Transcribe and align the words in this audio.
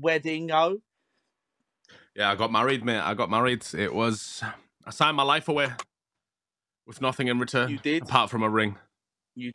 wedding 0.00 0.48
go? 0.48 0.80
Yeah, 2.14 2.30
I 2.30 2.34
got 2.34 2.52
married, 2.52 2.84
mate. 2.84 3.00
I 3.00 3.14
got 3.14 3.30
married. 3.30 3.64
It 3.74 3.94
was 3.94 4.42
I 4.84 4.90
signed 4.90 5.16
my 5.16 5.22
life 5.22 5.48
away 5.48 5.68
with 6.86 7.00
nothing 7.00 7.28
in 7.28 7.38
return. 7.38 7.70
You 7.70 7.78
did? 7.78 8.02
apart 8.02 8.30
from 8.30 8.42
a 8.42 8.48
ring. 8.48 8.76
You. 9.34 9.52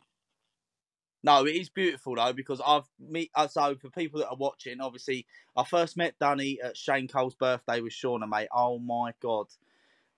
No, 1.22 1.44
it 1.44 1.56
is 1.56 1.68
beautiful 1.68 2.14
though 2.14 2.32
because 2.32 2.60
I've 2.64 2.88
meet 2.98 3.30
uh, 3.34 3.48
so 3.48 3.74
for 3.76 3.90
people 3.90 4.20
that 4.20 4.28
are 4.28 4.36
watching, 4.36 4.80
obviously 4.80 5.26
I 5.56 5.64
first 5.64 5.96
met 5.96 6.18
Dunny 6.18 6.58
at 6.62 6.76
Shane 6.76 7.08
Cole's 7.08 7.34
birthday 7.34 7.80
with 7.80 7.92
Shauna, 7.92 8.28
mate. 8.28 8.48
Oh 8.54 8.78
my 8.78 9.12
god. 9.20 9.46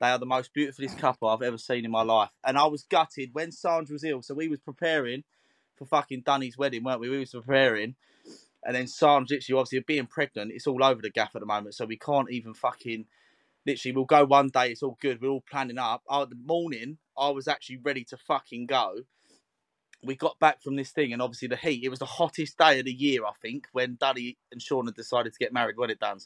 They 0.01 0.09
are 0.09 0.19
the 0.19 0.27
most 0.27 0.53
beautifulest 0.55 0.99
couple 0.99 1.29
I've 1.29 1.43
ever 1.43 1.59
seen 1.59 1.85
in 1.85 1.91
my 1.91 2.03
life. 2.03 2.31
And 2.45 2.57
I 2.57 2.67
was 2.67 2.85
gutted 2.85 3.31
when 3.33 3.51
Sandra 3.51 3.95
was 3.95 4.05
ill. 4.05 4.23
So 4.23 4.35
we 4.35 4.47
was 4.47 4.61
preparing 4.61 5.25
for 5.77 5.87
fucking 5.87 6.23
Dunny's 6.23 6.57
wedding, 6.57 6.85
weren't 6.85 7.01
we? 7.01 7.09
We 7.09 7.19
was 7.19 7.33
preparing. 7.33 7.97
And 8.65 8.75
then 8.75 8.87
Sandra 8.87 9.37
literally 9.37 9.61
obviously 9.61 9.81
being 9.81 10.07
pregnant, 10.07 10.53
it's 10.53 10.67
all 10.67 10.83
over 10.83 11.01
the 11.01 11.11
gaff 11.11 11.35
at 11.35 11.41
the 11.41 11.47
moment. 11.47 11.75
So 11.75 11.85
we 11.85 11.97
can't 11.97 12.31
even 12.31 12.55
fucking 12.55 13.07
literally 13.67 13.95
we'll 13.95 14.05
go 14.05 14.25
one 14.25 14.49
day, 14.49 14.71
it's 14.71 14.83
all 14.83 14.97
good, 15.01 15.21
we're 15.21 15.29
all 15.29 15.45
planning 15.49 15.79
up. 15.79 16.03
Oh, 16.09 16.25
the 16.25 16.37
morning 16.37 16.99
I 17.17 17.31
was 17.31 17.49
actually 17.49 17.79
ready 17.79 18.05
to 18.05 18.17
fucking 18.17 18.67
go 18.67 19.03
we 20.03 20.15
got 20.15 20.39
back 20.39 20.63
from 20.63 20.77
this 20.77 20.91
thing, 20.91 21.13
and 21.13 21.21
obviously 21.21 21.49
the 21.49 21.57
heat. 21.57 21.83
It 21.83 21.89
was 21.89 21.99
the 21.99 22.07
hottest 22.07 22.57
day 22.57 22.79
of 22.79 22.85
the 22.85 22.93
year, 22.93 23.25
I 23.25 23.33
think, 23.43 23.67
when 23.73 23.97
Dunny 23.99 24.39
and 24.53 24.63
Sean 24.63 24.87
had 24.87 24.95
decided 24.95 25.33
to 25.33 25.39
get 25.39 25.53
married. 25.53 25.77
When 25.77 25.91
it 25.91 25.99
done, 25.99 26.19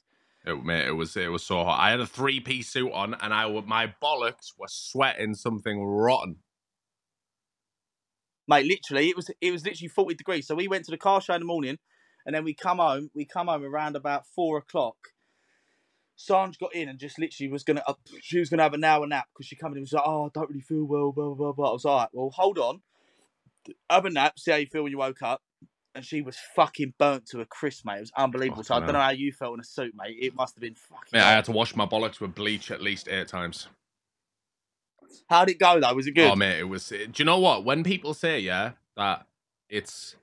It, 0.45 0.63
mate, 0.63 0.87
it 0.87 0.93
was 0.93 1.17
it 1.17 1.31
was 1.31 1.43
so 1.43 1.65
hot. 1.65 1.81
I 1.81 1.91
had 1.91 2.01
a 2.01 2.07
three 2.07 2.41
piece 2.41 2.69
suit 2.69 2.93
on, 2.93 3.15
and 3.15 3.33
I 3.33 3.49
my 3.63 3.95
bollocks 4.03 4.53
were 4.59 4.69
sweating 4.69 5.35
something 5.35 5.83
rotten. 5.83 6.37
mate, 8.47 8.67
literally, 8.67 9.09
it 9.09 9.17
was 9.17 9.31
it 9.41 9.51
was 9.51 9.65
literally 9.65 9.89
forty 9.89 10.15
degrees. 10.15 10.47
So 10.47 10.55
we 10.55 10.69
went 10.69 10.85
to 10.87 10.91
the 10.91 10.99
car 10.99 11.21
show 11.21 11.35
in 11.35 11.41
the 11.41 11.47
morning, 11.47 11.79
and 12.27 12.35
then 12.35 12.45
we 12.45 12.55
come 12.55 12.79
home. 12.79 13.11
We 13.15 13.25
come 13.25 13.49
home 13.49 13.65
around 13.65 13.97
about 13.97 14.27
four 14.27 14.59
o'clock. 14.59 14.97
Sanj 16.19 16.59
got 16.59 16.75
in 16.75 16.89
and 16.89 16.99
just 16.99 17.19
literally 17.19 17.51
was 17.51 17.65
gonna 17.65 17.83
uh, 17.87 17.95
she 18.21 18.39
was 18.39 18.49
gonna 18.49 18.63
have 18.63 18.75
an 18.75 18.85
hour 18.85 19.07
nap 19.07 19.27
because 19.33 19.47
she 19.47 19.57
come 19.57 19.73
in 19.73 19.79
and 19.79 19.83
was 19.83 19.93
like, 19.93 20.05
oh, 20.07 20.27
I 20.27 20.29
don't 20.33 20.49
really 20.49 20.61
feel 20.61 20.85
well, 20.85 21.11
blah 21.13 21.35
blah 21.35 21.53
blah. 21.53 21.71
I 21.71 21.73
was 21.73 21.85
like, 21.85 22.09
well, 22.13 22.31
hold 22.31 22.59
on, 22.59 22.83
have 23.91 24.05
a 24.05 24.11
nap, 24.11 24.39
see 24.39 24.51
how 24.51 24.57
you 24.59 24.67
feel 24.67 24.83
when 24.83 24.93
you 24.93 24.99
woke 24.99 25.23
up. 25.23 25.43
And 25.95 26.05
she 26.05 26.23
was 26.23 26.39
fucking 26.57 26.95
burnt 26.99 27.27
to 27.27 27.43
a 27.43 27.47
crisp, 27.47 27.85
mate. 27.85 27.97
It 27.97 28.01
was 28.01 28.13
unbelievable. 28.17 28.63
so 28.65 28.75
I 28.77 28.81
don't 28.81 28.95
know 28.95 29.01
how 29.01 29.11
you 29.11 29.31
felt 29.31 29.55
in 29.55 29.61
a 29.61 29.65
suit, 29.65 29.93
mate. 29.95 30.17
It 30.19 30.35
must 30.35 30.55
have 30.55 30.63
been 30.63 30.75
fucking. 30.75 31.11
Mate, 31.13 31.21
I 31.21 31.33
had 31.33 31.45
to 31.47 31.53
wash 31.53 31.77
my 31.77 31.85
bollocks 31.85 32.19
with 32.19 32.35
bleach 32.35 32.71
at 32.71 32.81
least 32.81 33.09
eight 33.09 33.29
times. 33.29 33.69
How'd 35.29 35.51
it 35.51 35.59
go 35.59 35.81
though? 35.81 35.95
Was 35.95 36.07
it 36.07 36.13
good? 36.13 36.31
Oh 36.31 36.37
mate, 36.37 36.61
it 36.61 36.69
was. 36.69 36.89
Do 36.89 37.09
you 37.17 37.25
know 37.25 37.39
what? 37.39 37.65
When 37.65 37.85
people 37.85 38.15
say 38.15 38.41
yeah 38.41 38.73
that 38.97 39.27
it's 39.69 40.17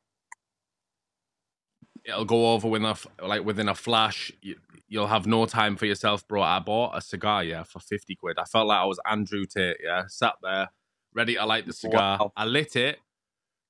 it'll 2.09 2.25
go 2.25 2.53
over 2.53 2.67
with 2.67 2.83
a 2.83 2.97
like 3.21 3.45
within 3.45 3.69
a 3.69 3.75
flash, 3.75 4.31
you, 4.41 4.55
you'll 4.88 5.07
have 5.07 5.25
no 5.27 5.45
time 5.45 5.77
for 5.77 5.85
yourself, 5.85 6.27
bro. 6.27 6.41
I 6.41 6.59
bought 6.59 6.97
a 6.97 7.02
cigar 7.02 7.43
yeah 7.43 7.63
for 7.63 7.79
fifty 7.79 8.15
quid. 8.15 8.38
I 8.38 8.43
felt 8.43 8.67
like 8.67 8.79
I 8.79 8.85
was 8.85 8.99
Andrew 9.05 9.45
Tate. 9.45 9.77
Yeah, 9.83 10.03
sat 10.07 10.35
there 10.41 10.69
ready 11.13 11.35
to 11.35 11.45
light 11.45 11.65
the 11.65 11.73
cigar. 11.73 12.17
Wow. 12.19 12.33
I 12.35 12.45
lit 12.45 12.75
it. 12.75 12.99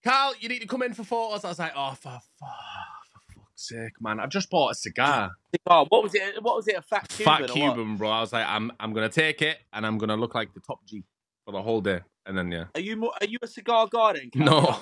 Carl, 0.04 0.34
you 0.40 0.50
need 0.50 0.60
to 0.60 0.68
come 0.68 0.82
in 0.82 0.94
for 0.94 1.04
photos. 1.04 1.46
I 1.46 1.50
was 1.50 1.60
like, 1.60 1.74
oh 1.76 1.92
for, 1.92 2.20
for, 2.40 2.48
for 2.48 3.34
fuck's 3.36 3.68
sake, 3.68 3.94
man! 4.00 4.20
I 4.20 4.26
just 4.28 4.50
bought 4.50 4.72
a 4.72 4.76
cigar. 4.76 5.32
Oh, 5.68 5.86
what 5.90 6.04
was 6.04 6.16
it? 6.16 6.42
What 6.42 6.56
was 6.56 6.68
it? 6.68 6.78
A 6.78 6.82
fat 6.82 7.08
Cuban? 7.10 7.48
Fat? 7.48 7.50
Cuban, 7.50 7.98
bro. 7.98 8.10
I 8.10 8.22
was 8.22 8.34
like, 8.34 8.48
I'm 8.48 8.72
I'm 8.80 8.94
gonna 8.94 9.10
take 9.10 9.42
it 9.42 9.58
and 9.74 9.86
I'm 9.86 9.98
gonna 9.98 10.18
look 10.18 10.34
like 10.34 10.54
the 10.54 10.62
top 10.62 10.86
G 10.86 11.04
for 11.46 11.52
the 11.52 11.62
whole 11.62 11.82
day. 11.82 12.02
And 12.26 12.38
then 12.38 12.52
yeah. 12.52 12.66
Are 12.76 12.82
you 12.82 12.96
more, 12.96 13.12
are 13.20 13.26
you 13.26 13.40
a 13.42 13.48
cigar 13.48 13.88
guy 13.92 14.14
then? 14.14 14.30
Cal? 14.30 14.46
No, 14.46 14.80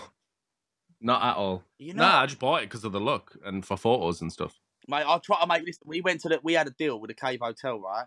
not 1.02 1.24
at 1.24 1.36
all. 1.36 1.64
you 1.78 1.94
know, 1.94 2.04
Nah, 2.04 2.22
I 2.22 2.26
just 2.26 2.40
bought 2.40 2.62
it 2.64 2.70
because 2.70 2.84
of 2.84 2.92
the 2.92 3.00
look 3.00 3.38
and 3.46 3.66
for 3.66 3.78
photos 3.78 4.22
and 4.22 4.32
stuff. 4.32 4.60
mate. 4.88 5.04
I'll 5.06 5.20
try 5.20 5.40
to 5.42 5.48
make 5.48 5.66
this. 5.66 5.80
We 5.86 6.02
went 6.02 6.22
to 6.22 6.30
the. 6.30 6.40
We 6.44 6.54
had 6.54 6.68
a 6.68 6.72
deal 6.72 7.00
with 7.00 7.10
the 7.10 7.14
Cave 7.14 7.40
Hotel, 7.42 7.80
right? 7.80 8.06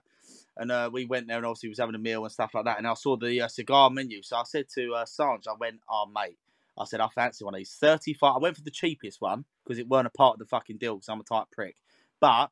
And 0.56 0.70
uh, 0.72 0.90
we 0.92 1.04
went 1.06 1.26
there, 1.28 1.36
and 1.38 1.46
obviously 1.46 1.68
was 1.68 1.78
having 1.78 1.94
a 1.94 1.98
meal 1.98 2.24
and 2.24 2.32
stuff 2.32 2.54
like 2.54 2.64
that. 2.64 2.78
And 2.78 2.86
I 2.86 2.94
saw 2.94 3.16
the 3.16 3.42
uh, 3.42 3.48
cigar 3.48 3.90
menu, 3.90 4.22
so 4.22 4.36
I 4.36 4.42
said 4.44 4.66
to 4.74 4.94
uh, 4.94 5.04
Sanj, 5.04 5.46
I 5.48 5.54
went, 5.58 5.80
"Oh, 5.88 6.06
mate." 6.12 6.38
I 6.78 6.84
said, 6.86 7.00
I 7.00 7.08
fancy 7.08 7.44
one 7.44 7.52
of 7.54 7.58
these. 7.58 7.76
35. 7.78 8.36
I 8.36 8.38
went 8.38 8.56
for 8.56 8.62
the 8.62 8.70
cheapest 8.70 9.20
one 9.20 9.44
because 9.64 9.78
it 9.78 9.88
weren't 9.88 10.06
a 10.06 10.10
part 10.10 10.34
of 10.34 10.38
the 10.38 10.46
fucking 10.46 10.78
deal 10.78 10.94
because 10.94 11.10
I'm 11.10 11.20
a 11.20 11.24
tight 11.24 11.44
prick. 11.52 11.76
But 12.20 12.48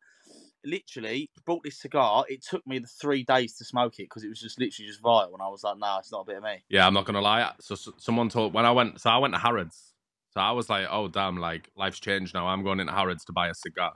literally, 0.65 1.31
bought 1.47 1.63
this 1.65 1.79
cigar. 1.79 2.25
It 2.29 2.43
took 2.43 2.67
me 2.67 2.79
the 2.79 2.87
three 2.89 3.23
days 3.25 3.55
to 3.57 3.65
smoke 3.65 3.99
it 4.01 4.05
because 4.05 4.25
it 4.25 4.29
was 4.29 4.41
just 4.41 4.59
literally 4.59 4.89
just 4.89 5.01
vile. 5.01 5.31
And 5.33 5.41
I 5.41 5.49
was 5.49 5.63
like, 5.65 5.79
no, 5.79 5.97
it's 5.99 6.13
not 6.13 6.23
a 6.23 6.25
bit 6.25 6.37
of 6.39 6.43
me. 6.43 6.63
Yeah, 6.69 6.87
I'm 6.87 6.93
not 6.95 7.07
gonna 7.07 7.21
lie. 7.23 7.53
So, 7.61 7.75
so 7.75 7.95
someone 7.97 8.29
told 8.29 8.53
when 8.53 8.67
I 8.67 8.71
went. 8.71 9.01
So 9.01 9.09
I 9.09 9.19
went 9.19 9.33
to 9.35 9.41
Harrods. 9.41 9.88
So 10.39 10.43
I 10.43 10.53
was 10.53 10.71
like, 10.71 10.87
oh 10.89 11.09
damn, 11.09 11.37
like 11.39 11.69
life's 11.75 11.99
changed 11.99 12.33
now. 12.33 12.47
I'm 12.47 12.63
going 12.63 12.79
into 12.79 12.93
Harrods 12.93 13.25
to 13.25 13.33
buy 13.33 13.49
a 13.49 13.55
cigar. 13.55 13.95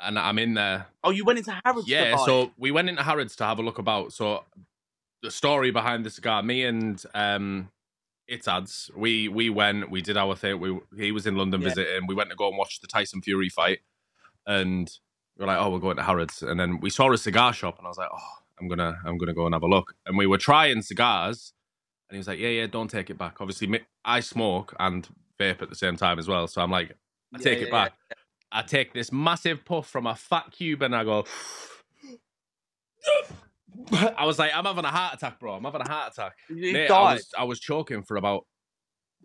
And 0.00 0.18
I'm 0.18 0.38
in 0.38 0.54
there. 0.54 0.86
Oh, 1.04 1.10
you 1.10 1.26
went 1.26 1.40
into 1.40 1.60
Harrods? 1.62 1.84
to 1.84 1.92
Yeah, 1.92 2.16
so 2.24 2.52
we 2.56 2.70
went 2.70 2.88
into 2.88 3.02
Harrods 3.02 3.36
to 3.36 3.44
have 3.44 3.58
a 3.58 3.62
look 3.62 3.76
about. 3.76 4.14
So 4.14 4.44
the 5.22 5.30
story 5.30 5.70
behind 5.70 6.06
the 6.06 6.10
cigar, 6.10 6.42
me 6.42 6.64
and 6.64 7.04
um 7.12 7.68
it's 8.26 8.48
ads. 8.48 8.90
We 8.96 9.28
we 9.28 9.50
went, 9.50 9.90
we 9.90 10.00
did 10.00 10.16
our 10.16 10.34
thing. 10.36 10.58
We 10.58 10.80
he 10.96 11.12
was 11.12 11.26
in 11.26 11.36
London 11.36 11.60
Yeah. 11.60 11.68
visiting. 11.68 12.06
We 12.06 12.14
went 12.14 12.30
to 12.30 12.36
go 12.36 12.48
and 12.48 12.56
watch 12.56 12.80
the 12.80 12.86
Tyson 12.86 13.20
Fury 13.20 13.50
fight, 13.50 13.80
and 14.46 14.90
we 15.36 15.44
are 15.44 15.48
like, 15.48 15.58
oh, 15.60 15.68
we're 15.68 15.80
going 15.80 15.98
to 15.98 16.02
Harrods. 16.02 16.42
And 16.42 16.58
then 16.58 16.80
we 16.80 16.88
saw 16.88 17.12
a 17.12 17.18
cigar 17.18 17.52
shop, 17.52 17.76
and 17.76 17.86
I 17.86 17.90
was 17.90 17.98
like, 17.98 18.08
oh, 18.10 18.32
I'm 18.58 18.68
gonna 18.68 18.96
I'm 19.04 19.18
gonna 19.18 19.34
go 19.34 19.44
and 19.44 19.54
have 19.54 19.64
a 19.64 19.68
look. 19.68 19.96
And 20.06 20.16
we 20.16 20.26
were 20.26 20.38
trying 20.38 20.80
cigars, 20.80 21.52
and 22.14 22.18
he 22.18 22.20
was 22.20 22.28
like, 22.28 22.38
yeah, 22.38 22.50
yeah, 22.50 22.66
don't 22.68 22.88
take 22.88 23.10
it 23.10 23.18
back. 23.18 23.40
Obviously, 23.40 23.80
I 24.04 24.20
smoke 24.20 24.72
and 24.78 25.08
vape 25.40 25.60
at 25.62 25.68
the 25.68 25.74
same 25.74 25.96
time 25.96 26.20
as 26.20 26.28
well, 26.28 26.46
so 26.46 26.62
I'm 26.62 26.70
like, 26.70 26.92
I 27.34 27.38
Yeah, 27.38 27.42
take 27.42 27.58
yeah, 27.58 27.64
it 27.64 27.66
yeah. 27.66 27.84
back. 27.84 27.92
I 28.52 28.62
take 28.62 28.94
this 28.94 29.10
massive 29.10 29.64
puff 29.64 29.88
from 29.88 30.06
a 30.06 30.14
fat 30.14 30.52
cube 30.52 30.82
and 30.82 30.94
I 30.94 31.02
go. 31.02 31.24
I 34.16 34.24
was 34.24 34.38
like, 34.38 34.52
I'm 34.54 34.64
having 34.64 34.84
a 34.84 34.90
heart 34.92 35.14
attack, 35.14 35.40
bro. 35.40 35.54
I'm 35.54 35.64
having 35.64 35.80
a 35.80 35.88
heart 35.88 36.12
attack. 36.12 36.34
Mate, 36.48 36.88
I 36.88 37.14
was, 37.14 37.28
I 37.36 37.42
was 37.42 37.58
choking 37.58 38.04
for 38.04 38.16
about 38.16 38.46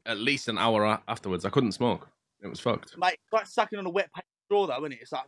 at 0.08 0.18
least 0.18 0.48
an 0.48 0.58
hour 0.58 1.00
afterwards. 1.08 1.46
I 1.46 1.52
couldn't 1.52 1.74
smoke. 1.74 2.08
It 2.42 2.48
was 2.48 2.60
fucked. 2.60 2.96
It's 2.98 2.98
like 2.98 3.46
sucking 3.46 3.78
on 3.78 3.86
a 3.86 3.92
wet 3.92 4.12
paper 4.16 4.26
straw, 4.48 4.66
though, 4.66 4.80
isn't 4.80 4.94
it? 4.94 5.00
It's 5.04 5.12
like 5.12 5.26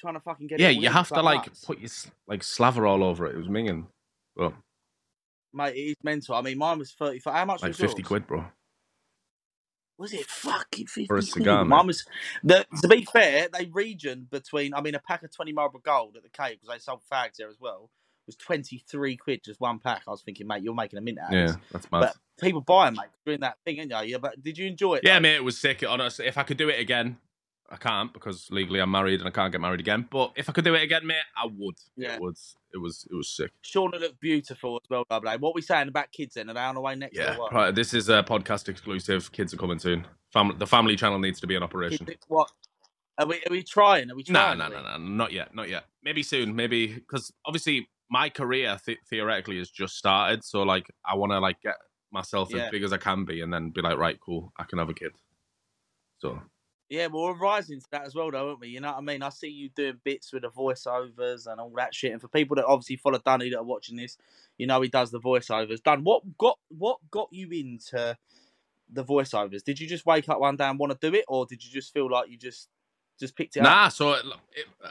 trying 0.00 0.14
to 0.14 0.20
fucking 0.20 0.46
get. 0.46 0.60
Yeah, 0.60 0.68
you 0.68 0.90
have 0.90 1.08
to 1.08 1.22
like 1.22 1.48
nuts. 1.48 1.64
put 1.64 1.80
your 1.80 1.90
like 2.28 2.44
slaver 2.44 2.86
all 2.86 3.02
over 3.02 3.26
it. 3.26 3.34
It 3.34 3.38
was 3.38 3.48
minging. 3.48 3.86
Well, 4.36 4.54
Mate, 5.54 5.76
it 5.76 5.80
is 5.80 5.96
mental. 6.04 6.34
I 6.36 6.42
mean, 6.42 6.58
mine 6.58 6.78
was 6.78 6.92
thirty-five. 6.92 7.34
How 7.34 7.44
much 7.46 7.62
like 7.62 7.68
was 7.68 7.78
fifty 7.78 8.02
yours? 8.02 8.02
quid, 8.02 8.26
bro. 8.26 8.46
Was 9.98 10.12
it 10.12 10.26
fucking 10.26 10.86
fifty 10.86 11.08
For 11.08 11.18
a 11.18 11.22
quid? 11.24 11.32
cigar, 11.32 11.64
Mine 11.64 11.86
was. 11.86 12.04
The, 12.42 12.66
to 12.82 12.88
be 12.88 13.04
fair, 13.04 13.48
they 13.52 13.66
region 13.66 14.28
between. 14.30 14.74
I 14.74 14.80
mean, 14.80 14.94
a 14.96 15.00
pack 15.00 15.22
of 15.22 15.34
twenty 15.34 15.52
Marlboro 15.52 15.80
Gold 15.84 16.16
at 16.16 16.24
the 16.24 16.30
cave 16.30 16.58
because 16.60 16.68
they 16.74 16.78
sold 16.80 17.02
fags 17.12 17.36
there 17.38 17.48
as 17.50 17.60
well. 17.60 17.90
Was 18.26 18.36
twenty-three 18.36 19.16
quid 19.16 19.42
just 19.44 19.60
one 19.60 19.78
pack. 19.78 20.02
I 20.08 20.10
was 20.12 20.22
thinking, 20.22 20.46
mate, 20.48 20.62
you're 20.64 20.74
making 20.74 20.98
a 20.98 21.02
mint 21.02 21.18
out 21.20 21.34
of 21.34 21.38
Yeah, 21.38 21.46
this. 21.46 21.58
that's 21.70 21.90
mad. 21.92 22.00
But 22.00 22.16
people 22.40 22.60
buy 22.62 22.88
'em, 22.88 22.96
mate. 22.96 23.06
Doing 23.26 23.40
that 23.40 23.58
thing, 23.64 23.78
ain't 23.78 23.90
you? 23.92 23.98
Yeah, 24.12 24.18
but 24.18 24.42
did 24.42 24.58
you 24.58 24.66
enjoy 24.66 24.96
it? 24.96 25.04
yeah, 25.04 25.18
mate, 25.20 25.36
it 25.36 25.44
was 25.44 25.58
sick. 25.58 25.84
Honestly, 25.88 26.26
if 26.26 26.38
I 26.38 26.42
could 26.42 26.56
do 26.58 26.68
it 26.70 26.80
again, 26.80 27.18
I 27.70 27.76
can't 27.76 28.12
because 28.12 28.48
legally 28.50 28.80
I'm 28.80 28.90
married 28.90 29.20
and 29.20 29.28
I 29.28 29.30
can't 29.30 29.50
get 29.50 29.60
married 29.60 29.80
again. 29.80 30.06
But 30.10 30.32
if 30.36 30.48
I 30.48 30.52
could 30.52 30.64
do 30.64 30.74
it 30.74 30.82
again, 30.82 31.06
mate, 31.06 31.16
I 31.36 31.46
would. 31.46 31.76
Yeah. 31.96 32.14
It 32.14 32.20
would. 32.20 32.36
It 32.74 32.78
was. 32.78 33.06
It 33.10 33.14
was 33.14 33.28
sick. 33.28 33.52
Shauna 33.64 33.98
looked 34.00 34.20
beautiful 34.20 34.80
as 34.82 34.90
well, 34.90 35.04
double 35.08 35.28
A. 35.28 35.38
What 35.38 35.54
we 35.54 35.62
saying 35.62 35.88
about 35.88 36.12
kids 36.12 36.34
then? 36.34 36.50
Are 36.50 36.54
they 36.54 36.60
on 36.60 36.74
the 36.74 36.80
way 36.80 36.94
next? 36.94 37.16
Yeah, 37.16 37.36
pri- 37.48 37.70
this 37.70 37.94
is 37.94 38.08
a 38.10 38.22
podcast 38.22 38.68
exclusive. 38.68 39.32
Kids 39.32 39.54
are 39.54 39.56
coming 39.56 39.78
soon. 39.78 40.06
Fam- 40.32 40.56
the 40.58 40.66
family 40.66 40.94
channel 40.96 41.18
needs 41.18 41.40
to 41.40 41.46
be 41.46 41.54
in 41.54 41.62
operation. 41.62 42.04
Kids, 42.06 42.24
what? 42.28 42.50
Are 43.18 43.26
we? 43.26 43.36
Are 43.36 43.50
we 43.50 43.62
trying? 43.62 44.10
Are 44.10 44.14
we 44.16 44.24
No, 44.28 44.40
trying? 44.40 44.58
no, 44.58 44.68
we? 44.68 44.74
no, 44.74 44.82
no, 44.82 44.96
not 44.98 45.32
yet, 45.32 45.54
not 45.54 45.68
yet. 45.68 45.84
Maybe 46.02 46.22
soon, 46.22 46.54
maybe 46.54 46.88
because 46.94 47.32
obviously 47.46 47.88
my 48.10 48.28
career 48.28 48.76
th- 48.84 48.98
theoretically 49.08 49.58
has 49.58 49.70
just 49.70 49.96
started. 49.96 50.44
So 50.44 50.62
like, 50.62 50.86
I 51.08 51.14
want 51.14 51.32
to 51.32 51.38
like 51.38 51.60
get 51.62 51.76
myself 52.12 52.50
Yeah. 52.52 52.64
as 52.64 52.70
big 52.70 52.82
as 52.82 52.92
I 52.92 52.98
can 52.98 53.24
be, 53.24 53.40
and 53.40 53.52
then 53.52 53.70
be 53.70 53.80
like, 53.80 53.96
right, 53.96 54.18
cool, 54.20 54.52
I 54.58 54.64
can 54.64 54.78
have 54.78 54.88
a 54.90 54.94
kid. 54.94 55.12
So 56.18 56.40
Yeah, 56.90 57.06
well, 57.06 57.24
we're 57.24 57.38
rising 57.38 57.80
to 57.80 57.86
that 57.92 58.06
as 58.06 58.14
well, 58.14 58.30
though, 58.30 58.48
aren't 58.48 58.60
we? 58.60 58.68
You 58.68 58.80
know 58.80 58.88
what 58.88 58.98
I 58.98 59.00
mean? 59.00 59.22
I 59.22 59.30
see 59.30 59.48
you 59.48 59.70
doing 59.70 60.00
bits 60.04 60.32
with 60.32 60.42
the 60.42 60.50
voiceovers 60.50 61.46
and 61.46 61.58
all 61.58 61.72
that 61.76 61.94
shit. 61.94 62.12
And 62.12 62.20
for 62.20 62.28
people 62.28 62.56
that 62.56 62.66
obviously 62.66 62.96
follow 62.96 63.18
Dunny 63.18 63.50
that 63.50 63.58
are 63.58 63.64
watching 63.64 63.96
this, 63.96 64.18
you 64.58 64.66
know 64.66 64.80
he 64.82 64.88
does 64.88 65.10
the 65.10 65.20
voiceovers. 65.20 65.82
Dun, 65.82 66.04
what 66.04 66.22
got 66.38 66.58
what 66.68 66.98
got 67.10 67.28
you 67.32 67.48
into 67.50 68.16
the 68.92 69.04
voiceovers? 69.04 69.64
Did 69.64 69.80
you 69.80 69.88
just 69.88 70.04
wake 70.04 70.28
up 70.28 70.40
one 70.40 70.56
day 70.56 70.64
and 70.64 70.78
want 70.78 70.92
to 70.92 71.10
do 71.10 71.16
it, 71.16 71.24
or 71.26 71.46
did 71.46 71.64
you 71.64 71.70
just 71.72 71.92
feel 71.92 72.10
like 72.10 72.30
you 72.30 72.36
just 72.36 72.68
just 73.18 73.36
picked 73.36 73.56
it 73.56 73.60
up? 73.60 73.64
nah, 73.64 73.88
so 73.88 74.12
it, 74.12 74.24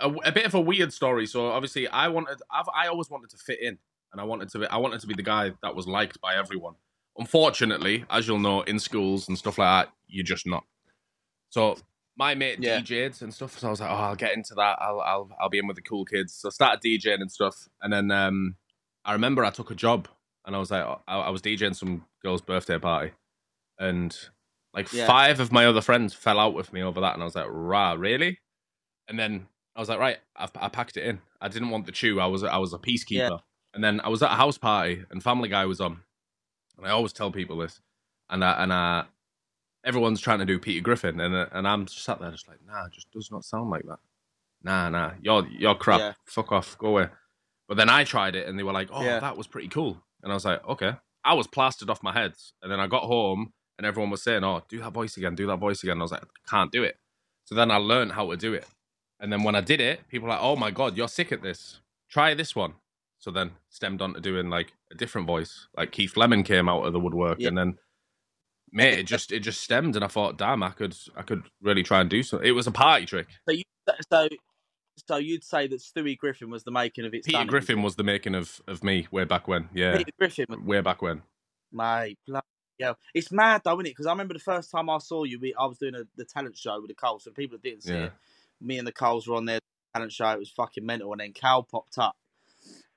a, 0.01 0.09
a 0.09 0.31
bit 0.31 0.45
of 0.45 0.56
a 0.56 0.62
weird 0.62 0.91
story. 0.91 1.25
So 1.27 1.47
obviously, 1.47 1.88
I 1.88 2.07
wanted, 2.07 2.41
I've, 2.51 2.69
I 2.73 2.88
always 2.88 3.09
wanted 3.09 3.29
to 3.31 3.38
fit 3.38 3.62
in, 3.62 3.77
and 4.12 4.19
I 4.19 4.23
wanted 4.23 4.50
to, 4.50 4.59
be, 4.59 4.67
I 4.67 4.77
wanted 4.77 5.00
to 5.01 5.07
be 5.07 5.13
the 5.13 5.23
guy 5.23 5.51
that 5.62 5.75
was 5.75 5.88
liked 5.88 6.19
by 6.21 6.35
everyone. 6.35 6.73
Unfortunately, 7.17 8.06
as 8.09 8.27
you'll 8.27 8.39
know, 8.39 8.62
in 8.62 8.79
schools 8.79 9.27
and 9.27 9.38
stuff 9.38 9.59
like 9.59 9.88
that, 9.88 9.94
you're 10.07 10.25
just 10.25 10.47
not. 10.47 10.63
So 11.50 11.77
my 12.15 12.36
mate 12.36 12.60
Yeah. 12.62 12.80
DJ'd 12.80 13.21
and 13.21 13.33
stuff, 13.33 13.57
so 13.57 13.68
I 13.68 13.71
was 13.71 13.81
like, 13.81 13.89
oh, 13.89 13.94
I'll 13.95 14.15
get 14.15 14.33
into 14.33 14.54
that. 14.56 14.77
I'll, 14.81 15.01
I'll, 15.01 15.30
I'll 15.42 15.50
be 15.50 15.57
in 15.60 15.68
with 15.68 15.75
the 15.75 15.81
cool 15.81 16.06
kids. 16.06 16.33
So 16.36 16.48
I 16.50 16.51
started 16.51 16.81
DJing 16.81 17.21
and 17.21 17.31
stuff, 17.31 17.68
and 17.81 17.92
then 17.92 18.12
um, 18.12 18.56
I 19.06 19.13
remember 19.13 19.44
I 19.44 19.50
took 19.50 19.71
a 19.71 19.75
job, 19.75 20.07
and 20.45 20.56
I 20.56 20.60
was 20.60 20.71
like, 20.71 20.86
I, 21.07 21.19
I 21.19 21.30
was 21.30 21.42
DJing 21.42 21.75
some 21.75 22.06
girl's 22.21 22.42
birthday 22.42 22.77
party, 22.80 23.12
and 23.80 24.15
like 24.74 24.92
Yeah. 24.94 25.07
five 25.07 25.39
of 25.39 25.51
my 25.51 25.65
other 25.65 25.81
friends 25.81 26.13
fell 26.13 26.39
out 26.39 26.54
with 26.54 26.71
me 26.74 26.81
over 26.83 27.01
that, 27.01 27.13
and 27.13 27.21
I 27.21 27.25
was 27.25 27.36
like, 27.36 27.48
rah, 27.50 27.94
really? 27.94 28.39
And 29.07 29.18
then 29.19 29.48
I 29.75 29.80
was 29.80 29.89
like, 29.89 30.00
right, 30.00 30.18
I, 30.38 30.48
I 30.56 30.69
packed 30.69 30.98
it 30.98 31.06
in. 31.06 31.19
I 31.42 31.48
didn't 31.48 31.69
want 31.71 31.86
the 31.86 31.92
chew. 31.92 32.19
I 32.19 32.25
was 32.27 32.44
I 32.44 32.57
was 32.57 32.74
a 32.74 32.77
peacekeeper. 32.77 33.39
And 33.74 33.83
then 33.83 34.00
I 34.01 34.10
was 34.10 34.21
at 34.21 34.31
a 34.31 34.36
house 34.36 34.57
party 34.57 35.04
and 35.10 35.21
Family 35.21 35.50
Guy 35.50 35.65
was 35.65 35.81
on. 35.81 36.00
And 36.77 36.86
I 36.86 36.92
always 36.92 37.12
tell 37.12 37.31
people 37.31 37.57
this. 37.57 37.81
And 38.30 38.44
I, 38.45 38.63
and 38.63 38.71
I, 38.71 39.06
everyone's 39.83 40.21
trying 40.21 40.39
to 40.39 40.45
do 40.45 40.59
Peter 40.59 40.81
Griffin, 40.81 41.19
and 41.19 41.33
and 41.51 41.68
I'm 41.68 41.85
just 41.85 42.03
sat 42.03 42.19
there 42.19 42.31
just 42.31 42.47
like, 42.47 42.59
nah, 42.65 42.88
just 42.89 43.12
does 43.12 43.31
not 43.31 43.44
sound 43.45 43.69
like 43.69 43.83
that. 43.88 44.00
Nah, 44.63 44.89
nah, 44.89 45.12
you're 45.21 45.47
you're 45.47 45.75
crap. 45.75 46.00
Yeah. 46.00 46.13
Fuck 46.25 46.51
off, 46.51 46.77
go 46.77 46.88
away. 46.88 47.07
But 47.68 47.77
then 47.77 47.89
I 47.89 48.03
tried 48.03 48.35
it, 48.35 48.47
and 48.47 48.57
they 48.57 48.63
were 48.63 48.74
like, 48.74 48.89
oh, 48.91 49.03
Yeah. 49.03 49.19
that 49.19 49.38
was 49.38 49.47
pretty 49.47 49.68
cool. 49.69 50.03
And 50.21 50.31
I 50.31 50.35
was 50.35 50.45
like, 50.45 50.65
okay. 50.68 50.94
I 51.25 51.33
was 51.33 51.47
plastered 51.47 51.89
off 51.89 52.03
my 52.03 52.12
head, 52.13 52.33
and 52.62 52.71
then 52.71 52.80
I 52.80 52.88
got 52.88 53.03
home, 53.03 53.53
and 53.77 53.88
everyone 53.88 54.09
was 54.12 54.21
saying, 54.21 54.44
oh, 54.44 54.62
do 54.68 54.80
that 54.80 54.91
voice 54.94 55.15
again, 55.18 55.35
do 55.35 55.47
that 55.47 55.57
voice 55.59 55.81
again. 55.83 55.94
And 55.94 56.01
I 56.01 56.03
was 56.03 56.12
like, 56.12 56.24
I 56.24 56.50
can't 56.50 56.71
do 56.71 56.83
it. 56.83 56.97
So 57.45 57.56
then 57.56 57.71
I 57.71 57.77
learned 57.77 58.12
how 58.13 58.29
to 58.29 58.38
do 58.38 58.53
it, 58.53 58.65
and 59.19 59.31
then 59.31 59.44
when 59.44 59.56
I 59.56 59.62
did 59.62 59.79
it, 59.81 60.07
people 60.09 60.27
were 60.27 60.33
like, 60.33 60.44
oh 60.44 60.56
my 60.56 60.71
god, 60.71 60.97
you're 60.97 61.07
sick 61.07 61.31
at 61.31 61.41
this. 61.41 61.79
Try 62.09 62.33
this 62.33 62.56
one. 62.56 62.74
So 63.19 63.31
then 63.31 63.51
stemmed 63.69 64.01
on 64.01 64.13
to 64.15 64.19
doing 64.19 64.50
like 64.50 64.74
a 64.91 64.95
different 64.95 65.27
voice. 65.27 65.68
Like 65.77 65.91
Keith 65.91 66.18
Lemon 66.18 66.44
came 66.44 66.68
out 66.68 66.83
of 66.83 66.91
the 66.94 67.00
woodwork, 67.00 67.39
Yeah. 67.39 67.47
and 67.50 67.57
then 67.57 67.77
mate, 68.73 68.99
it 68.99 69.03
just 69.03 69.31
it 69.31 69.39
just 69.39 69.61
stemmed, 69.61 69.95
and 69.95 70.03
I 70.03 70.07
thought, 70.09 70.37
damn, 70.37 70.61
I 70.63 70.71
could 70.71 70.95
I 71.15 71.21
could 71.21 71.43
really 71.61 71.83
try 71.83 72.01
and 72.01 72.09
do 72.09 72.21
something. 72.23 72.47
It 72.47 72.51
was 72.51 72.67
a 72.67 72.71
party 72.71 73.05
trick. 73.05 73.27
So 73.47 73.53
you 73.53 73.63
so 74.11 74.27
so 75.07 75.15
you'd 75.17 75.43
say 75.43 75.67
that 75.67 75.79
Stewie 75.79 76.17
Griffin 76.17 76.49
was 76.49 76.63
the 76.63 76.71
making 76.71 77.05
of 77.05 77.13
it. 77.13 77.23
Peter 77.25 77.45
Griffin 77.45 77.81
was 77.81 77.95
the 77.95 78.03
making 78.03 78.35
of 78.35 78.59
of 78.67 78.83
me 78.83 79.07
way 79.11 79.23
back 79.23 79.47
when. 79.47 79.69
Yeah, 79.73 79.97
Peter 79.97 80.11
Griffin, 80.19 80.45
was- 80.49 80.59
way 80.59 80.81
back 80.81 81.01
when. 81.01 81.21
mate. 81.71 82.17
bloody 82.27 82.45
hell. 82.81 82.97
It's 83.13 83.31
mad 83.31 83.61
though, 83.63 83.73
isn't 83.75 83.85
it? 83.85 83.89
Because 83.91 84.07
I 84.07 84.11
remember 84.11 84.33
the 84.33 84.39
first 84.39 84.69
time 84.71 84.89
I 84.89 84.97
saw 84.97 85.23
you, 85.23 85.39
we, 85.39 85.53
I 85.55 85.65
was 85.65 85.77
doing 85.77 85.95
a, 85.95 86.03
the 86.17 86.25
talent 86.25 86.57
show 86.57 86.79
with 86.81 86.89
the 86.89 86.95
Coles. 86.95 87.23
So 87.23 87.29
the 87.29 87.35
people 87.35 87.57
that 87.57 87.63
didn't 87.63 87.83
see 87.83 87.93
Yeah. 87.93 88.05
it, 88.05 88.11
me 88.61 88.77
and 88.77 88.87
the 88.87 88.91
Coles 88.91 89.27
were 89.27 89.35
on 89.35 89.45
their 89.45 89.59
talent 89.95 90.11
show. 90.11 90.29
It 90.29 90.39
was 90.39 90.49
fucking 90.51 90.85
mental, 90.85 91.11
and 91.11 91.21
then 91.21 91.33
Cal 91.33 91.63
popped 91.63 91.97
up. 91.97 92.15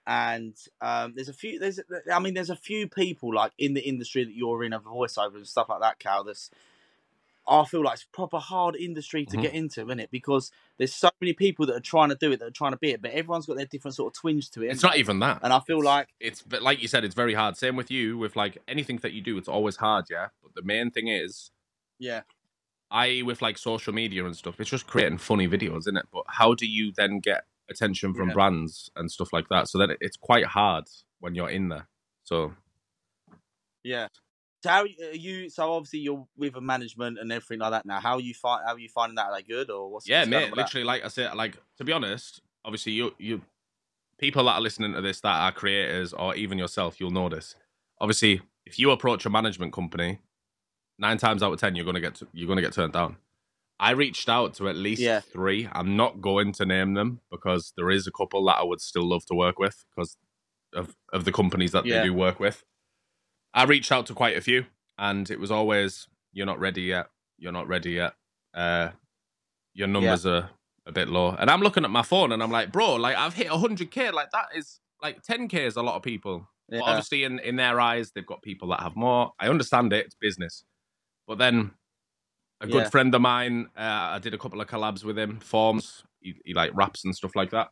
And 0.07 0.55
um, 0.81 1.15
there's 1.17 1.29
a 1.29 1.33
few. 1.33 1.59
There's, 1.59 1.81
I 2.13 2.19
mean, 2.21 2.35
there's 2.35 2.51
a 2.51 2.57
few 2.57 2.89
people 2.89 3.35
like 3.35 3.53
in 3.59 3.75
the 3.75 3.81
industry 3.81 4.25
that 4.25 4.35
you're 4.35 4.63
in, 4.63 4.73
of 4.73 4.85
voiceover 4.85 5.35
and 5.37 5.47
stuff 5.47 5.69
like 5.69 5.81
that, 5.81 5.99
Cal. 5.99 6.23
That's 6.25 6.51
I 7.49 7.65
feel 7.65 7.83
like 7.85 7.95
it's 7.95 8.05
proper 8.13 8.39
hard 8.39 8.75
industry 8.75 9.25
to 9.27 9.37
Mhm. 9.37 9.43
get 9.43 9.55
into, 9.55 9.85
isn't 9.85 10.01
it? 10.01 10.11
Because 10.11 10.51
there's 10.79 10.93
so 10.95 11.11
many 11.21 11.33
people 11.33 11.65
that 11.67 11.77
are 11.77 11.81
trying 11.81 12.09
to 12.09 12.17
do 12.17 12.33
it, 12.33 12.41
that 12.41 12.47
are 12.47 12.51
trying 12.51 12.73
to 12.73 12.77
be 12.77 12.91
it, 12.91 13.01
but 13.01 13.13
everyone's 13.13 13.47
got 13.47 13.57
their 13.57 13.67
different 13.67 13.95
sort 13.95 14.13
of 14.15 14.21
twinge 14.21 14.51
to 14.51 14.63
it. 14.65 14.71
It's 14.73 14.83
not 14.83 14.97
even 14.97 15.21
that. 15.21 15.39
And 15.43 15.53
I 15.53 15.61
feel 15.61 15.79
It's- 15.79 15.85
like 15.95 16.09
it's 16.21 16.43
but 16.43 16.63
like 16.63 16.83
you 16.83 16.89
said, 16.89 17.05
it's 17.05 17.15
very 17.15 17.35
hard. 17.35 17.57
Same 17.57 17.77
with 17.77 17.91
you. 17.91 18.19
With 18.19 18.35
like 18.37 18.59
anything 18.67 18.97
that 18.99 19.13
you 19.13 19.23
do, 19.23 19.39
it's 19.39 19.49
always 19.49 19.77
hard. 19.77 20.07
Yeah, 20.11 20.29
but 20.43 20.55
the 20.55 20.63
main 20.63 20.91
thing 20.91 21.07
is 21.09 21.51
yeah, 21.99 22.23
I 22.91 23.23
with 23.25 23.43
like 23.43 23.59
social 23.59 23.93
media 23.93 24.25
and 24.25 24.37
stuff, 24.37 24.61
it's 24.61 24.71
just 24.71 24.87
creating 24.87 25.19
funny 25.19 25.47
videos, 25.49 25.79
isn't 25.81 25.97
it? 25.97 26.07
But 26.13 26.25
how 26.29 26.55
do 26.55 26.67
you 26.67 26.93
then 26.93 27.21
get 27.21 27.45
attention 27.71 28.15
from 28.15 28.29
Yeah. 28.29 28.35
brands 28.35 28.91
and 28.97 29.11
stuff 29.11 29.33
like 29.33 29.49
that? 29.51 29.69
So 29.69 29.79
that 29.79 29.97
it's 30.01 30.17
quite 30.17 30.45
hard 30.47 30.85
when 31.21 31.35
you're 31.35 31.51
in 31.51 31.69
there. 31.69 31.89
So 32.25 32.55
Yeah. 33.83 34.09
So 34.63 34.71
how 34.71 34.83
are 34.83 34.87
you? 34.87 35.49
So 35.49 35.71
obviously 35.73 36.01
you're 36.01 36.27
with 36.37 36.57
a 36.57 36.61
management 36.61 37.19
and 37.19 37.31
everything 37.31 37.61
like 37.61 37.71
that 37.71 37.87
now. 37.87 38.01
How 38.01 38.15
are 38.15 38.21
you 38.21 38.35
find? 38.35 38.63
How 38.67 38.75
are 38.75 38.79
you 38.79 38.89
finding 38.89 39.15
that? 39.17 39.31
Like 39.31 39.47
good 39.47 39.71
or 39.71 39.91
what's? 39.91 40.09
yeah, 40.09 40.25
mate. 40.25 40.47
with 40.47 40.51
that? 40.51 40.57
Literally, 40.57 40.85
like 40.85 41.05
I 41.05 41.09
said, 41.09 41.35
like 41.35 41.57
to 41.77 41.85
be 41.85 41.93
honest, 41.93 42.41
obviously 42.65 42.93
you 42.93 43.15
you 43.19 43.43
people 44.19 44.45
that 44.45 44.53
are 44.53 44.61
listening 44.61 44.95
to 44.95 45.01
this 45.03 45.21
that 45.21 45.29
are 45.41 45.53
creators 45.53 46.13
or 46.15 46.35
even 46.35 46.59
yourself, 46.59 46.99
you'll 46.99 47.11
know 47.11 47.29
this. 47.29 47.55
Obviously, 48.01 48.41
if 48.65 48.79
you 48.79 48.91
approach 48.91 49.25
a 49.27 49.31
management 49.31 49.73
company, 49.73 50.19
nine 50.99 51.19
times 51.19 51.43
out 51.43 51.53
of 51.53 51.61
ten, 51.61 51.77
you're 51.77 51.85
gonna 51.85 52.01
get 52.01 52.15
to, 52.17 52.27
you're 52.33 52.49
gonna 52.49 52.63
get 52.63 52.73
turned 52.73 52.93
down. 52.95 53.19
I 53.79 53.91
reached 53.91 54.29
out 54.29 54.55
to 54.55 54.69
at 54.69 54.77
least 54.77 55.03
Yeah. 55.03 55.21
three. 55.21 55.69
I'm 55.73 55.97
not 55.97 56.21
going 56.23 56.53
to 56.55 56.65
name 56.67 56.95
them 56.95 57.21
because 57.31 57.73
there 57.77 57.91
is 57.91 58.07
a 58.07 58.13
couple 58.13 58.45
that 58.47 58.57
I 58.59 58.63
would 58.63 58.81
still 58.81 59.07
love 59.07 59.27
to 59.27 59.35
work 59.35 59.59
with 59.59 59.85
because 59.95 60.17
of 60.75 60.97
of 61.13 61.25
the 61.25 61.33
companies 61.33 61.73
that 61.73 61.85
Yeah. 61.87 61.99
they 62.01 62.05
do 62.09 62.15
work 62.15 62.41
with. 62.41 62.65
I 63.55 63.65
reached 63.65 63.93
out 63.93 64.07
to 64.07 64.15
quite 64.15 64.37
a 64.37 64.41
few, 64.41 64.67
and 64.99 65.31
it 65.31 65.39
was 65.41 65.51
always, 65.51 66.09
"You're 66.33 66.47
not 66.47 66.59
ready 66.59 66.83
yet. 66.83 67.11
You're 67.39 67.53
not 67.53 67.69
ready 67.69 67.93
yet. 67.93 68.15
Uh, 68.55 68.91
your 69.75 69.89
numbers 69.89 70.25
are 70.27 70.51
a 70.87 70.93
bit 70.93 71.09
low." 71.09 71.31
And 71.39 71.51
I'm 71.51 71.61
looking 71.61 71.85
at 71.85 71.91
my 71.91 72.03
phone, 72.03 72.33
and 72.33 72.43
I'm 72.43 72.51
like, 72.51 72.73
"Bro, 72.73 72.97
like 72.97 73.17
I've 73.17 73.35
hit 73.35 73.49
100k. 73.51 74.11
Like 74.11 74.31
that 74.33 74.49
is 74.55 74.81
like 75.03 75.23
10k 75.23 75.67
is 75.67 75.77
a 75.77 75.83
lot 75.83 75.97
of 75.97 76.03
people. 76.03 76.49
Yeah. 76.69 76.81
But 76.81 76.89
obviously, 76.89 77.25
in 77.25 77.39
in 77.41 77.57
their 77.57 77.79
eyes, 77.81 78.13
they've 78.13 78.27
got 78.27 78.43
people 78.43 78.69
that 78.69 78.81
have 78.81 78.97
more. 78.97 79.33
I 79.39 79.49
understand 79.49 79.93
it; 79.93 80.07
it's 80.07 80.15
business. 80.15 80.65
But 81.27 81.39
then, 81.39 81.73
a 82.61 82.67
good 82.67 82.85
Yeah. 82.85 82.91
friend 82.91 83.15
of 83.15 83.21
mine, 83.21 83.69
uh, 83.77 83.81
I 84.15 84.19
did 84.19 84.35
a 84.35 84.39
couple 84.39 84.61
of 84.61 84.69
collabs 84.69 85.05
with 85.05 85.19
him, 85.19 85.41
forms. 85.41 86.05
He, 86.21 86.35
he 86.45 86.55
like 86.55 86.75
raps 86.75 87.05
and 87.05 87.15
stuff 87.15 87.37
like 87.37 87.51
that. 87.51 87.69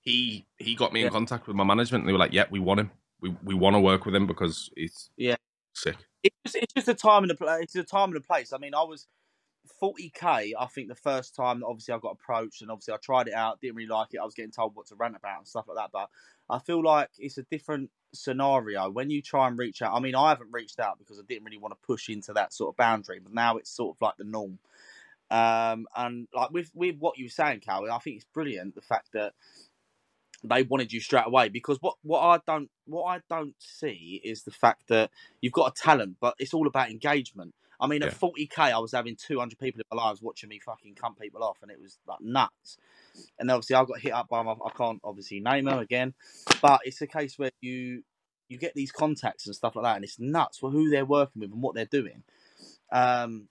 He 0.00 0.46
he 0.58 0.74
got 0.74 0.92
me 0.92 1.02
in 1.02 1.10
contact 1.10 1.46
with 1.46 1.54
my 1.56 1.64
management, 1.64 2.02
and 2.02 2.08
they 2.08 2.12
were 2.12 2.18
like, 2.18 2.32
"Yeah, 2.32 2.46
we 2.50 2.58
want 2.58 2.80
him. 2.80 2.90
We 3.20 3.36
we 3.44 3.54
want 3.54 3.76
to 3.76 3.80
work 3.80 4.04
with 4.04 4.14
him 4.14 4.26
because 4.26 4.70
he's 4.76 5.10
Yeah. 5.16 5.36
sick." 5.74 5.96
It's 6.24 6.36
just, 6.44 6.56
it's 6.56 6.72
just 6.74 6.88
a 6.88 6.94
time 6.94 7.22
and 7.24 7.32
a 7.32 7.34
place. 7.34 7.62
It's 7.62 7.74
a 7.76 7.84
time 7.84 8.08
and 8.08 8.16
a 8.16 8.20
place. 8.20 8.52
I 8.52 8.58
mean, 8.58 8.74
I 8.74 8.82
was 8.82 9.06
40k. 9.82 10.52
I 10.58 10.66
think 10.66 10.88
the 10.88 10.94
first 10.94 11.34
time 11.34 11.60
that 11.60 11.66
obviously 11.66 11.94
I 11.94 11.98
got 11.98 12.12
approached 12.20 12.62
and 12.62 12.70
obviously 12.70 12.94
I 12.94 12.98
tried 12.98 13.28
it 13.28 13.34
out, 13.34 13.60
didn't 13.60 13.76
really 13.76 13.88
like 13.88 14.08
it. 14.12 14.18
I 14.20 14.24
was 14.24 14.34
getting 14.34 14.50
told 14.50 14.74
what 14.74 14.86
to 14.88 14.96
rant 14.96 15.16
about 15.16 15.38
and 15.38 15.48
stuff 15.48 15.66
like 15.68 15.76
that. 15.76 15.90
But 15.92 16.08
I 16.50 16.58
feel 16.58 16.82
like 16.82 17.10
it's 17.18 17.38
a 17.38 17.44
different 17.44 17.90
scenario 18.14 18.90
when 18.90 19.10
you 19.10 19.22
try 19.22 19.48
and 19.48 19.58
reach 19.58 19.82
out. 19.82 19.94
I 19.94 20.00
mean, 20.00 20.14
I 20.14 20.30
haven't 20.30 20.52
reached 20.52 20.80
out 20.80 20.98
because 20.98 21.18
I 21.18 21.22
didn't 21.28 21.44
really 21.44 21.58
want 21.58 21.72
to 21.72 21.86
push 21.86 22.08
into 22.08 22.32
that 22.34 22.52
sort 22.52 22.72
of 22.72 22.76
boundary, 22.76 23.20
but 23.20 23.32
now 23.32 23.56
it's 23.56 23.70
sort 23.70 23.96
of 23.96 24.00
like 24.00 24.16
the 24.16 24.24
norm. 24.24 24.58
Um, 25.30 25.86
and 25.96 26.28
like 26.34 26.50
with 26.50 26.70
with 26.74 26.96
what 26.98 27.16
you 27.16 27.24
were 27.24 27.30
saying, 27.30 27.60
Cal, 27.60 27.90
I 27.90 27.98
think 27.98 28.16
it's 28.16 28.26
brilliant 28.34 28.74
the 28.74 28.82
fact 28.82 29.12
that 29.14 29.32
they 30.44 30.62
wanted 30.62 30.92
you 30.92 31.00
straight 31.00 31.26
away 31.26 31.48
because 31.48 31.78
what, 31.80 31.94
what 32.02 32.20
I 32.20 32.40
don't 32.46 32.68
what 32.86 33.04
I 33.04 33.20
don't 33.30 33.54
see 33.58 34.20
is 34.24 34.42
the 34.42 34.50
fact 34.50 34.88
that 34.88 35.10
you've 35.40 35.52
got 35.52 35.72
a 35.72 35.82
talent, 35.82 36.16
but 36.20 36.34
it's 36.38 36.52
all 36.52 36.66
about 36.66 36.90
engagement. 36.90 37.54
I 37.82 37.88
mean, 37.88 38.02
Yeah. 38.02 38.08
at 38.08 38.14
40k, 38.14 38.72
I 38.72 38.78
was 38.78 38.92
having 38.92 39.16
200 39.16 39.58
people 39.58 39.80
in 39.80 39.96
my 39.96 40.04
lives 40.04 40.22
watching 40.22 40.48
me 40.48 40.60
fucking 40.60 40.94
cunt 40.94 41.18
people 41.18 41.42
off, 41.42 41.58
and 41.62 41.70
it 41.70 41.80
was 41.80 41.98
like 42.06 42.20
nuts. 42.20 42.78
And 43.38 43.50
obviously, 43.50 43.76
I 43.76 43.84
got 43.84 44.00
hit 44.00 44.12
up 44.12 44.28
by 44.28 44.42
my 44.42 44.52
I 44.52 44.70
can't 44.70 45.00
obviously 45.04 45.40
name 45.40 45.64
them 45.66 45.80
again, 45.80 46.14
but 46.62 46.80
it's 46.84 47.02
a 47.02 47.08
case 47.08 47.38
where 47.38 47.50
you 47.60 48.04
you 48.48 48.56
get 48.58 48.74
these 48.74 48.92
contacts 48.92 49.46
and 49.46 49.56
stuff 49.56 49.74
like 49.74 49.84
that, 49.84 49.96
and 49.96 50.04
it's 50.04 50.20
nuts 50.20 50.58
for 50.58 50.70
who 50.70 50.90
they're 50.90 51.04
working 51.04 51.40
with 51.40 51.52
and 51.52 51.60
what 51.62 51.74
they're 51.74 51.84
doing. 51.86 52.22
Um, 52.92 53.48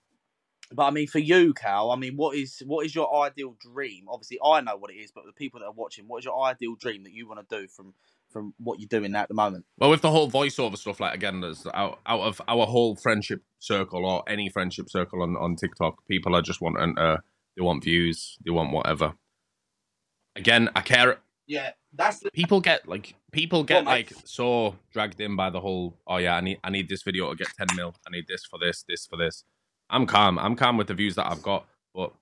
but 0.72 0.86
I 0.86 0.92
mean, 0.92 1.08
for 1.08 1.20
you, 1.20 1.54
Cal, 1.54 1.92
I 1.92 1.98
mean, 1.98 2.16
what 2.16 2.36
is 2.38 2.64
what 2.66 2.86
is 2.86 2.96
your 2.96 3.14
ideal 3.26 3.56
dream? 3.60 4.06
Obviously, 4.08 4.40
I 4.44 4.62
know 4.62 4.78
what 4.78 4.92
it 4.92 4.96
is, 4.98 5.12
but 5.12 5.26
the 5.26 5.34
people 5.34 5.60
that 5.60 5.66
are 5.68 5.74
watching, 5.74 6.08
what 6.08 6.20
is 6.20 6.26
your 6.26 6.42
ideal 6.44 6.76
dream 6.76 7.04
that 7.04 7.14
you 7.14 7.28
want 7.28 7.48
to 7.48 7.60
do 7.62 7.68
from 7.68 7.94
from 8.32 8.54
what 8.58 8.80
you're 8.80 8.88
doing 8.88 9.16
at 9.16 9.28
the 9.28 9.34
moment? 9.34 9.66
Well, 9.78 9.90
with 9.90 10.02
the 10.02 10.12
whole 10.12 10.30
voiceover 10.30 10.78
stuff, 10.78 11.00
like 11.00 11.14
again, 11.14 11.42
there's 11.42 11.66
out, 11.74 12.00
out 12.06 12.22
of 12.22 12.42
our 12.48 12.66
whole 12.66 12.96
friendship 12.96 13.42
circle 13.60 14.06
or 14.06 14.24
any 14.28 14.50
friendship 14.50 14.90
circle 14.90 15.22
on, 15.22 15.36
on 15.38 15.56
TikTok, 15.56 16.06
people 16.08 16.36
are 16.36 16.42
just 16.42 16.62
wanting 16.62 16.98
uh 16.98 17.18
they 17.56 17.62
want 17.62 17.84
views, 17.84 18.38
they 18.46 18.52
want 18.52 18.72
whatever. 18.72 19.14
Again, 20.36 20.70
I 20.76 20.82
care 20.82 21.20
Yeah, 21.48 21.72
that's 21.94 22.20
the 22.20 22.32
people 22.32 22.62
get 22.62 22.88
like 22.88 23.16
people 23.32 23.64
get 23.64 23.84
mate. 23.86 24.12
like 24.12 24.14
so 24.26 24.76
dragged 24.92 25.20
in 25.20 25.36
by 25.36 25.50
the 25.50 25.60
whole 25.60 25.98
oh 26.08 26.18
yeah, 26.18 26.36
I 26.36 26.42
need 26.42 26.60
I 26.64 26.70
need 26.70 26.88
this 26.90 27.04
video 27.04 27.30
to 27.30 27.36
get 27.36 27.50
10 27.58 27.76
mil. 27.76 27.94
I 28.08 28.12
need 28.12 28.26
this 28.28 28.46
for 28.46 28.58
this, 28.58 28.84
this 28.88 29.06
for 29.06 29.18
this. 29.18 29.44
I'm 29.90 30.06
calm. 30.06 30.40
I'm 30.40 30.56
calm 30.56 30.78
with 30.78 30.88
the 30.88 30.94
views 30.94 31.16
that 31.16 31.30
I've 31.30 31.44
got, 31.44 31.68
but 31.94 32.14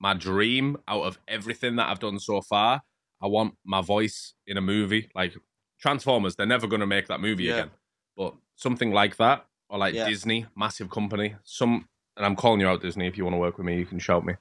my 0.00 0.14
dream 0.14 0.78
out 0.88 1.02
of 1.02 1.18
everything 1.28 1.76
that 1.76 1.88
I've 1.90 1.98
done 1.98 2.18
so 2.18 2.40
far, 2.40 2.82
I 3.20 3.26
want 3.26 3.54
my 3.64 3.82
voice 3.82 4.32
in 4.46 4.56
a 4.56 4.62
movie. 4.62 5.10
Like 5.14 5.34
Transformers, 5.78 6.36
they're 6.36 6.46
never 6.46 6.66
going 6.66 6.80
to 6.80 6.86
make 6.86 7.06
that 7.08 7.20
movie 7.20 7.44
Yeah. 7.44 7.54
again. 7.54 7.70
But 8.16 8.34
something 8.56 8.92
like 8.92 9.16
that, 9.16 9.46
or 9.68 9.78
like 9.78 9.94
Yeah. 9.94 10.08
Disney, 10.08 10.46
massive 10.56 10.90
company, 10.90 11.36
some, 11.44 11.88
and 12.16 12.26
I'm 12.26 12.36
calling 12.36 12.60
you 12.60 12.68
out, 12.68 12.82
Disney. 12.82 13.06
If 13.06 13.16
you 13.16 13.24
want 13.24 13.34
to 13.34 13.38
work 13.38 13.58
with 13.58 13.66
me, 13.66 13.76
you 13.76 13.86
can 13.86 13.98
shout 13.98 14.24
me. 14.24 14.34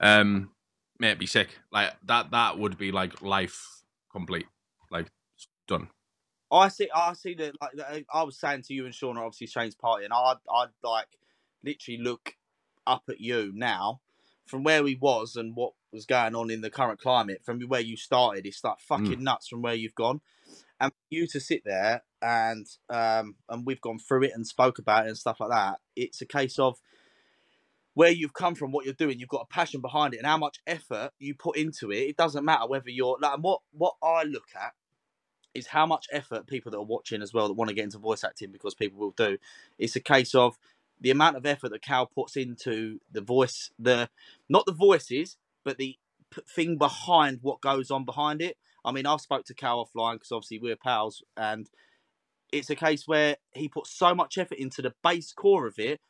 Um, 0.00 0.50
it 1.00 1.18
be 1.18 1.26
sick. 1.26 1.58
Like 1.72 1.94
that. 2.04 2.30
That 2.30 2.58
would 2.58 2.78
be 2.78 2.92
like 2.92 3.20
life 3.22 3.82
complete. 4.10 4.46
Like 4.90 5.10
done. 5.66 5.88
I 6.52 6.68
see. 6.68 6.88
I 6.94 7.14
see 7.14 7.34
that. 7.34 7.54
Like 7.60 8.06
I 8.12 8.22
was 8.22 8.38
saying 8.38 8.62
to 8.62 8.74
you 8.74 8.84
and 8.84 8.94
Sean, 8.94 9.18
are 9.18 9.24
obviously 9.24 9.48
Shane's 9.48 9.74
party, 9.74 10.04
and 10.04 10.12
I'd, 10.14 10.36
I'd 10.48 10.68
like 10.82 11.08
literally 11.64 11.98
look 11.98 12.36
up 12.86 13.04
at 13.08 13.20
you 13.20 13.50
now 13.54 14.00
from 14.46 14.62
where 14.62 14.84
we 14.84 14.94
was 14.94 15.36
and 15.36 15.56
what 15.56 15.72
was 15.90 16.06
going 16.06 16.34
on 16.34 16.50
in 16.50 16.60
the 16.60 16.70
current 16.70 17.00
climate. 17.00 17.42
From 17.44 17.60
where 17.62 17.80
you 17.80 17.96
started, 17.96 18.46
it's 18.46 18.62
like 18.62 18.78
fucking 18.78 19.22
nuts 19.22 19.48
from 19.48 19.62
where 19.62 19.74
you've 19.74 19.94
gone, 19.94 20.20
and 20.84 20.92
for 20.92 21.14
you 21.14 21.26
to 21.28 21.40
sit 21.40 21.62
there 21.64 22.02
and 22.22 22.66
um 22.90 23.36
and 23.48 23.66
we've 23.66 23.80
gone 23.80 23.98
through 23.98 24.24
it 24.24 24.32
and 24.34 24.46
spoke 24.46 24.78
about 24.78 25.06
it 25.06 25.08
and 25.08 25.18
stuff 25.18 25.40
like 25.40 25.50
that. 25.50 25.78
It's 25.96 26.20
a 26.20 26.26
case 26.26 26.58
of 26.58 26.78
where 27.94 28.10
you've 28.10 28.34
come 28.34 28.54
from, 28.54 28.72
what 28.72 28.84
you're 28.84 28.94
doing, 28.94 29.20
you've 29.20 29.28
got 29.28 29.46
a 29.48 29.54
passion 29.54 29.80
behind 29.80 30.14
it, 30.14 30.18
and 30.18 30.26
how 30.26 30.36
much 30.36 30.58
effort 30.66 31.10
you 31.18 31.34
put 31.34 31.56
into 31.56 31.92
it. 31.92 31.98
It 31.98 32.16
doesn't 32.16 32.44
matter 32.44 32.66
whether 32.66 32.90
you're 32.90 33.18
like 33.20 33.38
what 33.40 33.60
what 33.72 33.94
I 34.02 34.24
look 34.24 34.48
at 34.54 34.72
is 35.54 35.68
how 35.68 35.86
much 35.86 36.06
effort 36.12 36.46
people 36.46 36.70
that 36.72 36.78
are 36.78 36.84
watching 36.84 37.22
as 37.22 37.32
well 37.32 37.46
that 37.48 37.54
want 37.54 37.68
to 37.68 37.74
get 37.74 37.84
into 37.84 37.98
voice 37.98 38.24
acting 38.24 38.50
because 38.50 38.74
people 38.74 38.98
will 38.98 39.12
do. 39.12 39.38
It's 39.78 39.96
a 39.96 40.00
case 40.00 40.34
of 40.34 40.58
the 41.00 41.10
amount 41.10 41.36
of 41.36 41.46
effort 41.46 41.70
that 41.70 41.82
Cal 41.82 42.06
puts 42.06 42.36
into 42.36 43.00
the 43.12 43.20
voice, 43.20 43.70
the 43.78 44.08
not 44.48 44.66
the 44.66 44.72
voices, 44.72 45.36
but 45.64 45.78
the 45.78 45.96
thing 46.48 46.76
behind 46.76 47.38
what 47.42 47.60
goes 47.60 47.90
on 47.90 48.04
behind 48.04 48.42
it. 48.42 48.56
I 48.84 48.92
mean, 48.92 49.06
I've 49.06 49.20
spoke 49.20 49.44
to 49.46 49.54
Cal 49.54 49.84
offline 49.84 50.14
because 50.14 50.32
obviously 50.32 50.58
we're 50.58 50.76
pals, 50.76 51.22
and 51.36 51.68
it's 52.52 52.70
a 52.70 52.76
case 52.76 53.06
where 53.06 53.36
he 53.52 53.68
puts 53.68 53.90
so 53.90 54.14
much 54.14 54.38
effort 54.38 54.58
into 54.58 54.82
the 54.82 54.94
base 55.02 55.32
core 55.32 55.66
of 55.66 55.78
it. 55.78 56.00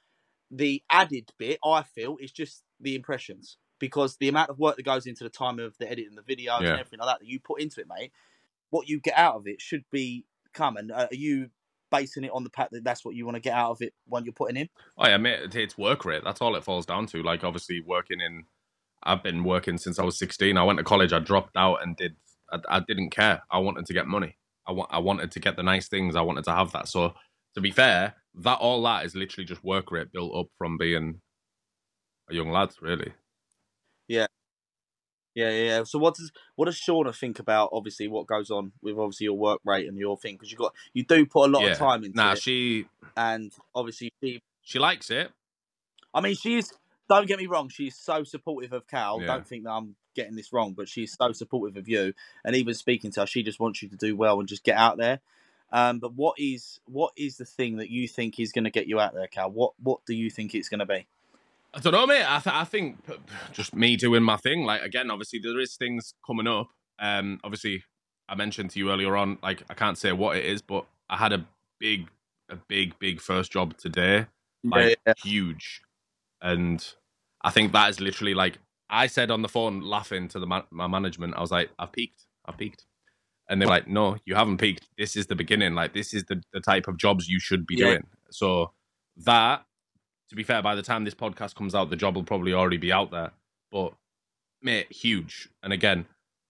The 0.50 0.83
added 0.90 1.31
bit, 1.38 1.59
I 1.64 1.83
feel, 1.83 2.16
is 2.21 2.31
just 2.31 2.62
the 2.81 2.95
impressions 2.95 3.57
because 3.78 4.16
the 4.19 4.28
amount 4.28 4.50
of 4.50 4.59
work 4.59 4.76
that 4.76 4.85
goes 4.85 5.07
into 5.07 5.25
the 5.25 5.31
time 5.31 5.59
of 5.59 5.76
the 5.78 5.90
editing 5.90 6.14
the 6.14 6.23
videos 6.23 6.61
Yeah. 6.61 6.71
and 6.71 6.81
everything 6.81 7.00
like 7.00 7.09
that 7.09 7.21
that 7.21 7.28
you 7.28 7.40
put 7.40 7.61
into 7.61 7.81
it, 7.81 7.87
mate. 7.88 8.12
What 8.71 8.88
you 8.88 9.00
get 9.00 9.16
out 9.16 9.37
of 9.37 9.47
it 9.47 9.61
should 9.61 9.85
be 9.90 10.26
come. 10.52 10.76
And 10.76 10.93
uh, 10.93 11.09
are 11.11 11.14
you 11.14 11.50
basing 11.90 12.25
it 12.25 12.31
on 12.33 12.45
the 12.45 12.50
fact 12.50 12.73
that 12.73 12.85
that's 12.85 13.04
what 13.04 13.14
you 13.14 13.25
want 13.25 13.37
to 13.37 13.40
get 13.40 13.54
out 13.54 13.71
of 13.71 13.83
it 13.83 13.95
when 14.07 14.25
you're 14.25 14.33
putting 14.33 14.57
in? 14.57 14.69
Oh 14.99 15.07
yeah, 15.09 15.16
mate, 15.16 15.54
it's 15.54 15.78
work 15.78 16.04
rate. 16.04 16.23
That's 16.25 16.40
all 16.40 16.57
it 16.57 16.64
falls 16.64 16.87
down 16.87 17.07
to. 17.07 17.23
Like 17.23 17.43
obviously 17.45 17.81
working 17.81 18.21
in, 18.21 18.45
I've 19.02 19.23
been 19.23 19.45
working 19.45 19.78
since 19.78 19.99
I 19.99 20.04
was 20.04 20.19
sixteen. 20.19 20.57
I 20.57 20.64
went 20.64 20.78
to 20.78 20.85
college. 20.85 21.12
I 21.12 21.19
dropped 21.19 21.57
out 21.57 21.83
and 21.83 21.97
did. 21.97 22.16
I, 22.53 22.59
I 22.77 22.81
didn't 22.81 23.11
care. 23.11 23.43
I 23.51 23.59
wanted 23.59 23.87
to 23.87 23.93
get 23.93 24.07
money. 24.07 24.37
I 24.67 24.73
want. 24.73 24.91
I 24.93 24.99
wanted 24.99 25.31
to 25.33 25.41
get 25.41 25.57
the 25.57 25.63
nice 25.63 25.89
things. 25.89 26.17
I 26.17 26.23
wanted 26.23 26.45
to 26.45 26.53
have 26.53 26.73
that. 26.73 26.89
So 26.89 27.15
to 27.55 27.61
be 27.61 27.71
fair, 27.71 28.15
that 28.37 28.59
all 28.59 28.83
that 28.85 29.05
is 29.05 29.15
literally 29.15 29.45
just 29.45 29.63
work 29.65 29.91
rate 29.91 30.13
built 30.13 30.35
up 30.35 30.47
from 30.59 30.77
being 30.79 31.21
a 32.31 32.35
young 32.35 32.51
lad. 32.51 32.71
Really. 32.81 33.13
Yeah, 35.35 35.51
yeah. 35.51 35.63
yeah. 35.65 35.85
So 35.85 35.99
what 35.99 36.15
does 36.15 36.31
what 36.57 36.67
does 36.67 36.77
Shauna 36.81 37.15
think 37.15 37.39
about 37.39 37.71
obviously 37.73 38.09
what 38.09 38.27
goes 38.27 38.51
on 38.51 38.73
with 38.83 38.97
obviously 38.99 39.25
your 39.25 39.35
work 39.37 39.61
rate 39.65 39.89
and 39.89 39.99
your 39.99 40.17
thing 40.17 40.35
because 40.37 40.51
you 40.53 40.57
got 40.59 40.73
you 40.93 41.05
do 41.05 41.27
put 41.27 41.49
a 41.49 41.53
lot 41.53 41.63
Yeah. 41.63 41.73
of 41.73 41.79
time 41.79 42.05
into 42.05 42.17
Nah, 42.17 42.33
it 42.33 42.43
she 42.43 42.87
and 43.17 43.53
obviously 43.75 44.13
she 44.23 44.41
she 44.63 44.79
likes 44.79 45.11
it. 45.11 45.33
I 46.13 46.21
mean 46.21 46.37
she 46.37 46.57
is 46.59 46.73
don't 47.09 47.27
get 47.27 47.39
me 47.39 47.47
wrong 47.47 47.69
she's 47.69 47.97
so 47.97 48.23
supportive 48.25 48.73
of 48.73 48.87
Cal 48.87 49.21
Yeah. 49.21 49.27
don't 49.27 49.47
think 49.47 49.65
that 49.65 49.73
I'm 49.73 49.97
getting 50.14 50.37
this 50.37 50.52
wrong 50.52 50.73
but 50.73 50.88
she's 50.88 51.16
so 51.21 51.33
supportive 51.33 51.76
of 51.76 51.88
you 51.88 52.12
and 52.44 52.56
even 52.56 52.75
speaking 52.75 53.11
to 53.11 53.21
her 53.21 53.26
she 53.26 53.42
just 53.42 53.61
wants 53.61 53.83
you 53.83 53.88
to 53.88 53.97
do 53.97 54.16
well 54.16 54.38
and 54.40 54.49
just 54.49 54.64
get 54.64 54.76
out 54.76 54.97
there. 54.97 55.21
Um, 55.73 55.99
but 55.99 56.14
what 56.14 56.38
is 56.38 56.78
what 56.87 57.12
is 57.16 57.37
the 57.37 57.44
thing 57.44 57.76
that 57.78 57.90
you 57.90 58.06
think 58.06 58.38
is 58.38 58.52
going 58.52 58.64
to 58.64 58.71
get 58.71 58.87
you 58.87 59.00
out 59.00 59.12
there, 59.12 59.26
Cal? 59.26 59.50
What 59.50 59.73
what 59.83 60.06
do 60.06 60.14
you 60.14 60.30
think 60.30 60.54
it's 60.54 60.68
going 60.68 60.78
to 60.78 60.87
be? 60.87 61.06
I 61.75 61.80
don't 61.80 61.92
know, 61.92 62.06
mate. 62.06 62.25
I, 62.25 62.38
th- 62.38 62.54
I 62.54 62.64
think 62.64 62.99
just 63.52 63.75
me 63.75 63.97
doing 63.97 64.23
my 64.23 64.37
thing. 64.37 64.64
Like 64.64 64.83
again, 64.83 65.11
obviously 65.11 65.40
there 65.40 65.59
is 65.59 65.75
things 65.75 66.14
coming 66.25 66.47
up. 66.47 66.68
Um, 67.00 67.40
obviously 67.42 67.83
I 68.28 68.37
mentioned 68.37 68.71
to 68.71 68.78
you 68.78 68.90
earlier 68.90 69.16
on, 69.16 69.38
like 69.42 69.64
I 69.68 69.75
can't 69.75 69.99
say 69.99 70.12
what 70.12 70.37
it 70.37 70.44
is, 70.44 70.62
but 70.62 70.87
I 71.11 71.16
had 71.16 71.33
a 71.33 71.44
big, 71.80 72.09
a 72.49 72.56
big, 72.56 72.97
big 73.00 73.21
first 73.21 73.50
job 73.50 73.76
today, 73.76 74.26
like 74.71 74.97
Yeah, 75.04 75.14
huge, 75.25 75.83
and 76.40 76.87
I 77.42 77.50
think 77.50 77.73
that 77.73 77.90
is 77.90 78.00
literally 78.00 78.35
like 78.35 78.59
I 79.03 79.07
said 79.07 79.31
on 79.31 79.43
the 79.43 79.49
phone, 79.49 79.81
laughing 79.81 80.29
to 80.29 80.39
the 80.41 80.47
ma- 80.47 80.65
my 80.71 80.87
management. 80.87 81.35
I 81.37 81.41
was 81.41 81.51
like, 81.51 81.71
I've 81.79 81.93
peaked, 81.93 82.25
I've 82.47 82.57
peaked, 82.59 82.85
and 83.49 83.61
they're 83.61 83.69
like, 83.69 83.89
No, 83.89 84.17
you 84.25 84.35
haven't 84.35 84.59
peaked. 84.59 84.89
This 84.97 85.17
is 85.17 85.27
the 85.27 85.35
beginning. 85.35 85.75
Like 85.75 85.93
this 85.95 86.15
is 86.15 86.25
the 86.25 86.43
the 86.53 86.61
type 86.61 86.89
of 86.89 86.97
jobs 86.97 87.29
you 87.29 87.41
should 87.41 87.67
be 87.67 87.75
Yeah. 87.77 87.87
doing. 87.87 88.07
So 88.31 88.73
that 89.25 89.65
to 90.31 90.37
be 90.37 90.43
fair, 90.43 90.63
by 90.63 90.75
the 90.75 90.83
time 90.83 91.05
this 91.05 91.15
podcast 91.15 91.55
comes 91.55 91.75
out, 91.75 91.91
the 91.91 91.97
job 91.97 92.17
will 92.17 92.25
probably 92.25 92.53
already 92.55 92.79
be 92.79 92.93
out 92.93 93.11
there. 93.11 93.33
But 93.71 93.93
mate, 94.63 94.91
huge. 94.91 95.49
And 95.63 95.73
again, 95.73 96.07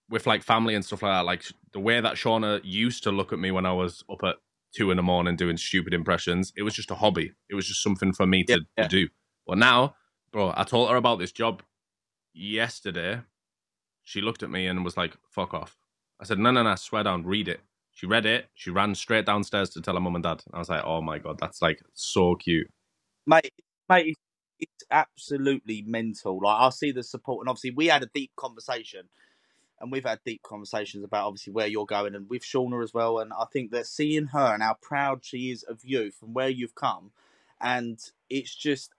with 0.08 0.26
like 0.26 0.42
family 0.42 0.74
and 0.74 0.84
stuff 0.84 1.02
like 1.02 1.12
that, 1.12 1.24
like 1.24 1.42
the 1.72 1.80
way 1.80 2.00
that 2.00 2.14
Shauna 2.14 2.60
used 2.62 3.02
to 3.04 3.10
look 3.10 3.32
at 3.32 3.38
me 3.38 3.50
when 3.50 3.66
I 3.66 3.72
was 3.72 4.04
up 4.10 4.22
at 4.22 4.36
two 4.76 4.90
in 4.90 4.96
the 4.96 5.02
morning 5.02 5.36
doing 5.36 5.56
stupid 5.56 5.94
impressions, 5.94 6.52
it 6.56 6.62
was 6.62 6.74
just 6.74 6.90
a 6.90 6.94
hobby. 6.94 7.32
It 7.50 7.54
was 7.54 7.66
just 7.66 7.82
something 7.82 8.12
for 8.12 8.26
me 8.26 8.44
to, 8.44 8.60
Yeah, 8.76 8.84
to 8.84 8.88
do. 8.88 9.08
But 9.46 9.58
now, 9.58 9.96
bro, 10.32 10.52
I 10.56 10.64
told 10.64 10.90
her 10.90 10.96
about 10.96 11.18
this 11.18 11.32
job 11.32 11.62
yesterday. 12.34 13.20
She 14.02 14.20
looked 14.20 14.42
at 14.42 14.50
me 14.50 14.66
and 14.66 14.84
was 14.84 14.96
like, 14.96 15.16
fuck 15.30 15.54
off. 15.54 15.78
I 16.20 16.24
said, 16.24 16.38
no, 16.38 16.50
no, 16.50 16.62
no, 16.62 16.74
swear 16.74 17.04
down, 17.04 17.24
read 17.24 17.48
it. 17.48 17.60
She 17.92 18.06
read 18.06 18.26
it. 18.26 18.48
She 18.54 18.70
ran 18.70 18.94
straight 18.94 19.26
downstairs 19.26 19.70
to 19.70 19.80
tell 19.80 19.94
her 19.94 20.00
mum 20.00 20.16
and 20.16 20.24
dad. 20.24 20.42
And 20.46 20.54
I 20.54 20.58
was 20.58 20.68
like, 20.68 20.84
oh 20.84 21.00
my 21.00 21.18
God, 21.18 21.38
that's 21.40 21.62
like 21.62 21.80
so 21.94 22.34
cute. 22.34 22.68
mate, 23.26 23.52
mate, 23.88 24.08
it's, 24.08 24.20
it's 24.60 24.84
absolutely 24.90 25.82
mental. 25.82 26.40
Like 26.42 26.60
I 26.60 26.70
see 26.70 26.92
the 26.92 27.02
support, 27.02 27.42
and 27.42 27.48
obviously 27.48 27.70
we 27.70 27.86
had 27.86 28.02
a 28.02 28.10
deep 28.14 28.32
conversation, 28.36 29.08
and 29.80 29.92
we've 29.92 30.04
had 30.04 30.20
deep 30.24 30.42
conversations 30.42 31.04
about 31.04 31.26
obviously 31.26 31.52
where 31.52 31.66
you're 31.66 31.86
going, 31.86 32.14
and 32.14 32.28
with 32.28 32.42
Shauna 32.42 32.82
as 32.82 32.94
well. 32.94 33.18
And 33.18 33.32
I 33.32 33.44
think 33.52 33.70
that 33.72 33.86
seeing 33.86 34.26
her 34.26 34.54
and 34.54 34.62
how 34.62 34.76
proud 34.80 35.24
she 35.24 35.50
is 35.50 35.62
of 35.62 35.80
you 35.84 36.10
from 36.10 36.34
where 36.34 36.48
you've 36.48 36.74
come, 36.74 37.12
and 37.60 37.98
it's 38.30 38.54
just 38.54 38.90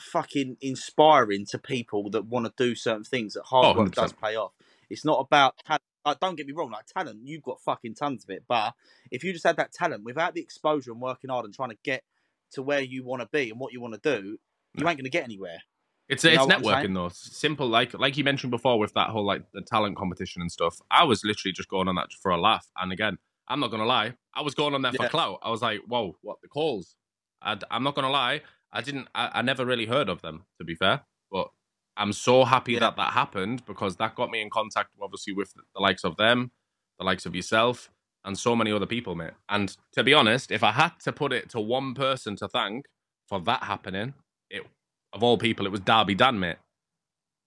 fucking 0.00 0.56
inspiring 0.60 1.46
to 1.46 1.58
people 1.58 2.10
that 2.10 2.26
want 2.26 2.46
to 2.46 2.52
do 2.56 2.74
certain 2.74 3.04
things 3.04 3.34
that 3.34 3.44
hard 3.44 3.68
Oh, 3.68 3.74
work 3.74 3.94
100%. 3.94 3.94
does 3.94 4.12
pay 4.12 4.36
off. 4.36 4.52
It's 4.90 5.04
not 5.04 5.20
about 5.20 5.54
talent. 5.64 5.82
Like, 6.06 6.20
don't 6.20 6.36
get 6.36 6.46
me 6.46 6.52
wrong, 6.52 6.70
like 6.70 6.86
talent, 6.86 7.20
you've 7.24 7.42
got 7.42 7.60
fucking 7.62 7.94
tons 7.94 8.24
of 8.24 8.30
it. 8.30 8.44
But 8.48 8.74
if 9.10 9.24
you 9.24 9.32
just 9.32 9.46
had 9.46 9.56
that 9.56 9.72
talent 9.72 10.04
without 10.04 10.34
the 10.34 10.42
exposure 10.42 10.92
and 10.92 11.00
working 11.00 11.30
hard 11.30 11.46
and 11.46 11.54
trying 11.54 11.70
to 11.70 11.78
get 11.84 12.04
to 12.52 12.62
where 12.62 12.80
you 12.80 13.04
want 13.04 13.22
to 13.22 13.28
be 13.32 13.50
and 13.50 13.58
what 13.60 13.72
you 13.72 13.80
want 13.80 13.94
to 13.94 14.20
do, 14.20 14.38
you 14.76 14.86
No. 14.86 14.88
ain't 14.88 14.98
going 14.98 15.04
to 15.04 15.10
get 15.10 15.24
anywhere. 15.24 15.62
It's 16.08 16.24
You 16.24 16.32
it's 16.34 16.34
know 16.34 16.46
what 16.46 16.56
I'm 16.56 16.64
saying? 16.64 16.82
networking 16.82 16.94
though. 16.94 17.08
Simple, 17.10 17.68
like 17.68 17.94
like 17.94 18.16
you 18.18 18.24
mentioned 18.24 18.50
before 18.50 18.78
with 18.78 18.94
that 18.94 19.10
whole 19.10 19.26
like 19.26 19.44
the 19.52 19.62
talent 19.62 19.96
competition 19.96 20.42
and 20.42 20.52
stuff. 20.52 20.80
I 20.90 21.04
was 21.04 21.24
literally 21.24 21.52
just 21.52 21.68
going 21.70 21.88
on 21.88 21.96
that 21.96 22.12
for 22.22 22.30
a 22.30 22.40
laugh. 22.40 22.68
And 22.78 22.92
again, 22.92 23.18
I'm 23.48 23.60
not 23.60 23.70
gonna 23.70 23.86
lie, 23.86 24.14
I 24.34 24.42
was 24.42 24.54
going 24.54 24.74
on 24.74 24.82
there 24.82 24.92
for 24.92 25.06
clout. 25.06 25.40
I 25.42 25.50
was 25.50 25.62
like, 25.62 25.80
whoa, 25.88 26.16
what 26.22 26.38
the 26.42 26.48
Coles? 26.48 26.96
i 27.42 27.58
I'm 27.70 27.82
not 27.84 27.94
gonna 27.94 28.10
lie, 28.10 28.42
I 28.74 28.82
didn't. 28.82 29.08
I, 29.14 29.30
I 29.34 29.42
never 29.42 29.64
really 29.64 29.86
heard 29.86 30.08
of 30.10 30.20
them 30.22 30.44
to 30.58 30.64
be 30.64 30.74
fair, 30.74 31.02
but 31.30 31.48
I'm 31.96 32.12
so 32.12 32.44
happy 32.44 32.72
Yeah. 32.74 32.80
that 32.80 32.96
that 32.96 33.12
happened 33.14 33.64
because 33.66 33.96
that 33.96 34.16
got 34.16 34.30
me 34.30 34.42
in 34.42 34.50
contact, 34.50 34.90
obviously, 35.00 35.32
with 35.32 35.54
the 35.54 35.80
likes 35.80 36.04
of 36.04 36.16
them, 36.16 36.50
the 36.98 37.04
likes 37.06 37.24
of 37.26 37.34
yourself, 37.36 37.90
and 38.24 38.36
so 38.38 38.56
many 38.56 38.72
other 38.72 38.86
people, 38.86 39.14
mate. 39.14 39.34
And 39.48 39.76
to 39.92 40.02
be 40.04 40.12
honest, 40.12 40.50
if 40.50 40.62
I 40.64 40.72
had 40.72 40.98
to 41.04 41.12
put 41.12 41.32
it 41.32 41.48
to 41.50 41.60
one 41.60 41.94
person 41.94 42.36
to 42.36 42.48
thank 42.48 42.86
for 43.28 43.40
that 43.42 43.62
happening, 43.62 44.14
it 44.50 44.66
of 45.12 45.22
all 45.22 45.38
people, 45.38 45.64
it 45.66 45.70
was 45.72 45.80
Darby 45.80 46.16
Dan, 46.16 46.40
mate. 46.40 46.56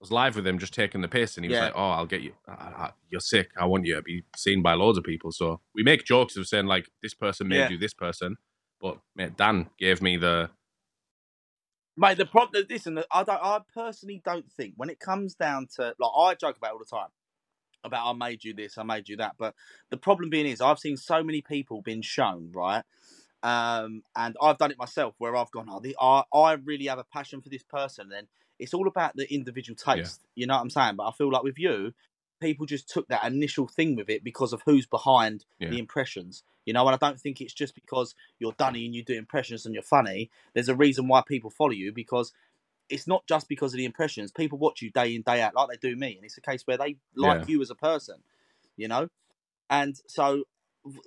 was 0.00 0.12
live 0.12 0.36
with 0.36 0.46
him, 0.46 0.58
just 0.60 0.72
taking 0.74 1.00
the 1.02 1.08
piss, 1.08 1.36
and 1.36 1.44
he 1.44 1.50
was 1.50 1.58
like, 1.60 1.72
"Oh, 1.74 1.90
I'll 1.90 2.06
get 2.06 2.22
you. 2.22 2.32
I, 2.48 2.52
I, 2.52 2.90
you're 3.10 3.20
sick. 3.20 3.50
I 3.60 3.66
want 3.66 3.84
you 3.84 3.96
to 3.96 4.02
be 4.02 4.24
seen 4.36 4.62
by 4.62 4.74
loads 4.74 4.96
of 4.96 5.04
people." 5.04 5.32
So 5.32 5.60
we 5.74 5.82
make 5.82 6.04
jokes 6.04 6.36
of 6.36 6.46
saying 6.46 6.66
like, 6.66 6.88
"This 7.02 7.14
person 7.14 7.48
made 7.48 7.56
Yeah. 7.58 7.68
you 7.70 7.78
this 7.78 7.94
person," 7.94 8.36
but 8.80 8.98
mate, 9.16 9.36
Dan 9.36 9.68
gave 9.78 10.00
me 10.00 10.16
the 10.16 10.50
Mate, 11.98 12.16
the 12.16 12.26
problem, 12.26 12.64
listen, 12.70 13.02
I 13.12 13.24
don't, 13.24 13.42
I 13.42 13.60
personally 13.74 14.22
don't 14.24 14.50
think 14.52 14.74
when 14.76 14.88
it 14.88 15.00
comes 15.00 15.34
down 15.34 15.66
to 15.76 15.94
like 15.98 16.12
I 16.16 16.34
joke 16.36 16.56
about 16.56 16.68
it 16.70 16.72
all 16.74 16.78
the 16.78 16.84
time 16.84 17.08
about 17.82 18.08
I 18.08 18.12
made 18.12 18.44
you 18.44 18.54
this, 18.54 18.78
I 18.78 18.84
made 18.84 19.08
you 19.08 19.16
that, 19.16 19.34
but 19.36 19.54
the 19.90 19.96
problem 19.96 20.30
being 20.30 20.46
is 20.46 20.60
I've 20.60 20.78
seen 20.78 20.96
so 20.96 21.24
many 21.24 21.42
people 21.42 21.82
being 21.82 22.02
shown 22.02 22.52
right, 22.54 22.84
um, 23.42 24.02
and 24.16 24.36
I've 24.40 24.58
done 24.58 24.70
it 24.70 24.78
myself 24.78 25.14
where 25.18 25.34
I've 25.36 25.50
gone, 25.50 25.66
oh, 25.70 25.80
the, 25.80 25.96
I, 26.00 26.22
I 26.32 26.52
really 26.54 26.86
have 26.86 26.98
a 27.00 27.04
passion 27.04 27.40
for 27.40 27.48
this 27.48 27.64
person. 27.64 28.08
Then 28.10 28.28
it's 28.60 28.74
all 28.74 28.86
about 28.88 29.16
the 29.16 29.32
individual 29.32 29.76
taste, 29.76 30.22
you 30.36 30.46
know 30.46 30.54
what 30.54 30.62
I'm 30.62 30.70
saying? 30.70 30.96
But 30.96 31.08
I 31.08 31.12
feel 31.12 31.32
like 31.32 31.42
with 31.42 31.58
you, 31.58 31.94
people 32.40 32.66
just 32.66 32.88
took 32.88 33.08
that 33.08 33.24
initial 33.24 33.66
thing 33.68 33.96
with 33.96 34.08
it 34.08 34.22
because 34.22 34.52
of 34.52 34.62
who's 34.66 34.86
behind 34.86 35.44
Yeah. 35.58 35.70
the 35.70 35.78
impressions, 35.78 36.44
you 36.68 36.74
know. 36.74 36.86
And 36.86 36.94
I 36.94 36.98
don't 36.98 37.18
think 37.18 37.40
it's 37.40 37.54
just 37.54 37.74
because 37.74 38.14
you're 38.38 38.52
Dunny 38.52 38.84
and 38.84 38.94
you 38.94 39.02
do 39.02 39.14
impressions 39.14 39.64
and 39.64 39.74
you're 39.74 39.82
funny. 39.82 40.30
There's 40.52 40.68
a 40.68 40.74
reason 40.76 41.08
why 41.08 41.22
people 41.26 41.48
follow 41.48 41.70
you 41.70 41.92
because 41.94 42.34
it's 42.90 43.06
not 43.06 43.26
just 43.26 43.48
because 43.48 43.72
of 43.72 43.78
the 43.78 43.86
impressions. 43.86 44.30
People 44.30 44.58
watch 44.58 44.82
you 44.82 44.90
day 44.90 45.14
in 45.14 45.22
day 45.22 45.40
out 45.40 45.54
like 45.54 45.68
they 45.70 45.88
do 45.88 45.96
me, 45.96 46.16
and 46.16 46.24
it's 46.26 46.36
a 46.36 46.42
case 46.42 46.66
where 46.66 46.76
they 46.76 46.96
like 47.16 47.40
Yeah. 47.40 47.44
you 47.48 47.62
as 47.62 47.70
a 47.70 47.74
person, 47.74 48.16
you 48.76 48.86
know. 48.86 49.08
And 49.70 49.96
so, 50.06 50.44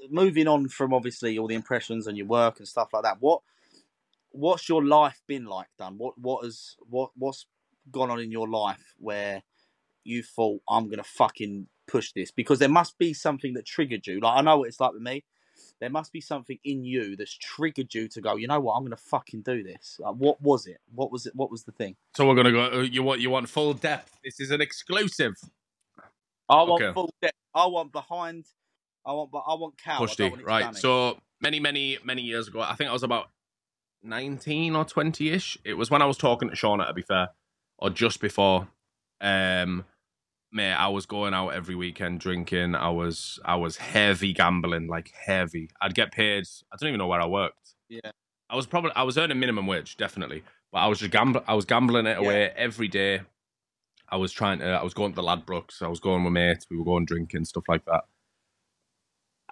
moving 0.09 0.47
on 0.47 0.67
from 0.67 0.95
obviously 0.95 1.37
all 1.37 1.47
the 1.47 1.55
impressions 1.55 2.07
and 2.07 2.17
your 2.17 2.27
work 2.27 2.57
and 2.57 2.67
stuff 2.67 2.89
like 2.91 3.03
that, 3.03 3.17
what 3.19 3.41
what's 4.31 4.67
your 4.67 4.83
life 4.83 5.21
been 5.27 5.45
like, 5.45 5.67
Dan? 5.77 5.99
What 5.99 6.17
what 6.17 6.43
has 6.43 6.75
what 6.89 7.11
what's 7.15 7.45
gone 7.91 8.09
on 8.09 8.19
in 8.19 8.31
your 8.31 8.49
life 8.49 8.95
where 8.97 9.43
you 10.03 10.23
thought 10.23 10.61
I'm 10.67 10.89
gonna 10.89 11.03
fucking 11.03 11.67
push 11.87 12.13
this? 12.13 12.31
Because 12.31 12.57
there 12.57 12.69
must 12.69 12.97
be 12.97 13.13
something 13.13 13.53
that 13.53 13.65
triggered 13.65 14.07
you. 14.07 14.19
Like 14.19 14.37
I 14.37 14.41
know 14.41 14.57
what 14.59 14.69
it's 14.69 14.79
like 14.79 14.93
with 14.93 15.03
me. 15.03 15.23
There 15.81 15.89
must 15.89 16.13
be 16.13 16.21
something 16.21 16.59
in 16.63 16.85
you 16.85 17.17
that's 17.17 17.35
triggered 17.37 17.93
you 17.93 18.07
to 18.09 18.21
go. 18.21 18.35
You 18.37 18.47
know 18.47 18.59
what? 18.59 18.75
I'm 18.75 18.83
gonna 18.85 18.95
fucking 18.95 19.41
do 19.41 19.63
this. 19.63 19.97
Like, 19.99 20.13
what 20.15 20.39
was 20.41 20.67
it? 20.67 20.77
What 20.93 21.11
was 21.11 21.25
it? 21.25 21.35
What 21.35 21.51
was 21.51 21.63
the 21.63 21.71
thing? 21.73 21.95
So 22.15 22.27
we're 22.27 22.35
gonna 22.35 22.51
go. 22.51 22.71
uh, 22.71 22.81
You 22.81 23.03
want 23.03 23.19
you 23.19 23.31
want 23.31 23.49
full 23.49 23.73
depth. 23.73 24.17
This 24.23 24.39
is 24.39 24.51
an 24.51 24.61
exclusive. 24.61 25.33
I 26.47 26.61
want 26.63 26.83
Okay. 26.83 26.93
full 26.93 27.13
depth. 27.21 27.35
I 27.55 27.65
want 27.65 27.91
behind. 27.91 28.45
I 29.05 29.11
want. 29.13 29.31
But 29.31 29.43
I 29.47 29.55
want 29.55 29.77
cow. 29.77 29.95
I 29.95 29.97
don't 29.97 30.07
Pushti, 30.09 30.29
want 30.29 30.41
it 30.41 30.45
right? 30.45 30.75
So 30.75 31.19
many, 31.41 31.59
many, 31.59 31.97
many 32.03 32.21
years 32.21 32.47
ago, 32.47 32.61
I 32.61 32.75
think 32.75 32.89
I 32.89 32.93
was 32.93 33.03
about 33.03 33.29
nineteen 34.03 34.75
or 34.75 34.85
twenty-ish. 34.85 35.57
It 35.65 35.73
was 35.73 35.89
when 35.89 36.03
I 36.03 36.05
was 36.05 36.17
talking 36.17 36.49
to 36.49 36.55
Shauna, 36.55 36.87
to 36.87 36.93
be 36.93 37.01
fair, 37.01 37.29
or 37.79 37.89
just 37.89 38.21
before. 38.21 38.67
Um, 39.19 39.85
mate, 40.51 40.73
I 40.73 40.87
was 40.89 41.05
going 41.05 41.33
out 41.33 41.49
every 41.49 41.75
weekend 41.75 42.19
drinking. 42.19 42.75
I 42.75 42.89
was, 42.89 43.39
I 43.45 43.55
was 43.55 43.77
heavy 43.77 44.33
gambling, 44.33 44.87
like 44.87 45.11
heavy. 45.25 45.69
I'd 45.81 45.95
get 45.95 46.11
paid. 46.11 46.45
I 46.71 46.75
don't 46.77 46.89
even 46.89 46.97
know 46.99 47.07
where 47.07 47.21
I 47.21 47.25
worked. 47.25 47.75
Yeah. 47.89 48.11
I 48.49 48.55
was 48.55 48.65
probably, 48.65 48.91
I 48.95 49.03
was 49.03 49.17
earning 49.17 49.39
minimum 49.39 49.65
wage, 49.67 49.95
definitely, 49.97 50.43
but 50.71 50.79
I 50.79 50.87
was 50.87 50.99
just 50.99 51.11
gambling. 51.11 51.45
I 51.47 51.53
was 51.53 51.65
gambling 51.65 52.05
it 52.05 52.17
Yeah. 52.21 52.25
away 52.25 52.49
every 52.55 52.87
day. 52.89 53.21
I 54.09 54.17
was 54.17 54.33
trying 54.33 54.59
to. 54.59 54.65
I 54.65 54.83
was 54.83 54.93
going 54.93 55.13
to 55.13 55.15
the 55.15 55.21
Ladbrokes. 55.21 55.81
I 55.81 55.87
was 55.87 56.01
going 56.01 56.25
with 56.25 56.33
mates. 56.33 56.65
We 56.69 56.77
were 56.77 56.83
going 56.83 57.05
drinking 57.05 57.45
stuff 57.45 57.63
like 57.69 57.85
that. 57.85 58.03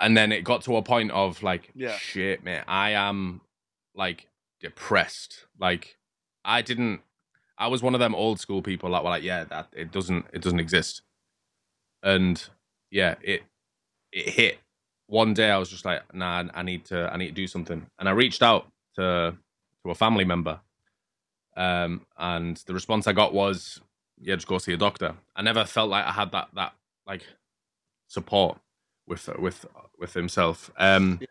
And 0.02 0.18
then 0.18 0.32
it 0.34 0.44
got 0.44 0.64
to 0.64 0.76
a 0.76 0.82
point 0.84 1.12
of 1.12 1.42
like, 1.44 1.72
Yeah. 1.76 1.96
shit, 1.98 2.44
mate. 2.44 2.64
I 2.68 2.92
am 2.92 3.40
like 3.96 4.28
depressed. 4.60 5.46
Like 5.58 5.98
I 6.44 6.62
didn't. 6.62 7.02
I 7.60 7.68
was 7.68 7.84
one 7.84 7.96
of 7.96 8.00
them 8.00 8.16
old 8.16 8.40
school 8.40 8.64
people 8.64 8.92
that 8.92 9.04
were 9.04 9.12
like, 9.12 9.24
yeah, 9.24 9.46
that 9.46 9.68
it 9.76 9.92
doesn't. 9.92 10.26
It 10.34 10.42
doesn't 10.42 10.62
exist. 10.62 11.04
And 12.04 12.44
yeah, 12.92 13.16
it 13.22 13.44
it 14.14 14.30
hit 14.30 14.60
one 15.08 15.34
day. 15.34 15.52
I 15.52 15.58
was 15.60 15.70
just 15.70 15.86
like, 15.86 16.02
nah, 16.14 16.46
I 16.54 16.64
need 16.64 16.86
to. 16.86 17.12
I 17.14 17.18
need 17.18 17.28
to 17.30 17.34
do 17.34 17.48
something. 17.48 17.86
And 18.00 18.10
I 18.10 18.14
reached 18.14 18.44
out 18.44 18.68
to 18.96 19.36
to 19.86 19.92
a 19.92 19.96
family 19.96 20.26
member 20.26 20.60
um, 21.58 22.06
and 22.18 22.58
the 22.68 22.74
response 22.74 23.08
I 23.08 23.14
got 23.14 23.34
was, 23.34 23.82
"Yeah, 24.20 24.36
just 24.36 24.48
go 24.48 24.58
see 24.60 24.74
a 24.74 24.78
doctor." 24.78 25.16
I 25.36 25.42
never 25.42 25.66
felt 25.66 25.90
like 25.90 26.06
I 26.06 26.12
had 26.12 26.32
that 26.32 26.50
that 26.56 26.74
like 27.08 27.24
support 28.08 28.60
with 29.08 29.28
with 29.40 29.66
with 30.00 30.14
himself. 30.14 30.72
Um, 30.78 31.20
Yeah. 31.22 31.28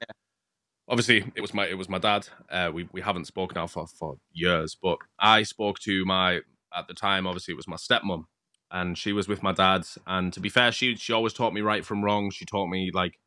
Obviously, 0.88 1.24
it 1.34 1.40
was 1.40 1.52
my 1.54 1.66
it 1.66 1.76
was 1.76 1.88
my 1.88 1.98
dad. 1.98 2.28
Uh, 2.50 2.70
we 2.72 2.88
we 2.92 3.00
haven't 3.00 3.26
spoken 3.26 3.56
now 3.56 3.66
for 3.66 3.86
for 3.86 4.16
years, 4.32 4.76
but 4.80 4.98
I 5.18 5.42
spoke 5.42 5.78
to 5.80 6.04
my 6.04 6.36
at 6.74 6.88
the 6.88 6.94
time. 6.94 7.26
Obviously, 7.26 7.52
it 7.52 7.56
was 7.56 7.68
my 7.68 7.76
stepmom, 7.76 8.24
and 8.70 8.96
she 8.96 9.12
was 9.12 9.28
with 9.28 9.42
my 9.42 9.52
dad. 9.52 9.86
And 10.06 10.32
to 10.32 10.40
be 10.40 10.48
fair, 10.48 10.72
she 10.72 10.96
she 10.96 11.12
always 11.12 11.32
taught 11.34 11.52
me 11.52 11.60
right 11.60 11.84
from 11.84 12.02
wrong. 12.04 12.30
She 12.30 12.44
taught 12.46 12.68
me 12.68 12.90
like 12.92 13.18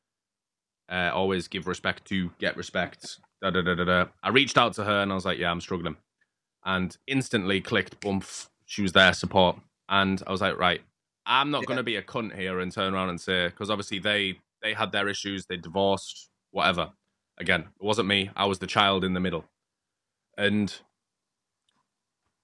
uh, 0.90 1.12
always 1.14 1.48
give 1.48 1.68
respect 1.68 2.06
to 2.06 2.32
get 2.40 2.58
respect. 2.58 3.18
Da, 3.42 3.50
da, 3.50 3.62
da, 3.62 3.76
da, 3.76 3.84
da. 3.86 4.06
I 4.24 4.30
reached 4.30 4.58
out 4.58 4.74
to 4.74 4.84
her 4.84 5.02
and 5.02 5.12
I 5.12 5.16
was 5.16 5.26
like, 5.26 5.38
"Yeah, 5.40 5.52
I'm 5.52 5.62
struggling." 5.62 5.98
and 6.66 6.98
instantly 7.08 7.60
clicked 7.62 8.00
bump 8.02 8.26
she 8.66 8.82
was 8.82 8.92
there 8.92 9.14
support 9.14 9.58
and 9.90 10.22
i 10.28 10.32
was 10.32 10.42
like 10.42 10.58
right 10.58 10.82
i'm 11.26 11.52
not 11.52 11.62
Yeah. 11.64 11.68
going 11.68 11.78
to 11.78 11.84
be 11.84 11.96
a 11.96 12.02
cunt 12.04 12.36
here 12.36 12.60
and 12.60 12.72
turn 12.72 12.94
around 12.94 13.10
and 13.10 13.20
say 13.20 13.48
because 13.48 13.70
obviously 13.70 14.00
they 14.00 14.38
they 14.62 14.74
had 14.74 14.92
their 14.92 15.08
issues 15.08 15.46
they 15.48 15.58
divorced 15.58 16.30
whatever 16.52 16.92
again 17.40 17.62
it 17.62 17.84
wasn't 17.84 18.08
me 18.08 18.30
i 18.36 18.46
was 18.46 18.60
the 18.60 18.68
child 18.68 19.04
in 19.04 19.14
the 19.14 19.20
middle 19.20 19.46
and 20.38 20.80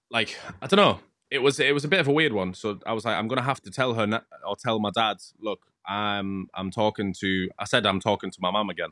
like 0.09 0.37
i 0.61 0.67
don't 0.67 0.77
know 0.77 0.99
it 1.29 1.39
was 1.39 1.59
it 1.59 1.73
was 1.73 1.83
a 1.85 1.87
bit 1.89 1.99
of 1.99 2.07
a 2.07 2.11
weird 2.11 2.33
one 2.33 2.53
so 2.53 2.79
i 2.85 2.93
was 2.93 3.05
like 3.05 3.15
i'm 3.15 3.27
going 3.27 3.37
to 3.37 3.43
have 3.43 3.61
to 3.61 3.69
tell 3.71 3.93
her 3.93 4.07
na- 4.07 4.21
or 4.47 4.55
tell 4.55 4.79
my 4.79 4.91
dad 4.95 5.17
look 5.39 5.59
i'm 5.85 6.47
i'm 6.53 6.71
talking 6.71 7.13
to 7.13 7.49
i 7.59 7.65
said 7.65 7.85
i'm 7.85 7.99
talking 7.99 8.31
to 8.31 8.37
my 8.41 8.51
mum 8.51 8.69
again 8.69 8.89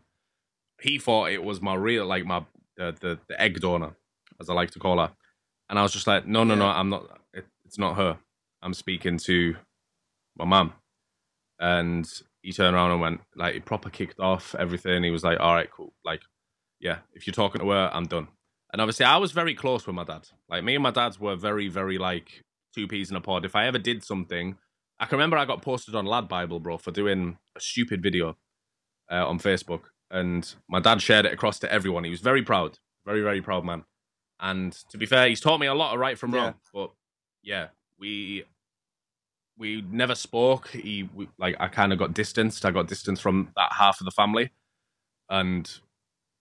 he 0.81 0.97
thought 0.99 1.31
it 1.31 1.43
was 1.43 1.61
my 1.61 1.73
real 1.73 2.05
like 2.05 2.25
my 2.25 2.43
the, 2.77 2.95
the 2.99 3.19
the 3.27 3.41
egg 3.41 3.59
donor 3.59 3.95
as 4.39 4.49
I 4.49 4.53
like 4.53 4.71
to 4.71 4.79
call 4.79 4.99
her. 4.99 5.11
And 5.69 5.79
I 5.79 5.83
was 5.83 5.93
just 5.93 6.07
like, 6.07 6.27
no, 6.27 6.43
no, 6.43 6.55
no, 6.55 6.67
I'm 6.67 6.89
not. 6.89 7.19
It, 7.33 7.45
it's 7.65 7.79
not 7.79 7.95
her. 7.95 8.17
I'm 8.61 8.73
speaking 8.73 9.17
to 9.19 9.55
my 10.37 10.45
mum. 10.45 10.73
And 11.59 12.07
he 12.45 12.53
turned 12.53 12.75
around 12.75 12.91
and 12.91 13.01
went 13.01 13.21
like, 13.35 13.55
he 13.55 13.59
proper 13.59 13.89
kicked 13.89 14.19
off 14.19 14.53
everything. 14.59 15.03
He 15.03 15.09
was 15.11 15.23
like, 15.23 15.39
all 15.39 15.53
right, 15.55 15.69
cool. 15.71 15.93
Like, 16.03 16.21
yeah, 16.79 16.99
if 17.13 17.25
you're 17.25 17.33
talking 17.33 17.61
to 17.61 17.69
her, 17.71 17.89
I'm 17.91 18.05
done. 18.05 18.27
And 18.71 18.81
obviously, 18.81 19.05
I 19.05 19.17
was 19.17 19.31
very 19.31 19.55
close 19.55 19.87
with 19.87 19.95
my 19.95 20.03
dad. 20.03 20.27
Like, 20.47 20.63
me 20.63 20.75
and 20.75 20.83
my 20.83 20.91
dad 20.91 21.17
were 21.19 21.35
very, 21.35 21.67
very 21.69 21.97
like 21.97 22.43
two 22.75 22.87
peas 22.87 23.09
in 23.09 23.15
a 23.15 23.21
pod. 23.21 23.45
If 23.45 23.55
I 23.55 23.65
ever 23.65 23.79
did 23.79 24.03
something, 24.03 24.57
I 24.99 25.05
can 25.05 25.17
remember 25.17 25.37
I 25.37 25.45
got 25.45 25.61
posted 25.61 25.95
on 25.95 26.05
Lad 26.05 26.27
Bible, 26.27 26.59
bro, 26.59 26.77
for 26.77 26.91
doing 26.91 27.37
a 27.55 27.59
stupid 27.59 28.03
video 28.03 28.37
uh, 29.11 29.27
on 29.27 29.39
Facebook. 29.39 29.83
And 30.11 30.53
my 30.69 30.79
dad 30.79 31.01
shared 31.01 31.25
it 31.25 31.33
across 31.33 31.57
to 31.59 31.71
everyone. 31.73 32.03
He 32.03 32.11
was 32.11 32.21
very 32.21 32.43
proud, 32.43 32.77
very, 33.05 33.21
very 33.21 33.41
proud 33.41 33.65
man. 33.65 33.85
And 34.39 34.71
to 34.91 34.97
be 34.97 35.05
fair, 35.05 35.27
he's 35.29 35.41
taught 35.41 35.59
me 35.59 35.67
a 35.67 35.73
lot 35.73 35.93
of 35.93 35.99
right 35.99 36.17
from 36.19 36.33
Yeah. 36.33 36.41
wrong. 36.41 36.53
But 36.73 36.91
yeah, 37.41 37.67
we 37.97 38.43
we 39.57 39.81
never 39.89 40.15
spoke. 40.15 40.69
He 40.69 41.09
we, 41.13 41.27
like 41.37 41.55
I 41.59 41.67
kind 41.67 41.93
of 41.93 41.99
got 41.99 42.13
distanced. 42.13 42.65
I 42.65 42.71
got 42.71 42.87
distanced 42.87 43.21
from 43.21 43.51
that 43.55 43.73
half 43.73 44.01
of 44.01 44.05
the 44.05 44.11
family, 44.11 44.51
and 45.29 45.69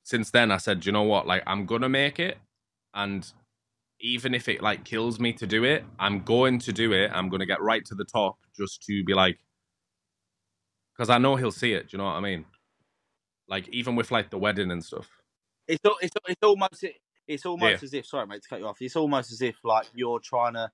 since 0.03 0.31
then 0.31 0.51
I 0.51 0.59
said, 0.59 0.85
you 0.85 0.93
know 0.93 1.03
what? 1.03 1.27
Like 1.27 1.43
I'm 1.47 1.67
gonna 1.67 1.89
make 1.89 2.19
it, 2.19 2.39
and 2.95 3.31
even 4.01 4.35
if 4.35 4.49
it 4.49 4.63
like 4.63 4.85
kills 4.85 5.21
me 5.21 5.33
to 5.35 5.47
do 5.47 5.65
it, 5.65 5.85
I'm 5.99 6.21
going 6.23 6.59
to 6.61 6.73
do 6.73 6.93
it. 6.93 7.11
I'm 7.15 7.29
gonna 7.29 7.47
get 7.47 7.63
right 7.63 7.85
to 7.87 7.95
the 7.95 8.05
top 8.05 8.39
just 8.57 8.83
to 8.85 9.05
be 9.05 9.15
like, 9.15 9.39
because 10.97 11.11
I 11.11 11.19
know 11.19 11.37
he'll 11.37 11.53
see 11.53 11.73
it. 11.73 11.91
Do 11.91 11.97
you 11.97 11.99
know 11.99 12.05
what 12.05 12.15
I 12.15 12.21
mean? 12.21 12.45
Like 13.49 13.69
even 13.69 13.97
with 13.97 14.11
like 14.11 14.31
the 14.31 14.39
wedding 14.39 14.71
and 14.71 14.85
stuff. 14.85 15.09
It's 15.67 15.81
it's 16.03 16.15
it's 16.29 16.43
almost 16.43 16.85
it's 17.27 17.47
almost 17.47 17.83
as 17.83 17.95
if 17.95 18.07
sorry 18.07 18.27
mate 18.27 18.43
to 18.43 18.49
cut 18.49 18.61
you 18.61 18.67
off. 18.67 18.77
It's 18.81 18.97
almost 18.97 19.33
as 19.33 19.41
if 19.41 19.57
like 19.65 19.87
you're 19.95 20.21
trying 20.21 20.55
to 20.55 20.71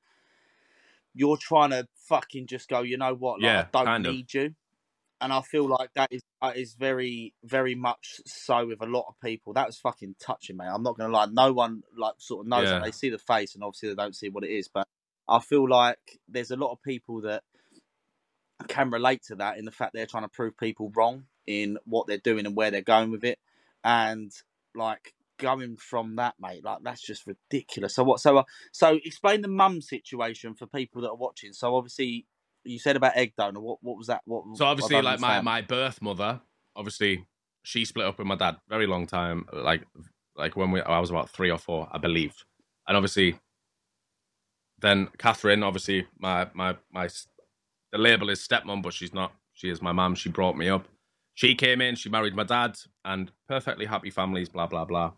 you're 1.20 1.36
trying 1.36 1.70
to 1.70 1.86
fucking 2.08 2.46
just 2.46 2.66
go. 2.68 2.80
You 2.80 2.96
know 2.96 3.14
what? 3.14 3.40
Like, 3.40 3.48
Yeah, 3.52 3.60
I 3.60 3.78
don't 3.78 3.84
kind 3.86 4.06
of. 4.06 4.14
need 4.14 4.32
you. 4.32 4.54
And 5.22 5.34
I 5.34 5.42
feel 5.42 5.68
like 5.68 5.90
that 5.96 6.08
is 6.10 6.22
that 6.40 6.56
is 6.56 6.72
very 6.74 7.34
very 7.44 7.74
much 7.74 8.22
so 8.24 8.66
with 8.66 8.80
a 8.80 8.86
lot 8.86 9.04
of 9.06 9.14
people. 9.22 9.52
That 9.52 9.66
was 9.66 9.76
fucking 9.78 10.14
touching, 10.18 10.56
mate. 10.56 10.70
I'm 10.72 10.82
not 10.82 10.96
gonna 10.96 11.12
lie. 11.12 11.26
No 11.30 11.52
one 11.52 11.82
like 11.96 12.14
sort 12.18 12.40
of 12.44 12.48
knows 12.48 12.68
Yeah. 12.68 12.78
that. 12.78 12.84
They 12.84 12.90
see 12.92 13.10
the 13.10 13.18
face, 13.18 13.54
and 13.54 13.62
obviously 13.62 13.90
they 13.90 13.94
don't 13.96 14.16
see 14.16 14.30
what 14.30 14.44
it 14.44 14.50
is. 14.50 14.68
But 14.72 14.88
I 15.28 15.40
feel 15.40 15.68
like 15.68 16.18
there's 16.26 16.50
a 16.50 16.56
lot 16.56 16.72
of 16.72 16.82
people 16.82 17.20
that 17.20 17.42
can 18.68 18.90
relate 18.90 19.22
to 19.24 19.34
that 19.36 19.58
in 19.58 19.64
the 19.66 19.70
fact 19.70 19.92
they're 19.92 20.06
trying 20.06 20.22
to 20.24 20.28
prove 20.28 20.56
people 20.56 20.90
wrong 20.96 21.24
in 21.46 21.78
what 21.84 22.06
they're 22.06 22.16
doing 22.18 22.46
and 22.46 22.56
where 22.56 22.70
they're 22.70 22.80
going 22.82 23.10
with 23.10 23.24
it. 23.24 23.38
And 23.84 24.32
like 24.74 25.14
going 25.40 25.76
from 25.76 26.16
that, 26.16 26.34
mate, 26.40 26.64
like 26.64 26.78
that's 26.82 27.02
just 27.02 27.26
ridiculous. 27.26 27.94
So 27.94 28.04
what? 28.04 28.20
So 28.20 28.38
uh, 28.38 28.44
so 28.72 28.98
explain 29.04 29.42
the 29.42 29.48
mum 29.48 29.80
situation 29.80 30.54
for 30.54 30.66
people 30.66 31.02
that 31.02 31.10
are 31.10 31.16
watching. 31.16 31.52
So 31.52 31.74
obviously 31.74 32.26
you 32.64 32.78
said 32.78 32.96
about 32.96 33.16
egg 33.16 33.32
donor. 33.36 33.60
What 33.60 33.78
what 33.82 33.96
was 33.96 34.06
that? 34.08 34.22
What? 34.24 34.44
So 34.56 34.66
obviously, 34.66 35.00
like 35.02 35.20
my, 35.20 35.40
my 35.40 35.62
birth 35.62 36.00
mother, 36.02 36.40
obviously 36.76 37.26
she 37.62 37.84
split 37.84 38.06
up 38.06 38.18
with 38.18 38.26
my 38.26 38.36
dad 38.36 38.56
very 38.68 38.86
long 38.86 39.06
time, 39.06 39.46
like 39.52 39.82
like 40.36 40.56
when 40.56 40.70
we 40.70 40.80
I 40.80 40.98
was 40.98 41.10
about 41.10 41.30
three 41.30 41.50
or 41.50 41.58
four, 41.58 41.88
I 41.92 41.98
believe, 41.98 42.34
and 42.86 42.96
obviously 42.96 43.38
then 44.80 45.08
Catherine, 45.18 45.62
obviously 45.62 46.06
my 46.18 46.48
my 46.54 46.76
my 46.92 47.08
the 47.92 47.98
label 47.98 48.30
is 48.30 48.46
stepmom, 48.46 48.82
but 48.82 48.94
she's 48.94 49.14
not. 49.14 49.32
She 49.52 49.68
is 49.68 49.82
my 49.82 49.92
mum. 49.92 50.14
She 50.14 50.30
brought 50.30 50.56
me 50.56 50.68
up. 50.68 50.86
She 51.34 51.54
came 51.54 51.80
in. 51.80 51.96
She 51.96 52.08
married 52.08 52.34
my 52.34 52.44
dad, 52.44 52.78
and 53.04 53.30
perfectly 53.48 53.86
happy 53.86 54.10
families. 54.10 54.48
Blah 54.48 54.66
blah 54.66 54.84
blah. 54.84 55.12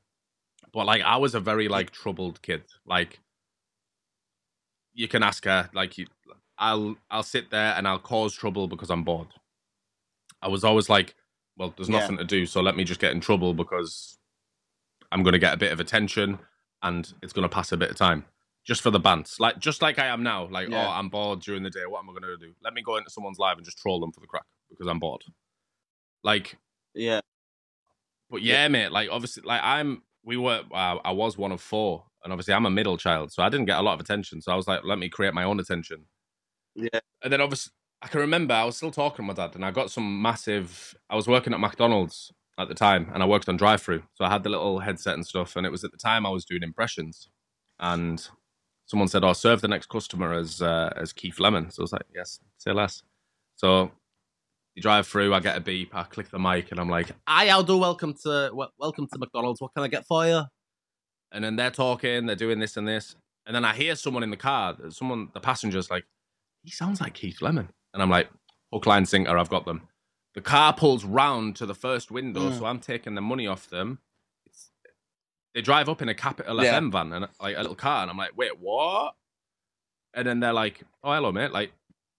But 0.73 0.87
like 0.87 1.03
I 1.03 1.17
was 1.17 1.35
a 1.35 1.41
very 1.41 1.69
like 1.69 1.91
troubled 1.91 2.41
kid. 2.43 2.63
Like 2.87 3.21
you 4.95 5.09
can 5.09 5.23
ask 5.23 5.45
her. 5.45 5.71
Like 5.75 5.99
you, 5.99 6.07
I'll 6.59 6.97
I'll 7.11 7.23
sit 7.23 7.51
there 7.51 7.75
and 7.77 7.87
I'll 7.87 7.99
cause 7.99 8.35
trouble 8.35 8.69
because 8.69 8.91
I'm 8.91 9.05
bored. 9.05 9.29
I 10.41 10.49
was 10.49 10.65
always 10.65 10.89
like, 10.89 11.15
well, 11.57 11.73
there's 11.77 11.89
Yeah. 11.89 12.01
nothing 12.01 12.19
to 12.19 12.25
do, 12.25 12.47
so 12.47 12.61
let 12.61 12.77
me 12.77 12.85
just 12.85 13.01
get 13.01 13.13
in 13.13 13.21
trouble 13.21 13.55
because 13.55 14.19
I'm 15.13 15.23
going 15.23 15.33
to 15.35 15.39
get 15.39 15.55
a 15.55 15.59
bit 15.59 15.73
of 15.73 15.79
attention 15.81 16.39
and 16.83 17.13
it's 17.23 17.33
going 17.33 17.49
to 17.49 17.55
pass 17.55 17.71
a 17.73 17.77
bit 17.77 17.91
of 17.91 17.97
time 17.97 18.25
just 18.65 18.81
for 18.81 18.91
the 18.91 18.99
bants. 19.01 19.39
Like 19.39 19.59
just 19.59 19.83
like 19.83 19.99
I 19.99 20.07
am 20.07 20.23
now. 20.23 20.47
Like, 20.51 20.69
Yeah. 20.69 20.87
oh, 20.87 20.91
I'm 20.91 21.09
bored 21.09 21.41
during 21.41 21.63
the 21.63 21.71
day. 21.71 21.83
What 21.87 22.01
am 22.01 22.11
I 22.11 22.13
going 22.13 22.23
to 22.23 22.37
do? 22.39 22.55
Let 22.65 22.75
me 22.75 22.83
go 22.83 22.97
into 22.97 23.11
someone's 23.11 23.39
live 23.39 23.57
and 23.59 23.65
just 23.65 23.79
troll 23.79 24.01
them 24.01 24.11
for 24.13 24.21
the 24.21 24.27
crack 24.27 24.45
because 24.71 24.87
I'm 24.87 24.99
bored. 24.99 25.23
Like, 26.25 26.57
yeah, 26.95 27.21
but 28.31 28.43
yeah, 28.43 28.67
mate. 28.69 28.91
Like 28.93 29.09
obviously, 29.11 29.43
like 29.45 29.61
I'm. 29.63 30.03
We 30.25 30.37
were. 30.37 30.63
Uh, 30.73 30.99
I 31.05 31.13
was 31.13 31.37
one 31.37 31.53
of 31.53 31.61
four, 31.61 32.05
and 32.25 32.33
obviously 32.33 32.55
I'm 32.55 32.67
a 32.67 32.71
middle 32.71 32.97
child, 32.97 33.33
so 33.33 33.43
I 33.43 33.49
didn't 33.49 33.67
get 33.67 33.79
a 33.79 33.83
lot 33.83 33.95
of 33.95 34.01
attention. 34.01 34.41
So 34.43 34.53
I 34.53 34.57
was 34.57 34.69
like, 34.69 34.85
let 34.85 34.99
me 34.99 35.09
create 35.09 35.35
my 35.35 35.45
own 35.45 35.61
attention. 35.61 36.07
yeah, 36.75 37.01
And 37.23 37.33
then 37.33 37.41
obviously, 37.41 37.73
I 38.01 38.09
can 38.09 38.21
remember 38.21 38.55
I 38.55 38.65
was 38.65 38.77
still 38.77 38.91
talking 38.91 39.19
to 39.19 39.23
my 39.23 39.35
dad, 39.35 39.55
and 39.55 39.65
I 39.65 39.71
got 39.71 39.91
some 39.91 40.23
massive. 40.23 40.95
I 41.11 41.17
was 41.17 41.29
working 41.29 41.53
at 41.55 41.61
McDonald's 41.61 42.33
at 42.59 42.69
the 42.69 42.75
time, 42.75 43.11
and 43.15 43.23
I 43.23 43.27
worked 43.27 43.49
on 43.49 43.57
drive-through, 43.57 44.03
so 44.15 44.25
I 44.25 44.31
had 44.31 44.43
the 44.43 44.51
little 44.51 44.81
headset 44.81 45.15
and 45.15 45.27
stuff. 45.27 45.57
And 45.57 45.67
it 45.67 45.71
was 45.73 45.85
at 45.85 45.93
the 45.93 45.99
time 45.99 46.27
I 46.27 46.31
was 46.31 46.45
doing 46.45 46.63
impressions, 46.63 47.29
and 47.81 48.27
someone 48.87 49.09
said, 49.09 49.25
"Oh, 49.25 49.33
serve 49.33 49.61
the 49.61 49.69
next 49.69 49.89
customer 49.89 50.33
as 50.35 50.63
uh, 50.63 50.93
as 50.97 51.13
Keith 51.13 51.41
Lemon." 51.41 51.71
So 51.71 51.83
I 51.83 51.85
was 51.85 51.93
like, 51.93 52.07
"Yes, 52.15 52.41
say 52.59 52.73
less." 52.73 53.03
So 53.57 53.93
you 54.75 54.83
drive 54.83 55.07
through, 55.07 55.35
I 55.35 55.41
get 55.41 55.57
a 55.57 55.61
beep, 55.61 55.95
I 55.95 56.05
click 56.05 56.31
the 56.31 56.39
mic, 56.39 56.71
and 56.71 56.81
I'm 56.81 56.89
like, 56.89 57.11
"Hi, 57.29 57.49
Aldo, 57.51 57.77
welcome 57.77 58.15
to 58.25 58.51
wel- 58.53 58.73
welcome 58.79 59.07
to 59.13 59.19
McDonald's. 59.19 59.61
What 59.61 59.75
can 59.75 59.83
I 59.83 59.89
get 59.89 60.07
for 60.07 60.27
you?" 60.27 60.43
And 61.31 61.43
then 61.45 61.57
they're 61.57 61.71
talking, 61.71 62.27
they're 62.27 62.37
doing 62.37 62.59
this 62.59 62.77
and 62.77 62.87
this, 62.89 63.17
and 63.47 63.55
then 63.55 63.65
I 63.65 63.75
hear 63.75 63.97
someone 63.97 64.23
in 64.23 64.31
the 64.31 64.37
car, 64.37 64.77
someone, 64.91 65.29
the 65.35 65.41
passenger's 65.41 65.91
like, 65.91 66.05
"He 66.63 66.71
sounds 66.71 67.01
like 67.01 67.15
Keith 67.15 67.43
Lemon," 67.43 67.69
and 67.93 68.03
I'm 68.03 68.11
like, 68.11 68.31
"Hook, 68.73 68.87
line, 68.87 69.07
sinker, 69.07 69.37
I've 69.37 69.49
got 69.51 69.65
them." 69.67 69.89
The 70.35 70.41
car 70.41 70.73
pulls 70.73 71.05
round 71.05 71.57
to 71.57 71.67
the 71.67 71.75
first 71.75 72.11
window, 72.11 72.49
Mm. 72.51 72.59
so 72.59 72.65
I'm 72.65 72.79
taking 72.81 73.15
the 73.15 73.21
money 73.21 73.47
off 73.47 73.69
them. 73.69 73.99
It's, 74.47 74.71
they 75.55 75.61
drive 75.61 75.91
up 75.91 76.01
in 76.01 76.09
a 76.09 76.15
Capital 76.15 76.63
Yeah. 76.63 76.79
FM 76.79 76.91
van 76.91 77.13
and 77.13 77.29
like 77.41 77.57
a 77.57 77.61
little 77.61 77.75
car, 77.77 78.03
and 78.03 78.11
I'm 78.11 78.17
like, 78.17 78.37
"Wait, 78.37 78.59
what?" 78.59 79.15
And 80.15 80.27
then 80.27 80.41
they're 80.41 80.53
like, 80.55 80.83
"Oh, 81.03 81.13
hello, 81.13 81.33
mate. 81.33 81.53
Like, 81.53 81.73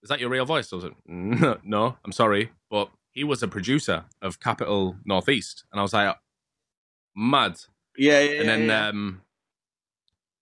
is 0.04 0.10
that 0.10 0.20
your 0.20 0.30
real 0.30 0.46
voice?" 0.46 0.72
I 0.72 0.76
was 0.76 0.86
like, 0.86 0.94
"Mm, 1.10 1.60
"No, 1.64 1.98
I'm 2.06 2.12
sorry, 2.12 2.52
but 2.70 2.90
he 3.12 3.24
was 3.24 3.42
a 3.42 3.48
producer 3.48 4.06
of 4.22 4.40
Capital 4.40 4.98
Northeast," 5.06 5.64
and 5.72 5.80
I 5.80 5.84
was 5.84 5.94
like, 5.94 6.16
"Mad." 7.16 7.58
yeah, 7.98 8.20
yeah. 8.20 8.40
and 8.42 8.50
then 8.50 8.66
yeah, 8.68 8.88
um, 8.90 9.22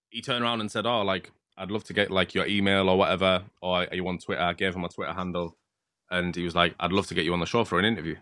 he 0.10 0.21
turned 0.21 0.43
around 0.43 0.62
and 0.62 0.71
said, 0.71 0.86
"Oh, 0.86 1.02
like 1.02 1.32
I'd 1.58 1.71
love 1.71 1.84
to 1.86 1.93
get 1.93 2.12
like 2.12 2.34
your 2.34 2.45
email 2.47 2.89
or 2.89 2.97
whatever, 2.97 3.43
or 3.62 3.78
are 3.88 3.95
you 3.95 4.08
on 4.08 4.17
Twitter? 4.17 4.41
I 4.41 4.54
gave 4.54 4.76
him 4.76 4.82
my 4.82 4.88
Twitter 4.88 5.13
handle, 5.13 5.58
and 6.10 6.36
he 6.36 6.43
was 6.43 6.56
like, 6.56 6.76
I'd 6.80 6.91
love 6.91 7.08
to 7.08 7.13
get 7.13 7.26
you 7.26 7.34
on 7.34 7.39
the 7.39 7.45
show 7.45 7.63
for 7.63 7.80
an 7.80 7.86
interview. 7.86 8.15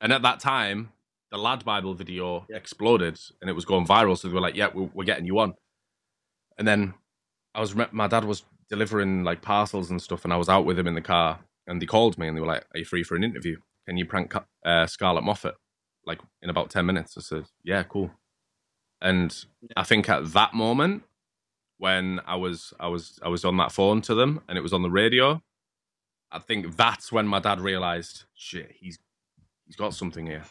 And 0.00 0.12
at 0.12 0.22
that 0.22 0.40
time, 0.40 0.90
the 1.30 1.38
Lad 1.38 1.64
Bible 1.64 1.94
video 1.94 2.44
Yeah. 2.50 2.56
exploded 2.56 3.18
and 3.40 3.48
it 3.48 3.54
was 3.54 3.64
going 3.64 3.86
viral. 3.86 4.16
So 4.18 4.28
they 4.28 4.34
were 4.34 4.40
like, 4.40 4.56
"Yeah, 4.56 4.68
we're, 4.74 4.90
we're 4.94 5.04
getting 5.04 5.26
you 5.26 5.38
on." 5.38 5.54
And 6.58 6.66
then 6.66 6.94
I 7.54 7.60
was, 7.60 7.74
my 7.92 8.06
dad 8.08 8.24
was 8.24 8.44
delivering 8.68 9.24
like 9.24 9.42
parcels 9.42 9.90
and 9.90 10.00
stuff, 10.00 10.24
and 10.24 10.32
I 10.32 10.36
was 10.36 10.48
out 10.48 10.64
with 10.64 10.78
him 10.78 10.86
in 10.86 10.94
the 10.94 11.00
car, 11.00 11.40
and 11.66 11.80
they 11.80 11.86
called 11.86 12.18
me 12.18 12.28
and 12.28 12.36
they 12.36 12.40
were 12.40 12.46
like, 12.46 12.64
"Are 12.74 12.78
you 12.78 12.84
free 12.84 13.02
for 13.02 13.16
an 13.16 13.24
interview? 13.24 13.56
Can 13.86 13.96
you 13.96 14.06
prank 14.06 14.34
uh, 14.64 14.86
Scarlett 14.86 15.24
Moffatt 15.24 15.54
like 16.04 16.20
in 16.42 16.50
about 16.50 16.70
ten 16.70 16.86
minutes?" 16.86 17.16
I 17.16 17.20
said, 17.20 17.44
"Yeah, 17.62 17.82
cool." 17.84 18.10
And 19.00 19.44
I 19.76 19.82
think 19.82 20.08
at 20.08 20.32
that 20.32 20.54
moment, 20.54 21.02
when 21.78 22.20
I 22.26 22.36
was 22.36 22.72
I 22.80 22.88
was 22.88 23.18
I 23.22 23.28
was 23.28 23.44
on 23.44 23.56
that 23.58 23.72
phone 23.72 24.00
to 24.02 24.14
them 24.14 24.40
and 24.48 24.56
it 24.56 24.62
was 24.62 24.72
on 24.72 24.82
the 24.82 24.90
radio, 24.90 25.42
I 26.30 26.38
think 26.38 26.76
that's 26.76 27.12
when 27.12 27.26
my 27.26 27.38
dad 27.38 27.60
realized, 27.60 28.24
shit, 28.34 28.72
he's 28.72 28.98
he's 29.66 29.76
got 29.76 29.94
something 29.94 30.26
here. 30.26 30.44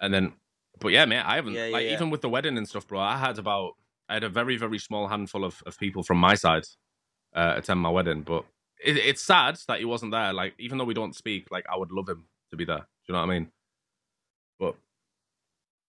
And 0.00 0.12
then, 0.12 0.34
but 0.80 0.88
yeah, 0.92 1.04
mate, 1.04 1.20
I 1.24 1.36
haven't 1.36 1.54
Yeah, 1.54 1.66
yeah, 1.66 1.72
like 1.72 1.84
yeah. 1.86 1.92
even 1.92 2.10
with 2.10 2.20
the 2.20 2.28
wedding 2.28 2.58
and 2.58 2.68
stuff, 2.68 2.86
bro. 2.86 3.00
I 3.00 3.16
had 3.16 3.38
about 3.38 3.72
I 4.08 4.14
had 4.14 4.24
a 4.24 4.28
very 4.28 4.56
very 4.56 4.78
small 4.78 5.08
handful 5.08 5.44
of, 5.44 5.62
of 5.66 5.78
people 5.78 6.02
from 6.02 6.18
my 6.18 6.34
side 6.34 6.64
uh, 7.34 7.54
attend 7.56 7.80
my 7.80 7.90
wedding, 7.90 8.22
but 8.22 8.44
it, 8.84 8.96
it's 8.96 9.22
sad 9.22 9.58
that 9.68 9.78
he 9.78 9.84
wasn't 9.84 10.12
there. 10.12 10.32
Like 10.32 10.54
even 10.58 10.78
though 10.78 10.84
we 10.84 10.94
don't 10.94 11.14
speak, 11.16 11.50
like 11.50 11.66
I 11.72 11.76
would 11.76 11.92
love 11.92 12.08
him 12.08 12.26
to 12.50 12.56
be 12.56 12.64
there. 12.64 12.78
Do 12.78 12.84
you 13.08 13.12
know 13.14 13.20
what 13.20 13.30
I 13.30 13.38
mean? 13.38 13.50
But 14.58 14.76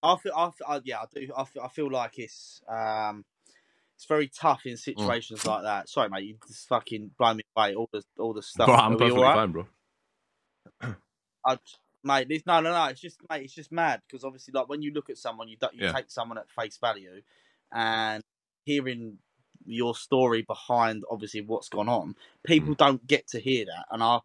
I 0.01 0.17
feel, 0.17 0.34
I, 0.36 0.51
feel, 0.51 0.67
I 0.67 0.82
yeah, 0.84 0.99
I 0.99 1.06
do. 1.13 1.32
I 1.36 1.43
feel, 1.45 1.62
I 1.63 1.67
feel 1.69 1.91
like 1.91 2.19
it's 2.19 2.62
um, 2.67 3.25
it's 3.95 4.06
very 4.06 4.27
tough 4.27 4.65
in 4.65 4.77
situations 4.77 5.45
like 5.45 5.63
that. 5.63 5.89
Sorry, 5.89 6.10
mate, 6.10 6.25
you 6.25 6.36
just 6.47 6.67
fucking 6.67 7.12
blow 7.17 7.34
me 7.34 7.43
away. 7.56 7.75
All 7.75 7.89
the 7.91 8.03
all 8.17 8.34
the 8.34 8.41
stuff. 8.41 8.67
bro, 8.67 8.75
I'm 8.75 8.97
perfectly 8.97 9.21
right? 9.21 9.36
fine, 9.36 9.51
bro. 9.51 9.67
I, 11.45 11.58
mate, 12.03 12.27
this, 12.27 12.45
no, 12.45 12.60
no, 12.60 12.71
no. 12.73 12.86
It's 12.86 12.99
just, 12.99 13.19
mate, 13.29 13.43
it's 13.43 13.53
just 13.53 13.71
mad 13.71 14.01
because 14.08 14.23
obviously, 14.23 14.51
like 14.53 14.67
when 14.67 14.82
you 14.82 14.91
look 14.91 15.10
at 15.10 15.17
someone, 15.17 15.47
you 15.47 15.58
don't, 15.58 15.73
you 15.73 15.86
Yeah. 15.86 15.93
take 15.93 16.10
someone 16.10 16.38
at 16.38 16.49
face 16.49 16.77
value, 16.77 17.21
and 17.71 18.23
hearing 18.65 19.17
your 19.65 19.95
story 19.95 20.43
behind 20.43 21.04
obviously 21.12 21.41
what's 21.41 21.69
gone 21.69 21.89
on, 21.89 22.15
people 22.45 22.73
don't 22.76 23.06
get 23.08 23.28
to 23.30 23.39
hear 23.39 23.65
that, 23.65 23.86
and 23.91 24.04
I, 24.04 24.19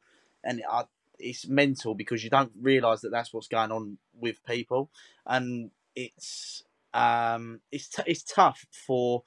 and 0.45 0.63
I, 0.71 0.85
it's 1.19 1.47
mental 1.49 1.95
because 1.95 2.25
you 2.25 2.31
don't 2.31 2.53
realise 2.61 3.01
that 3.03 3.11
that's 3.11 3.33
what's 3.33 3.49
going 3.49 3.73
on 3.73 3.99
with 4.19 4.45
people, 4.45 4.91
and 5.27 5.71
it's, 5.97 6.65
um, 6.95 7.61
it's 7.73 7.89
t- 7.89 8.03
it's 8.07 8.23
tough 8.23 8.67
for 8.71 9.23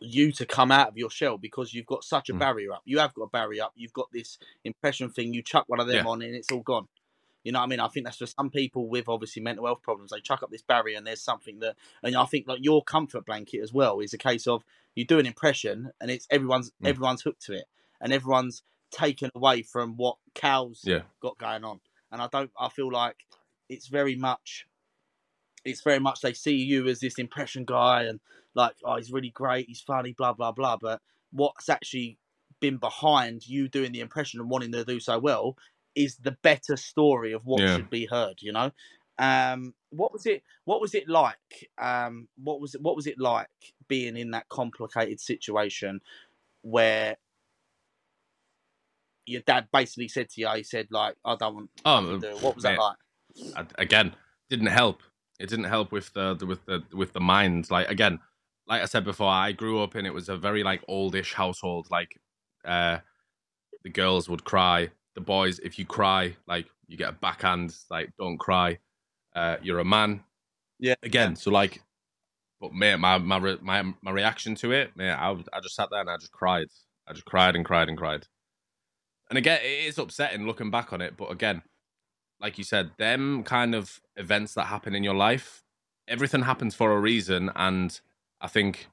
you 0.00 0.32
to 0.32 0.44
come 0.46 0.70
out 0.70 0.88
of 0.88 0.98
your 0.98 1.10
shell 1.10 1.38
because 1.38 1.72
you've 1.72 1.86
got 1.86 2.04
such 2.04 2.28
a 2.28 2.34
Mm. 2.34 2.38
barrier 2.38 2.72
up. 2.72 2.82
You 2.84 2.98
have 2.98 3.14
got 3.14 3.24
a 3.24 3.28
barrier 3.30 3.64
up. 3.64 3.72
You've 3.76 3.92
got 3.94 4.10
this 4.12 4.38
impression 4.64 5.10
thing. 5.10 5.32
You 5.32 5.42
chuck 5.42 5.64
one 5.68 5.80
of 5.80 5.86
them 5.86 5.96
Yeah. 5.96 6.06
on 6.06 6.22
and 6.22 6.34
it's 6.34 6.52
all 6.52 6.60
gone. 6.62 6.88
You 7.46 7.52
know 7.52 7.60
what 7.60 7.66
I 7.66 7.68
mean? 7.68 7.78
I 7.78 7.86
think 7.86 8.04
that's 8.06 8.16
for 8.16 8.26
some 8.26 8.50
people 8.50 8.88
with 8.88 9.08
obviously 9.08 9.40
mental 9.40 9.66
health 9.66 9.80
problems. 9.80 10.10
They 10.10 10.18
chuck 10.18 10.42
up 10.42 10.50
this 10.50 10.62
barrier 10.62 10.98
and 10.98 11.06
there's 11.06 11.22
something 11.22 11.60
that, 11.60 11.76
and 12.02 12.16
I 12.16 12.24
think 12.24 12.48
like 12.48 12.58
your 12.60 12.82
comfort 12.82 13.24
blanket 13.24 13.60
as 13.62 13.72
well 13.72 14.00
is 14.00 14.12
a 14.12 14.18
case 14.18 14.48
of 14.48 14.64
you 14.96 15.04
do 15.04 15.20
an 15.20 15.26
impression 15.26 15.92
and 16.00 16.10
it's 16.10 16.26
everyone's 16.28 16.72
Mm. 16.82 16.88
everyone's 16.88 17.22
hooked 17.22 17.42
to 17.46 17.52
it 17.52 17.66
and 18.00 18.12
everyone's 18.12 18.62
taken 18.90 19.30
away 19.36 19.62
from 19.62 19.96
what 19.96 20.16
Cal's 20.34 20.80
Yeah. 20.84 21.02
got 21.20 21.38
going 21.38 21.62
on. 21.62 21.78
And 22.10 22.20
I 22.20 22.26
don't. 22.26 22.50
I 22.58 22.68
feel 22.68 22.90
like 22.90 23.24
it's 23.68 23.86
very 23.86 24.16
much. 24.16 24.66
It's 25.64 25.82
very 25.82 26.00
much 26.00 26.20
they 26.22 26.32
see 26.32 26.56
you 26.56 26.88
as 26.88 26.98
this 26.98 27.14
impression 27.18 27.64
guy 27.64 28.02
and 28.04 28.18
like 28.54 28.74
oh 28.84 28.96
he's 28.96 29.12
really 29.12 29.30
great 29.30 29.66
he's 29.68 29.80
funny 29.80 30.12
blah 30.12 30.32
blah 30.32 30.50
blah 30.52 30.76
but 30.76 31.00
what's 31.30 31.68
actually 31.68 32.18
been 32.60 32.78
behind 32.78 33.46
you 33.46 33.68
doing 33.68 33.92
the 33.92 34.00
impression 34.00 34.40
and 34.40 34.48
wanting 34.48 34.72
to 34.72 34.84
do 34.84 34.98
so 34.98 35.18
well 35.18 35.56
is 35.96 36.16
the 36.18 36.36
better 36.42 36.76
story 36.76 37.32
of 37.32 37.44
what 37.46 37.62
Yeah. 37.62 37.74
should 37.74 37.90
be 37.90 38.06
heard 38.06 38.36
you 38.40 38.52
know? 38.52 38.70
Um 39.18 39.74
what 39.90 40.12
was 40.12 40.26
it 40.26 40.42
what 40.66 40.80
was 40.80 40.94
it 40.94 41.08
like 41.08 41.70
um 41.78 42.28
what 42.36 42.60
was 42.60 42.74
it 42.74 42.82
what 42.82 42.96
was 42.96 43.06
it 43.06 43.18
like 43.18 43.48
being 43.88 44.16
in 44.16 44.32
that 44.32 44.48
complicated 44.50 45.20
situation 45.20 46.00
where 46.62 47.16
your 49.24 49.42
dad 49.42 49.68
basically 49.72 50.08
said 50.08 50.28
to 50.28 50.40
you 50.40 50.48
he 50.50 50.62
said 50.62 50.86
like 50.90 51.14
i 51.24 51.34
don't 51.36 51.54
want 51.54 51.70
Oh, 51.84 52.18
to 52.20 52.20
do 52.20 52.36
it. 52.36 52.42
what 52.42 52.54
was 52.54 52.64
that 52.64 52.78
like? 52.78 52.96
Again 53.78 54.14
didn't 54.50 54.66
help. 54.66 55.02
It 55.40 55.48
didn't 55.48 55.64
help 55.64 55.92
with 55.92 56.12
the, 56.12 56.34
the 56.34 56.46
with 56.46 56.64
the 56.66 56.82
with 56.92 57.12
the 57.12 57.20
mind. 57.20 57.70
Like 57.70 57.90
again 57.90 58.20
like 58.68 58.82
i 58.82 58.86
said 58.86 59.04
before 59.04 59.28
i 59.30 59.52
grew 59.52 59.80
up 59.82 59.94
in 59.96 60.06
it 60.06 60.12
was 60.14 60.28
a 60.28 60.36
very 60.36 60.62
like 60.62 60.82
oldish 60.88 61.32
household. 61.34 61.88
Like 61.90 62.18
uh 62.64 62.98
the 63.82 63.90
girls 63.90 64.28
would 64.28 64.44
cry 64.44 64.90
the 65.16 65.20
boys 65.20 65.58
if 65.60 65.78
you 65.78 65.84
cry 65.84 66.36
like 66.46 66.66
you 66.86 66.96
get 66.96 67.08
a 67.08 67.12
backhand 67.12 67.74
like 67.90 68.10
don't 68.18 68.38
cry 68.38 68.78
uh 69.34 69.56
you're 69.62 69.80
a 69.80 69.84
man 69.84 70.22
Yeah. 70.78 70.94
again 71.02 71.34
so 71.34 71.50
like 71.50 71.82
but 72.60 72.72
mate 72.72 72.96
my 72.98 73.18
my 73.18 73.38
my, 73.60 73.82
my 74.02 74.10
reaction 74.12 74.54
to 74.56 74.70
it 74.72 74.96
mate 74.96 75.10
I, 75.10 75.32
I 75.52 75.60
just 75.60 75.74
sat 75.74 75.88
there 75.90 76.00
and 76.00 76.10
i 76.10 76.16
just 76.16 76.32
cried 76.32 76.68
i 77.08 77.12
just 77.12 77.26
cried 77.26 77.56
and 77.56 77.64
cried 77.64 77.88
and 77.88 77.98
cried 77.98 78.28
and 79.28 79.36
again 79.38 79.60
it 79.64 79.86
is 79.88 79.98
upsetting 79.98 80.46
looking 80.46 80.70
back 80.70 80.92
on 80.92 81.00
it 81.00 81.16
but 81.16 81.32
again 81.32 81.62
like 82.40 82.58
you 82.58 82.64
said, 82.64 82.90
them 82.98 83.42
kind 83.44 83.74
of 83.74 84.00
events 84.16 84.54
that 84.54 84.64
happen 84.66 84.94
in 84.94 85.02
your 85.04 85.14
life, 85.14 85.62
everything 86.06 86.42
happens 86.42 86.74
for 86.74 86.92
a 86.92 87.00
reason. 87.00 87.50
And 87.56 87.98
I 88.40 88.48
think 88.48 88.88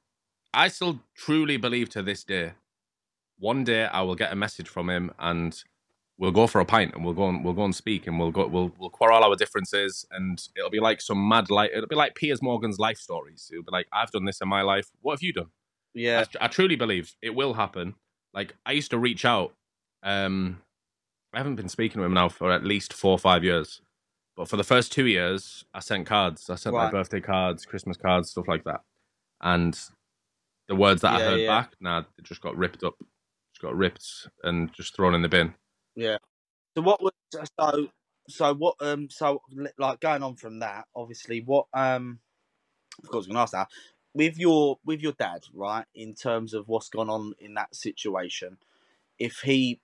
I 0.52 0.68
still 0.68 1.00
truly 1.14 1.56
believe 1.56 1.90
to 1.90 2.02
this 2.02 2.24
day, 2.24 2.52
one 3.38 3.64
day 3.64 3.84
I 3.84 4.00
will 4.02 4.14
get 4.14 4.32
a 4.32 4.36
message 4.36 4.68
from 4.68 4.88
him 4.88 5.10
and 5.18 5.62
we'll 6.18 6.32
go 6.32 6.46
for 6.46 6.60
a 6.60 6.64
pint 6.64 6.94
and 6.94 7.04
we'll 7.04 7.14
go 7.14 7.28
and 7.28 7.44
we'll 7.44 7.54
go 7.54 7.64
and 7.64 7.74
speak 7.74 8.06
and 8.06 8.18
we'll 8.18 8.30
go 8.30 8.46
we'll 8.46 8.72
we'll 8.78 8.90
quarrel 8.90 9.24
our 9.24 9.34
differences 9.36 10.06
and 10.12 10.48
it'll 10.56 10.70
be 10.70 10.80
like 10.80 11.00
some 11.00 11.28
mad 11.28 11.50
like 11.50 11.70
it'll 11.74 11.88
be 11.88 11.96
like 11.96 12.14
Piers 12.14 12.42
Morgan's 12.42 12.78
life 12.78 12.98
stories. 12.98 13.48
It'll 13.52 13.64
be 13.64 13.72
like 13.72 13.88
I've 13.92 14.10
done 14.10 14.24
this 14.24 14.40
in 14.40 14.48
my 14.48 14.62
life. 14.62 14.88
What 15.00 15.14
have 15.14 15.22
you 15.22 15.32
done? 15.32 15.48
yeah 15.94 16.24
I, 16.40 16.44
I 16.46 16.48
truly 16.48 16.76
believe 16.76 17.14
it 17.22 17.34
will 17.34 17.54
happen. 17.54 17.94
Like 18.32 18.54
I 18.66 18.72
used 18.72 18.90
to 18.90 18.98
reach 18.98 19.24
out. 19.24 19.54
Um, 20.02 20.60
I 21.32 21.38
haven't 21.38 21.56
been 21.56 21.68
speaking 21.68 22.00
to 22.00 22.04
him 22.04 22.14
now 22.14 22.28
for 22.28 22.52
at 22.52 22.64
least 22.64 22.92
four 22.92 23.12
or 23.12 23.18
five 23.18 23.42
years. 23.42 23.80
But 24.36 24.48
for 24.48 24.56
the 24.56 24.64
first 24.64 24.92
two 24.92 25.06
years, 25.06 25.64
I 25.72 25.80
sent 25.80 26.06
cards. 26.06 26.50
I 26.50 26.56
sent 26.56 26.74
my 26.74 26.90
birthday 26.90 27.20
cards, 27.20 27.64
Christmas 27.64 27.96
cards, 27.96 28.30
stuff 28.30 28.48
like 28.48 28.64
that. 28.64 28.80
And 29.40 29.78
the 30.66 30.74
words 30.74 31.02
that 31.02 31.14
I 31.14 31.20
heard 31.20 31.40
yeah. 31.40 31.60
back, 31.60 31.74
nah, 31.80 32.00
they 32.00 32.22
just 32.22 32.40
got 32.40 32.56
ripped 32.56 32.82
up, 32.82 32.94
just 33.52 33.62
got 33.62 33.76
ripped 33.76 34.28
and 34.42 34.72
just 34.72 34.96
thrown 34.96 35.14
in 35.14 35.22
the 35.22 35.28
bin. 35.28 35.54
So 36.76 36.82
what 36.82 37.02
was 37.02 37.12
so 37.58 37.88
so 38.28 38.54
what 38.54 38.76
um 38.80 39.08
so 39.10 39.42
like 39.78 40.00
going 40.00 40.22
on 40.22 40.36
from 40.36 40.60
that 40.60 40.86
obviously 40.96 41.40
what 41.40 41.66
um 41.74 42.18
of 43.02 43.08
course 43.10 43.26
I'm 43.26 43.32
gonna 43.32 43.42
ask 43.42 43.52
that 43.52 43.68
with 44.14 44.38
your 44.38 44.78
with 44.84 45.00
your 45.00 45.12
dad 45.12 45.44
right 45.52 45.84
in 45.94 46.14
terms 46.14 46.54
of 46.54 46.68
what's 46.68 46.88
gone 46.88 47.10
on 47.10 47.34
in 47.38 47.54
that 47.54 47.74
situation 47.74 48.56
if 49.18 49.40
he 49.40 49.80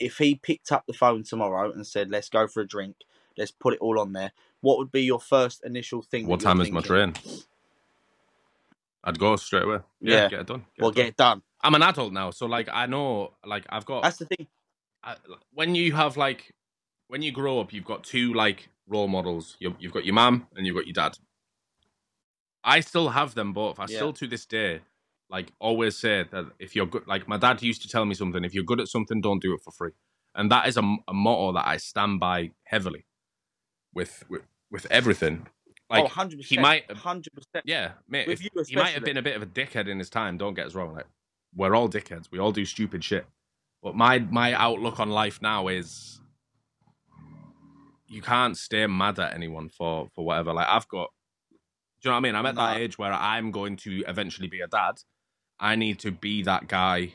if 0.00 0.18
he 0.18 0.34
picked 0.34 0.72
up 0.72 0.84
the 0.86 0.92
phone 0.92 1.22
tomorrow 1.22 1.70
and 1.70 1.86
said 1.86 2.10
let's 2.10 2.28
go 2.28 2.46
for 2.48 2.60
a 2.60 2.66
drink 2.66 2.96
let's 3.38 3.52
put 3.52 3.74
it 3.74 3.80
all 3.80 4.00
on 4.00 4.12
there 4.12 4.32
what 4.60 4.78
would 4.78 4.90
be 4.90 5.02
your 5.02 5.20
first 5.20 5.62
initial 5.64 6.02
thing 6.02 6.26
What 6.26 6.40
that 6.40 6.44
you're 6.44 6.54
time 6.54 6.60
is 6.62 6.72
my 6.72 6.80
train? 6.80 7.14
I'd 9.04 9.18
go 9.18 9.36
straight 9.36 9.64
away. 9.64 9.78
Yeah. 10.00 10.22
Yeah, 10.22 10.28
get 10.28 10.40
it 10.40 10.46
done. 10.46 10.64
well 10.78 10.90
it 10.90 10.96
get 10.96 11.06
it 11.06 11.16
done 11.16 11.42
I'm 11.62 11.74
an 11.74 11.82
adult 11.82 12.12
now, 12.12 12.30
so 12.30 12.46
like 12.46 12.68
I 12.70 12.86
know, 12.86 13.32
like 13.44 13.64
I've 13.70 13.86
got 13.86 14.02
that's 14.02 14.18
the 14.18 14.26
thing 14.26 14.38
I, 14.40 14.46
when 15.52 15.74
you 15.74 15.92
have 15.92 16.16
like 16.16 16.52
when 17.08 17.22
you 17.22 17.32
grow 17.32 17.60
up, 17.60 17.72
you've 17.72 17.84
got 17.84 18.04
two 18.04 18.32
like 18.32 18.68
role 18.86 19.08
models. 19.08 19.56
You, 19.60 19.76
you've 19.78 19.92
got 19.92 20.04
your 20.04 20.14
mum 20.14 20.46
and 20.56 20.66
you've 20.66 20.76
got 20.76 20.86
your 20.86 20.94
dad. 20.94 21.12
I 22.62 22.80
still 22.80 23.10
have 23.10 23.34
them 23.34 23.52
both. 23.52 23.78
I 23.78 23.82
Yeah. 23.88 23.96
still 23.96 24.12
to 24.14 24.26
this 24.26 24.46
day 24.46 24.80
like 25.30 25.52
always 25.58 25.96
say 25.96 26.24
that 26.30 26.44
if 26.58 26.76
you're 26.76 26.86
good, 26.86 27.06
like 27.06 27.26
my 27.26 27.36
dad 27.36 27.62
used 27.62 27.82
to 27.82 27.88
tell 27.88 28.04
me 28.04 28.14
something. 28.14 28.44
If 28.44 28.54
you're 28.54 28.64
good 28.64 28.80
at 28.80 28.88
something, 28.88 29.20
don't 29.20 29.40
do 29.42 29.54
it 29.54 29.60
for 29.64 29.72
free. 29.72 29.90
And 30.34 30.50
that 30.50 30.68
is 30.68 30.76
a, 30.76 30.82
a 31.08 31.14
motto 31.14 31.52
that 31.54 31.66
I 31.66 31.76
stand 31.78 32.20
by 32.20 32.50
heavily 32.64 33.06
with 33.94 34.24
with, 34.28 34.42
with 34.70 34.86
everything. 34.90 35.46
Oh, 35.90 35.94
like 35.94 36.00
oh 36.00 36.04
100 36.04 36.44
he 36.44 36.58
might- 36.58 36.88
100 36.88 37.32
percent 37.34 37.64
yeah, 37.66 37.92
mate. 38.08 38.28
If- 38.28 38.42
you 38.42 38.50
he 38.66 38.76
might 38.76 38.94
have 38.94 39.04
been 39.04 39.16
a 39.16 39.22
bit 39.22 39.36
of 39.36 39.42
a 39.42 39.46
dickhead 39.46 39.88
in 39.88 39.98
his 39.98 40.10
time. 40.10 40.38
Don't 40.38 40.54
get 40.54 40.66
us 40.66 40.74
wrong. 40.74 40.94
Like 40.94 41.06
we're 41.54 41.74
all 41.74 41.88
dickheads. 41.88 42.30
We 42.30 42.38
all 42.38 42.52
do 42.52 42.64
stupid 42.64 43.02
shit. 43.04 43.26
But 43.84 43.94
my 43.94 44.18
my 44.18 44.54
outlook 44.54 44.98
on 44.98 45.10
life 45.10 45.42
now 45.42 45.68
is 45.68 46.18
you 48.08 48.22
can't 48.22 48.56
stay 48.56 48.86
mad 48.86 49.18
at 49.18 49.34
anyone 49.34 49.68
for 49.68 50.08
for 50.14 50.24
whatever. 50.24 50.54
Like 50.54 50.66
I've 50.68 50.88
got. 50.88 51.10
Do 52.00 52.08
you 52.08 52.10
know 52.10 52.14
what 52.14 52.18
I 52.18 52.20
mean? 52.22 52.34
I'm 52.34 52.46
at 52.46 52.54
that 52.56 52.78
age 52.78 52.98
where 52.98 53.12
I'm 53.12 53.50
going 53.50 53.76
to 53.78 54.02
eventually 54.08 54.48
be 54.48 54.60
a 54.60 54.66
dad. 54.66 54.94
I 55.60 55.76
need 55.76 55.98
to 56.00 56.10
be 56.10 56.42
that 56.42 56.66
guy 56.66 57.14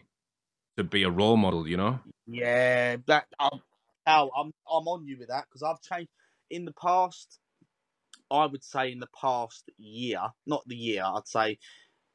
to 0.78 0.84
be 0.84 1.04
a 1.04 1.10
role 1.10 1.38
model. 1.38 1.68
You 1.68 1.78
know? 1.78 2.00
Yeah, 2.28 2.98
that 3.08 3.26
um, 3.40 3.62
Al, 4.06 4.32
I'm 4.38 4.54
I'm 4.72 4.88
on 4.88 5.08
you 5.08 5.18
with 5.18 5.30
that 5.30 5.46
because 5.50 5.64
I've 5.64 5.82
changed 5.82 6.12
in 6.52 6.66
the 6.66 6.74
past. 6.74 7.40
I 8.30 8.46
would 8.46 8.64
say 8.64 8.92
in 8.92 9.00
the 9.00 9.10
past 9.20 9.72
year, 9.80 10.22
not 10.46 10.62
the 10.68 10.76
year. 10.76 11.02
I'd 11.04 11.28
say 11.28 11.58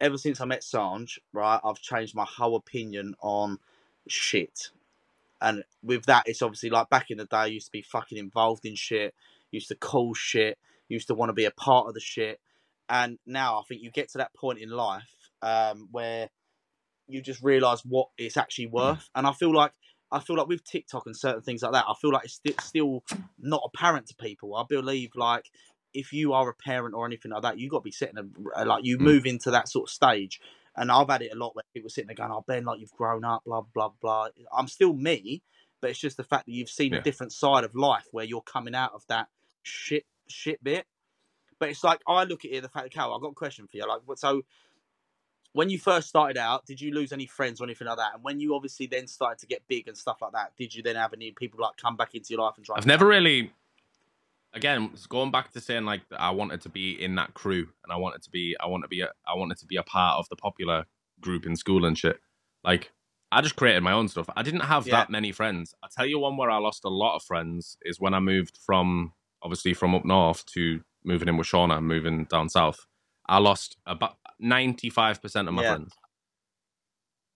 ever 0.00 0.16
since 0.16 0.40
I 0.40 0.44
met 0.44 0.62
Sanj, 0.62 1.18
right, 1.32 1.60
I've 1.64 1.80
changed 1.80 2.14
my 2.14 2.24
whole 2.24 2.54
opinion 2.54 3.16
on 3.20 3.58
shit. 4.08 4.70
And 5.40 5.64
with 5.82 6.06
that, 6.06 6.24
it's 6.26 6.42
obviously 6.42 6.70
like 6.70 6.88
back 6.90 7.10
in 7.10 7.18
the 7.18 7.26
day, 7.26 7.36
I 7.36 7.46
used 7.46 7.66
to 7.66 7.72
be 7.72 7.82
fucking 7.82 8.18
involved 8.18 8.64
in 8.64 8.74
shit, 8.76 9.14
used 9.50 9.68
to 9.68 9.74
call 9.74 10.14
shit, 10.14 10.58
used 10.88 11.08
to 11.08 11.14
want 11.14 11.28
to 11.30 11.34
be 11.34 11.44
a 11.44 11.50
part 11.50 11.86
of 11.86 11.94
the 11.94 12.00
shit. 12.00 12.40
And 12.88 13.18
now 13.26 13.58
I 13.58 13.62
think 13.68 13.82
you 13.82 13.90
get 13.90 14.10
to 14.12 14.18
that 14.18 14.34
point 14.34 14.58
in 14.58 14.70
life 14.70 15.08
um, 15.42 15.88
where 15.90 16.30
you 17.06 17.20
just 17.20 17.42
realize 17.42 17.82
what 17.84 18.08
it's 18.16 18.36
actually 18.36 18.66
worth. 18.66 19.10
And 19.14 19.26
I 19.26 19.32
feel 19.32 19.54
like 19.54 19.72
I 20.10 20.20
feel 20.20 20.36
like 20.36 20.46
with 20.46 20.64
TikTok 20.64 21.06
and 21.06 21.16
certain 21.16 21.42
things 21.42 21.62
like 21.62 21.72
that, 21.72 21.86
I 21.88 21.94
feel 22.00 22.12
like 22.12 22.24
it's 22.24 22.34
sti- 22.34 22.54
still 22.60 23.02
not 23.38 23.62
apparent 23.64 24.06
to 24.08 24.14
people. 24.14 24.54
I 24.54 24.64
believe 24.68 25.10
like 25.16 25.50
if 25.92 26.12
you 26.12 26.32
are 26.32 26.48
a 26.48 26.54
parent 26.54 26.94
or 26.94 27.06
anything 27.06 27.32
like 27.32 27.42
that, 27.42 27.58
you 27.58 27.68
got 27.68 27.78
to 27.78 27.84
be 27.84 27.90
sitting 27.90 28.32
a, 28.56 28.64
like 28.64 28.84
you 28.84 28.98
Mm. 28.98 29.02
move 29.02 29.26
into 29.26 29.50
that 29.50 29.68
sort 29.68 29.88
of 29.88 29.92
stage. 29.92 30.40
And 30.76 30.90
I've 30.90 31.08
had 31.08 31.22
it 31.22 31.32
a 31.32 31.36
lot 31.36 31.54
where 31.54 31.64
people 31.72 31.90
sitting 31.90 32.08
there 32.08 32.16
going, 32.16 32.32
"Oh 32.32 32.44
Ben, 32.46 32.64
like 32.64 32.80
you've 32.80 32.92
grown 32.92 33.24
up, 33.24 33.44
blah 33.44 33.62
blah 33.62 33.90
blah." 34.00 34.28
I'm 34.56 34.68
still 34.68 34.92
me, 34.92 35.42
but 35.80 35.90
it's 35.90 35.98
just 35.98 36.16
the 36.16 36.24
fact 36.24 36.46
that 36.46 36.52
you've 36.52 36.70
seen 36.70 36.92
Yeah. 36.92 36.98
a 36.98 37.02
different 37.02 37.32
side 37.32 37.64
of 37.64 37.74
life 37.74 38.06
where 38.10 38.24
you're 38.24 38.42
coming 38.42 38.74
out 38.74 38.92
of 38.92 39.06
that 39.08 39.28
shit 39.62 40.06
shit 40.26 40.62
bit. 40.64 40.86
But 41.58 41.68
it's 41.68 41.84
like 41.84 42.00
I 42.06 42.24
look 42.24 42.44
at 42.44 42.50
it 42.50 42.62
the 42.62 42.68
fact, 42.68 42.90
Cal, 42.92 43.14
I've 43.14 43.20
got 43.20 43.28
a 43.28 43.34
question 43.34 43.66
for 43.68 43.76
you. 43.76 43.86
Like, 43.86 44.02
so 44.16 44.42
when 45.52 45.70
you 45.70 45.78
first 45.78 46.08
started 46.08 46.36
out, 46.36 46.66
did 46.66 46.80
you 46.80 46.92
lose 46.92 47.12
any 47.12 47.26
friends 47.26 47.60
or 47.60 47.64
anything 47.64 47.86
like 47.86 47.98
that? 47.98 48.14
And 48.14 48.24
when 48.24 48.40
you 48.40 48.56
obviously 48.56 48.86
then 48.86 49.06
started 49.06 49.38
to 49.38 49.46
get 49.46 49.62
big 49.68 49.86
and 49.86 49.96
stuff 49.96 50.20
like 50.20 50.32
that, 50.32 50.52
did 50.56 50.74
you 50.74 50.82
then 50.82 50.96
have 50.96 51.12
any 51.12 51.30
people 51.30 51.60
like 51.60 51.76
come 51.76 51.96
back 51.96 52.14
into 52.14 52.34
your 52.34 52.42
life 52.42 52.54
and 52.56 52.66
try? 52.66 52.76
I've 52.76 52.86
never 52.86 53.06
really. 53.06 53.52
Again, 54.54 54.90
going 55.08 55.30
back 55.30 55.50
to 55.52 55.60
saying 55.60 55.84
like 55.84 56.02
I 56.16 56.30
wanted 56.30 56.60
to 56.62 56.68
be 56.68 56.92
in 57.02 57.16
that 57.16 57.34
crew, 57.34 57.68
and 57.82 57.92
I 57.92 57.96
wanted 57.96 58.22
to 58.22 58.30
be, 58.30 58.56
I 58.60 58.66
want 58.66 58.84
to 58.84 58.88
be, 58.88 59.00
a, 59.00 59.10
I 59.26 59.34
wanted 59.34 59.58
to 59.58 59.66
be 59.66 59.76
a 59.76 59.82
part 59.82 60.18
of 60.18 60.28
the 60.28 60.36
popular 60.36 60.86
group 61.20 61.44
in 61.44 61.56
school 61.56 61.84
and 61.84 61.98
shit. 61.98 62.18
Like, 62.62 62.92
I 63.32 63.40
just 63.40 63.56
created 63.56 63.82
my 63.82 63.92
own 63.92 64.06
stuff. 64.08 64.30
I 64.36 64.42
didn't 64.42 64.60
have 64.60 64.86
Yeah. 64.86 64.96
that 64.96 65.10
many 65.10 65.32
friends. 65.32 65.74
I 65.82 65.88
tell 65.94 66.06
you 66.06 66.20
one 66.20 66.36
where 66.36 66.50
I 66.50 66.58
lost 66.58 66.84
a 66.84 66.88
lot 66.88 67.16
of 67.16 67.24
friends 67.24 67.76
is 67.82 67.98
when 67.98 68.14
I 68.14 68.20
moved 68.20 68.56
from, 68.64 69.12
obviously 69.42 69.74
from 69.74 69.92
up 69.94 70.04
north 70.04 70.46
to 70.54 70.82
moving 71.02 71.26
in 71.28 71.36
with 71.36 71.48
Shauna, 71.48 71.82
moving 71.82 72.24
down 72.26 72.48
south. 72.48 72.86
I 73.26 73.38
lost 73.38 73.76
about 73.86 74.18
ninety 74.38 74.88
five 74.88 75.20
percent 75.20 75.48
of 75.48 75.54
my 75.54 75.62
Yeah. 75.62 75.70
friends. 75.70 75.94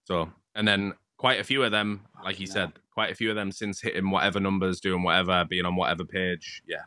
So, 0.04 0.30
and 0.54 0.66
then 0.68 0.94
quite 1.16 1.40
a 1.40 1.44
few 1.44 1.64
of 1.64 1.72
them, 1.72 2.06
like 2.22 2.38
you 2.38 2.46
Fucking 2.46 2.72
said, 2.72 2.72
quite 2.92 3.10
a 3.10 3.14
few 3.14 3.30
of 3.30 3.36
them 3.36 3.50
since 3.52 3.80
hitting 3.80 4.10
whatever 4.10 4.38
numbers, 4.40 4.80
doing 4.80 5.02
whatever, 5.02 5.44
being 5.44 5.64
on 5.66 5.76
whatever 5.76 6.04
page. 6.04 6.62
Yeah, 6.66 6.84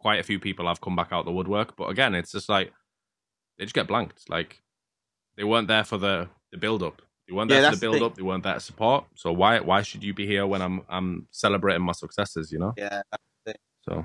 quite 0.00 0.20
a 0.20 0.24
few 0.24 0.40
people 0.40 0.68
have 0.68 0.82
come 0.82 0.96
back 0.96 1.10
out 1.12 1.26
the 1.26 1.32
woodwork. 1.32 1.76
But 1.76 1.90
again, 1.90 2.14
it's 2.16 2.32
just 2.32 2.50
like 2.50 2.72
they 3.58 3.64
just 3.66 3.74
get 3.74 3.88
blanked. 3.88 4.30
Like 4.30 4.62
they 5.36 5.44
weren't 5.44 5.68
there 5.68 5.84
for 5.84 5.98
the 5.98 6.28
the 6.52 6.58
build 6.58 6.82
up. 6.82 7.02
They 7.28 7.34
weren't 7.34 7.48
Yeah, 7.48 7.60
there 7.62 7.62
for 7.62 7.70
the 7.70 7.76
the 7.76 7.78
build 7.78 8.02
thing. 8.02 8.02
up. 8.02 8.16
They 8.16 8.22
weren't 8.22 8.44
there 8.44 8.54
to 8.54 8.60
support. 8.60 9.06
So 9.16 9.32
why 9.32 9.60
why 9.60 9.82
should 9.82 10.04
you 10.04 10.14
be 10.14 10.26
here 10.26 10.46
when 10.46 10.62
I'm 10.62 10.82
I'm 10.88 11.28
celebrating 11.32 11.82
my 11.84 11.92
successes? 11.92 12.52
You 12.52 12.60
know. 12.60 12.78
Yeah, 12.78 13.02
So 13.88 14.04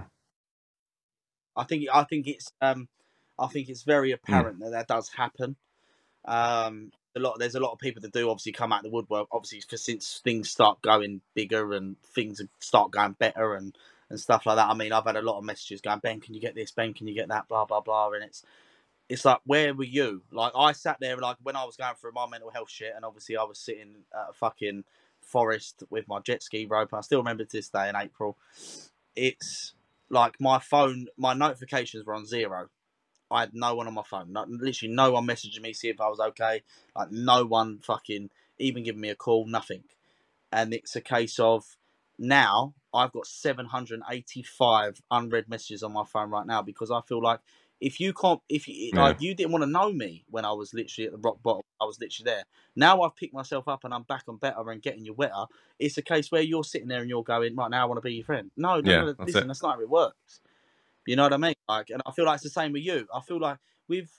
I 1.57 1.65
think 1.65 1.87
I 1.93 2.05
think 2.05 2.27
it's 2.27 2.51
um, 2.61 2.89
I 3.39 3.47
think 3.47 3.69
it's 3.69 3.83
very 3.83 4.11
Hmm. 4.27 4.41
apparent 4.41 4.59
that 4.61 4.71
that 4.71 4.87
does 4.87 5.09
happen. 5.09 5.57
Um, 6.25 6.91
a 7.15 7.19
lot 7.21 7.39
there's 7.39 7.55
a 7.55 7.59
lot 7.59 7.73
of 7.73 7.79
people 7.79 8.01
that 8.03 8.13
do 8.13 8.29
obviously 8.29 8.53
come 8.53 8.73
out 8.73 8.83
the 8.83 8.89
woodwork. 8.89 9.27
Obviously, 9.31 9.61
for 9.61 9.77
since 9.77 10.21
things 10.23 10.51
start 10.51 10.81
going 10.81 11.21
bigger 11.35 11.73
and 11.73 11.97
things 12.03 12.41
start 12.59 12.91
going 12.91 13.13
better 13.13 13.55
and 13.55 13.77
and 14.09 14.19
stuff 14.19 14.45
like 14.45 14.57
that. 14.57 14.69
I 14.69 14.73
mean, 14.73 14.91
I've 14.91 15.05
had 15.05 15.15
a 15.15 15.21
lot 15.21 15.37
of 15.37 15.43
messages 15.43 15.81
going, 15.81 15.99
Ben, 15.99 16.21
can 16.21 16.33
you 16.33 16.41
get 16.41 16.55
this? 16.55 16.71
Ben, 16.71 16.93
can 16.93 17.07
you 17.07 17.15
get 17.15 17.29
that? 17.29 17.47
Blah 17.47 17.65
blah 17.65 17.81
blah. 17.81 18.11
And 18.11 18.23
it's 18.23 18.43
it's 19.07 19.25
like, 19.25 19.39
where 19.45 19.73
were 19.73 19.83
you? 19.83 20.23
Like 20.31 20.53
I 20.55 20.71
sat 20.71 20.97
there 20.99 21.17
like 21.17 21.37
when 21.43 21.55
I 21.55 21.65
was 21.65 21.77
going 21.77 21.95
through 21.99 22.13
my 22.13 22.27
mental 22.27 22.51
health 22.51 22.69
shit, 22.69 22.93
and 22.95 23.05
obviously 23.05 23.37
I 23.37 23.43
was 23.43 23.59
sitting 23.59 23.95
at 24.13 24.29
a 24.31 24.33
fucking 24.33 24.83
forest 25.21 25.83
with 25.89 26.07
my 26.07 26.19
jet 26.19 26.43
ski 26.43 26.65
rope. 26.65 26.89
And 26.91 26.99
I 26.99 27.01
still 27.01 27.19
remember 27.19 27.45
this 27.45 27.69
day 27.69 27.89
in 27.89 27.95
April. 27.95 28.37
It's 29.15 29.73
like 30.09 30.39
my 30.39 30.59
phone, 30.59 31.07
my 31.17 31.33
notifications 31.33 32.05
were 32.05 32.15
on 32.15 32.25
zero. 32.25 32.69
I 33.31 33.41
had 33.41 33.53
no 33.53 33.75
one 33.75 33.87
on 33.87 33.93
my 33.93 34.03
phone. 34.03 34.31
Not, 34.31 34.49
literally, 34.49 34.93
no 34.93 35.11
one 35.11 35.25
messaging 35.25 35.61
me, 35.61 35.73
see 35.73 35.89
if 35.89 35.99
I 35.99 36.09
was 36.09 36.19
okay. 36.19 36.61
Like, 36.95 37.11
no 37.11 37.43
one 37.45 37.79
fucking 37.79 38.29
even 38.59 38.83
giving 38.83 39.01
me 39.01 39.09
a 39.09 39.15
call, 39.15 39.47
nothing. 39.47 39.83
And 40.51 40.73
it's 40.73 40.95
a 40.95 41.01
case 41.01 41.39
of 41.39 41.75
now 42.19 42.75
I've 42.95 43.11
got 43.11 43.27
785 43.27 45.01
unread 45.11 45.49
messages 45.49 45.83
on 45.83 45.93
my 45.93 46.05
phone 46.05 46.29
right 46.29 46.45
now 46.45 46.61
because 46.61 46.91
I 46.91 47.01
feel 47.01 47.21
like 47.21 47.41
if 47.81 47.99
you 47.99 48.13
can't, 48.13 48.41
if 48.49 48.67
you 48.67 48.93
Yeah. 48.93 49.01
like, 49.03 49.21
you 49.21 49.35
didn't 49.35 49.51
want 49.51 49.63
to 49.63 49.69
know 49.69 49.91
me 49.91 50.23
when 50.29 50.45
I 50.45 50.53
was 50.53 50.73
literally 50.73 51.07
at 51.07 51.11
the 51.11 51.17
rock 51.19 51.43
bottom, 51.43 51.63
I 51.81 51.85
was 51.85 51.99
literally 51.99 52.31
there. 52.31 52.43
Now 52.75 53.01
I've 53.01 53.15
picked 53.15 53.33
myself 53.33 53.67
up 53.67 53.83
and 53.83 53.93
I'm 53.93 54.03
back 54.03 54.23
on 54.27 54.37
better 54.37 54.69
and 54.71 54.81
getting 54.81 55.05
you 55.05 55.13
wetter. 55.13 55.45
It's 55.77 55.97
a 55.97 56.01
case 56.01 56.31
where 56.31 56.41
you're 56.41 56.63
sitting 56.63 56.87
there 56.87 57.01
and 57.01 57.09
you're 57.09 57.23
going, 57.23 57.55
right 57.55 57.69
now 57.69 57.83
I 57.83 57.85
want 57.85 57.97
to 57.97 58.01
be 58.01 58.13
your 58.15 58.25
friend. 58.25 58.49
No, 58.55 58.79
no, 58.79 58.91
Yeah, 58.91 58.99
no, 59.05 59.15
that's 59.17 59.29
listen, 59.29 59.47
it. 59.47 59.47
that's 59.47 59.61
not 59.61 59.75
how 59.75 59.81
it 59.81 59.89
works. 59.89 60.41
You 61.05 61.15
know 61.15 61.23
what 61.23 61.33
I 61.33 61.37
mean? 61.37 61.53
Like, 61.67 61.89
and 61.89 62.01
I 62.05 62.11
feel 62.11 62.25
like 62.25 62.35
it's 62.35 62.43
the 62.43 62.49
same 62.49 62.71
with 62.73 62.83
you. 62.83 63.07
I 63.13 63.21
feel 63.21 63.39
like 63.39 63.59
with 63.87 64.09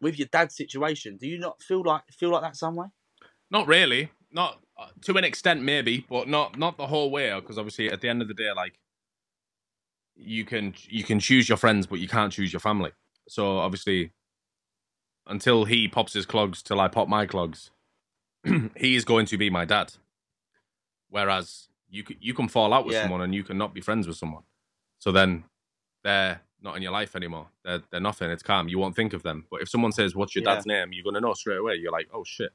with 0.00 0.18
your 0.18 0.28
dad's 0.28 0.56
situation, 0.56 1.16
do 1.16 1.26
you 1.26 1.38
not 1.38 1.62
feel 1.62 1.82
like 1.82 2.02
feel 2.12 2.30
like 2.30 2.42
that 2.42 2.56
some 2.56 2.76
way? 2.76 2.88
Not 3.50 3.66
really. 3.66 4.10
Not 4.32 4.60
uh, 4.78 4.88
to 5.02 5.16
an 5.16 5.24
extent, 5.24 5.62
maybe, 5.62 6.04
but 6.08 6.28
not 6.28 6.58
not 6.58 6.76
the 6.76 6.86
whole 6.86 7.10
way. 7.10 7.32
Because 7.34 7.58
obviously, 7.58 7.90
at 7.90 8.00
the 8.00 8.08
end 8.08 8.22
of 8.22 8.28
the 8.28 8.34
day, 8.34 8.52
like 8.52 8.78
you 10.14 10.44
can 10.44 10.74
you 10.88 11.04
can 11.04 11.20
choose 11.20 11.48
your 11.48 11.58
friends, 11.58 11.86
but 11.86 11.98
you 12.00 12.08
can't 12.08 12.32
choose 12.32 12.52
your 12.52 12.60
family. 12.60 12.92
So 13.28 13.58
obviously, 13.58 14.12
until 15.26 15.64
he 15.64 15.88
pops 15.88 16.12
his 16.12 16.26
clogs, 16.26 16.62
till 16.62 16.80
I 16.80 16.88
pop 16.88 17.08
my 17.08 17.26
clogs, 17.26 17.70
he 18.76 18.94
is 18.96 19.04
going 19.04 19.26
to 19.26 19.38
be 19.38 19.50
my 19.50 19.64
dad. 19.64 19.94
Whereas 21.08 21.68
you 21.88 22.04
you 22.20 22.34
can 22.34 22.48
fall 22.48 22.72
out 22.74 22.84
with 22.84 22.94
Yeah. 22.94 23.02
someone 23.02 23.20
and 23.22 23.34
you 23.34 23.44
can 23.44 23.56
not 23.58 23.72
be 23.74 23.80
friends 23.80 24.06
with 24.08 24.16
someone. 24.16 24.42
So 24.98 25.12
then 25.12 25.44
they're 26.02 26.40
not 26.62 26.76
in 26.76 26.82
your 26.82 26.92
life 26.92 27.14
anymore. 27.14 27.48
They're 27.64 27.82
they're 27.90 28.00
nothing. 28.00 28.30
It's 28.30 28.42
calm. 28.42 28.68
You 28.68 28.78
won't 28.78 28.96
think 28.96 29.12
of 29.12 29.22
them. 29.22 29.46
But 29.50 29.62
if 29.62 29.68
someone 29.68 29.92
says, 29.92 30.16
"What's 30.16 30.34
your 30.34 30.42
Yeah. 30.42 30.54
dad's 30.54 30.66
name?" 30.66 30.92
You're 30.92 31.04
gonna 31.04 31.20
know 31.20 31.34
straight 31.34 31.58
away. 31.58 31.76
You're 31.76 31.92
like, 31.92 32.08
"Oh 32.12 32.24
shit, 32.24 32.52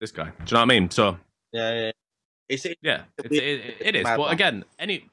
this 0.00 0.10
guy." 0.10 0.24
Do 0.24 0.30
you 0.30 0.54
know 0.54 0.60
what 0.60 0.62
I 0.62 0.64
mean? 0.64 0.90
So 0.90 1.18
Yeah, 1.52 1.80
yeah. 1.80 1.90
It's 2.48 2.64
it, 2.64 2.78
yeah, 2.80 3.02
it's, 3.18 3.34
it, 3.34 3.42
it, 3.42 3.76
it 3.80 3.96
is. 3.96 4.04
But 4.04 4.18
one. 4.18 4.32
again, 4.32 4.64
any, 4.78 5.10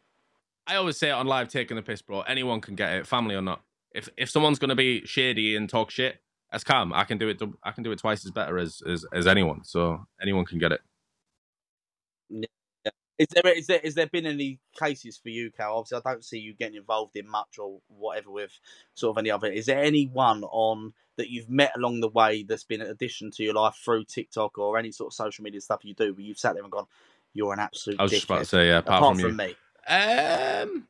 I 0.67 0.75
always 0.75 0.97
say 0.97 1.09
it 1.09 1.13
on 1.13 1.25
live, 1.25 1.47
taking 1.47 1.75
the 1.75 1.81
piss, 1.81 2.01
bro. 2.01 2.21
Anyone 2.21 2.61
can 2.61 2.75
get 2.75 2.93
it, 2.93 3.07
family 3.07 3.35
or 3.35 3.41
not. 3.41 3.61
If 3.93 4.09
if 4.17 4.29
someone's 4.29 4.59
gonna 4.59 4.75
be 4.75 5.05
shady 5.05 5.55
and 5.55 5.67
talk 5.67 5.89
shit, 5.89 6.19
that's 6.51 6.63
calm. 6.63 6.93
I 6.93 7.03
can 7.05 7.17
do 7.17 7.29
it. 7.29 7.41
I 7.63 7.71
can 7.71 7.83
do 7.83 7.91
it 7.91 7.99
twice 7.99 8.23
as 8.25 8.31
better 8.31 8.59
as 8.59 8.81
as, 8.87 9.05
as 9.11 9.25
anyone. 9.25 9.63
So 9.63 10.05
anyone 10.21 10.45
can 10.45 10.59
get 10.59 10.71
it. 10.71 10.81
Is 13.19 13.27
there 13.27 13.53
is 13.53 13.67
there 13.67 13.79
is 13.79 13.93
there 13.93 14.07
been 14.07 14.25
any 14.25 14.59
cases 14.77 15.17
for 15.17 15.29
you, 15.29 15.51
Cal? 15.51 15.77
Obviously, 15.77 16.01
I 16.03 16.11
don't 16.11 16.25
see 16.25 16.39
you 16.39 16.53
getting 16.53 16.77
involved 16.77 17.15
in 17.15 17.29
much 17.29 17.59
or 17.59 17.79
whatever 17.87 18.31
with 18.31 18.59
sort 18.95 19.15
of 19.15 19.19
any 19.19 19.29
other. 19.29 19.47
Is 19.47 19.67
there 19.67 19.83
anyone 19.83 20.43
on 20.45 20.93
that 21.17 21.29
you've 21.29 21.49
met 21.49 21.73
along 21.75 21.99
the 21.99 22.09
way 22.09 22.41
that's 22.41 22.63
been 22.63 22.81
an 22.81 22.89
addition 22.89 23.29
to 23.31 23.43
your 23.43 23.53
life 23.53 23.75
through 23.75 24.05
TikTok 24.05 24.57
or 24.57 24.79
any 24.79 24.91
sort 24.91 25.11
of 25.11 25.13
social 25.13 25.43
media 25.43 25.61
stuff 25.61 25.85
you 25.85 25.93
do, 25.93 26.13
where 26.13 26.21
you've 26.21 26.39
sat 26.39 26.55
there 26.55 26.63
and 26.63 26.71
gone, 26.71 26.87
"You're 27.33 27.53
an 27.53 27.59
absolute." 27.59 27.99
I 27.99 28.03
was 28.03 28.11
just 28.11 28.25
about 28.25 28.39
to 28.39 28.45
say, 28.45 28.67
yeah. 28.67 28.79
Apart, 28.79 28.97
Apart 28.97 29.19
from, 29.19 29.29
from, 29.29 29.35
me, 29.37 29.55
Um, 29.87 30.87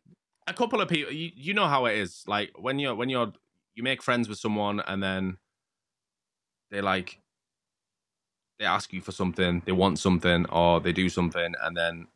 a 0.48 0.54
couple 0.54 0.80
of 0.80 0.88
people. 0.88 1.12
You, 1.12 1.32
you 1.36 1.54
know 1.54 1.68
how 1.68 1.86
it 1.86 1.98
is. 1.98 2.24
Like 2.26 2.52
when 2.58 2.80
you're 2.80 2.96
when 2.96 3.10
you're 3.10 3.34
you 3.76 3.84
make 3.84 4.02
friends 4.02 4.30
with 4.30 4.38
someone 4.38 4.80
and 4.80 5.04
then 5.04 5.38
they 6.72 6.80
like 6.80 7.20
they 8.60 8.66
ask 8.66 8.94
you 8.94 9.02
for 9.02 9.12
something, 9.12 9.62
they 9.66 9.72
want 9.72 10.00
something, 10.00 10.46
or 10.46 10.80
they 10.80 10.94
do 10.94 11.10
something, 11.10 11.54
and 11.62 11.76
then 11.76 12.08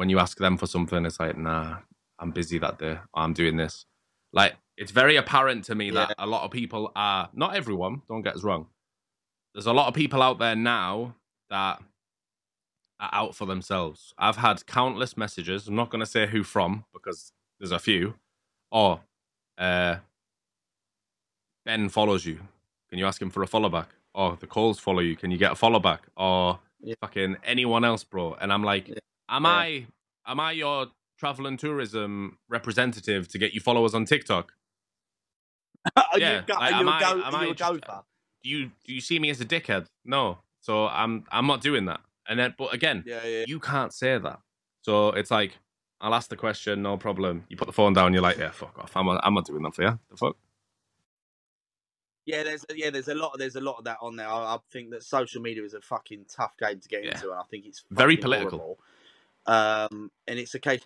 when 0.00 0.08
you 0.08 0.18
ask 0.18 0.38
them 0.38 0.56
for 0.56 0.66
something, 0.66 1.04
it's 1.04 1.20
like, 1.20 1.36
nah, 1.36 1.76
I'm 2.18 2.30
busy 2.30 2.56
that 2.58 2.78
day. 2.78 2.96
I'm 3.12 3.34
doing 3.34 3.58
this. 3.58 3.84
Like 4.32 4.54
it's 4.78 4.92
very 4.92 5.16
apparent 5.16 5.64
to 5.64 5.74
me 5.74 5.90
that 5.90 6.14
a 6.18 6.26
lot 6.26 6.42
of 6.44 6.50
people 6.50 6.90
are 6.96 7.28
not 7.34 7.54
everyone. 7.54 8.00
Don't 8.08 8.22
get 8.22 8.34
us 8.34 8.42
wrong. 8.42 8.68
There's 9.52 9.66
a 9.66 9.74
lot 9.74 9.88
of 9.88 9.94
people 9.94 10.22
out 10.22 10.38
there 10.38 10.56
now 10.56 11.16
that 11.50 11.82
are 12.98 13.10
out 13.12 13.34
for 13.34 13.44
themselves. 13.44 14.14
I've 14.16 14.36
had 14.36 14.64
countless 14.64 15.18
messages. 15.18 15.68
I'm 15.68 15.74
not 15.76 15.90
going 15.90 16.00
to 16.00 16.06
say 16.06 16.26
who 16.26 16.44
from 16.44 16.86
because 16.94 17.32
there's 17.58 17.70
a 17.72 17.78
few. 17.78 18.14
Or, 18.72 19.00
uh, 19.58 19.96
Ben 21.66 21.90
follows 21.90 22.24
you. 22.24 22.38
Can 22.88 22.98
you 22.98 23.04
ask 23.06 23.20
him 23.20 23.28
for 23.28 23.42
a 23.42 23.46
follow 23.46 23.68
back? 23.68 23.88
Or 24.14 24.38
the 24.40 24.46
Coles 24.46 24.78
follow 24.78 25.00
you. 25.00 25.14
Can 25.14 25.30
you 25.30 25.36
get 25.36 25.52
a 25.52 25.56
follow 25.56 25.78
back? 25.78 26.04
Or 26.16 26.58
Yeah. 26.80 26.94
fucking 27.02 27.36
anyone 27.44 27.84
else, 27.84 28.02
bro. 28.02 28.32
And 28.40 28.50
I'm 28.50 28.64
like, 28.64 28.88
Yeah. 28.88 28.94
Am 29.30 29.44
Yeah. 29.44 29.50
I 29.50 29.86
am 30.26 30.40
I 30.40 30.52
your 30.52 30.88
travel 31.18 31.46
and 31.46 31.58
tourism 31.58 32.38
representative 32.48 33.28
to 33.28 33.38
get 33.38 33.52
you 33.54 33.60
followers 33.60 33.94
on 33.94 34.04
TikTok? 34.04 34.52
are 35.96 36.04
Yeah, 36.18 36.42
you, 36.46 36.54
like, 36.54 36.72
am 36.72 36.88
I- 36.88 37.00
go, 37.00 37.06
am 37.22 37.34
are 37.34 37.42
you 37.44 37.48
I 37.48 37.52
a 37.52 37.54
just- 37.54 37.80
Do 38.42 38.50
you 38.50 38.70
do 38.84 38.92
you 38.94 39.00
see 39.00 39.18
me 39.18 39.30
as 39.30 39.40
a 39.40 39.44
dickhead? 39.46 39.86
No. 40.04 40.38
So 40.60 40.86
I'm 40.88 41.24
I'm 41.30 41.46
not 41.46 41.60
doing 41.62 41.86
that. 41.86 42.00
And 42.28 42.38
then, 42.38 42.54
but 42.58 42.72
again, 42.74 43.02
Yeah, 43.06 43.24
yeah. 43.26 43.44
you 43.48 43.58
can't 43.60 43.92
say 43.92 44.16
that. 44.18 44.40
So 44.82 45.08
it's 45.08 45.30
like, 45.30 45.58
I'll 46.00 46.14
ask 46.14 46.28
the 46.30 46.36
question, 46.36 46.82
no 46.82 46.96
problem. 46.96 47.44
You 47.48 47.56
put 47.56 47.66
the 47.66 47.72
phone 47.72 47.92
down, 47.92 48.12
you're 48.12 48.22
like, 48.22 48.38
yeah, 48.38 48.50
fuck 48.50 48.78
off. 48.78 48.92
I'm 48.96 49.06
not, 49.06 49.20
I'm 49.24 49.34
not 49.34 49.46
doing 49.46 49.62
that 49.62 49.74
for 49.74 49.82
you. 49.82 49.98
The 50.10 50.16
fuck? 50.16 50.36
Yeah, 52.26 52.42
there's 52.44 52.64
yeah, 52.74 52.90
there's 52.90 53.08
a 53.08 53.14
lot 53.14 53.36
there's 53.38 53.56
a 53.56 53.60
lot 53.60 53.76
of 53.78 53.84
that 53.84 53.96
on 54.00 54.16
there. 54.16 54.28
I, 54.28 54.54
I 54.54 54.58
think 54.70 54.90
that 54.90 55.02
social 55.02 55.40
media 55.42 55.64
is 55.64 55.74
a 55.74 55.80
fucking 55.80 56.26
tough 56.28 56.56
game 56.58 56.78
to 56.78 56.88
get 56.88 57.04
Yeah. 57.04 57.12
into, 57.12 57.30
and 57.30 57.40
I 57.40 57.42
think 57.50 57.66
it's 57.66 57.84
Very 57.90 58.16
political. 58.16 58.58
horrible. 58.58 58.78
Um, 59.46 60.10
and 60.28 60.38
it's 60.38 60.54
a 60.54 60.58
case 60.60 60.82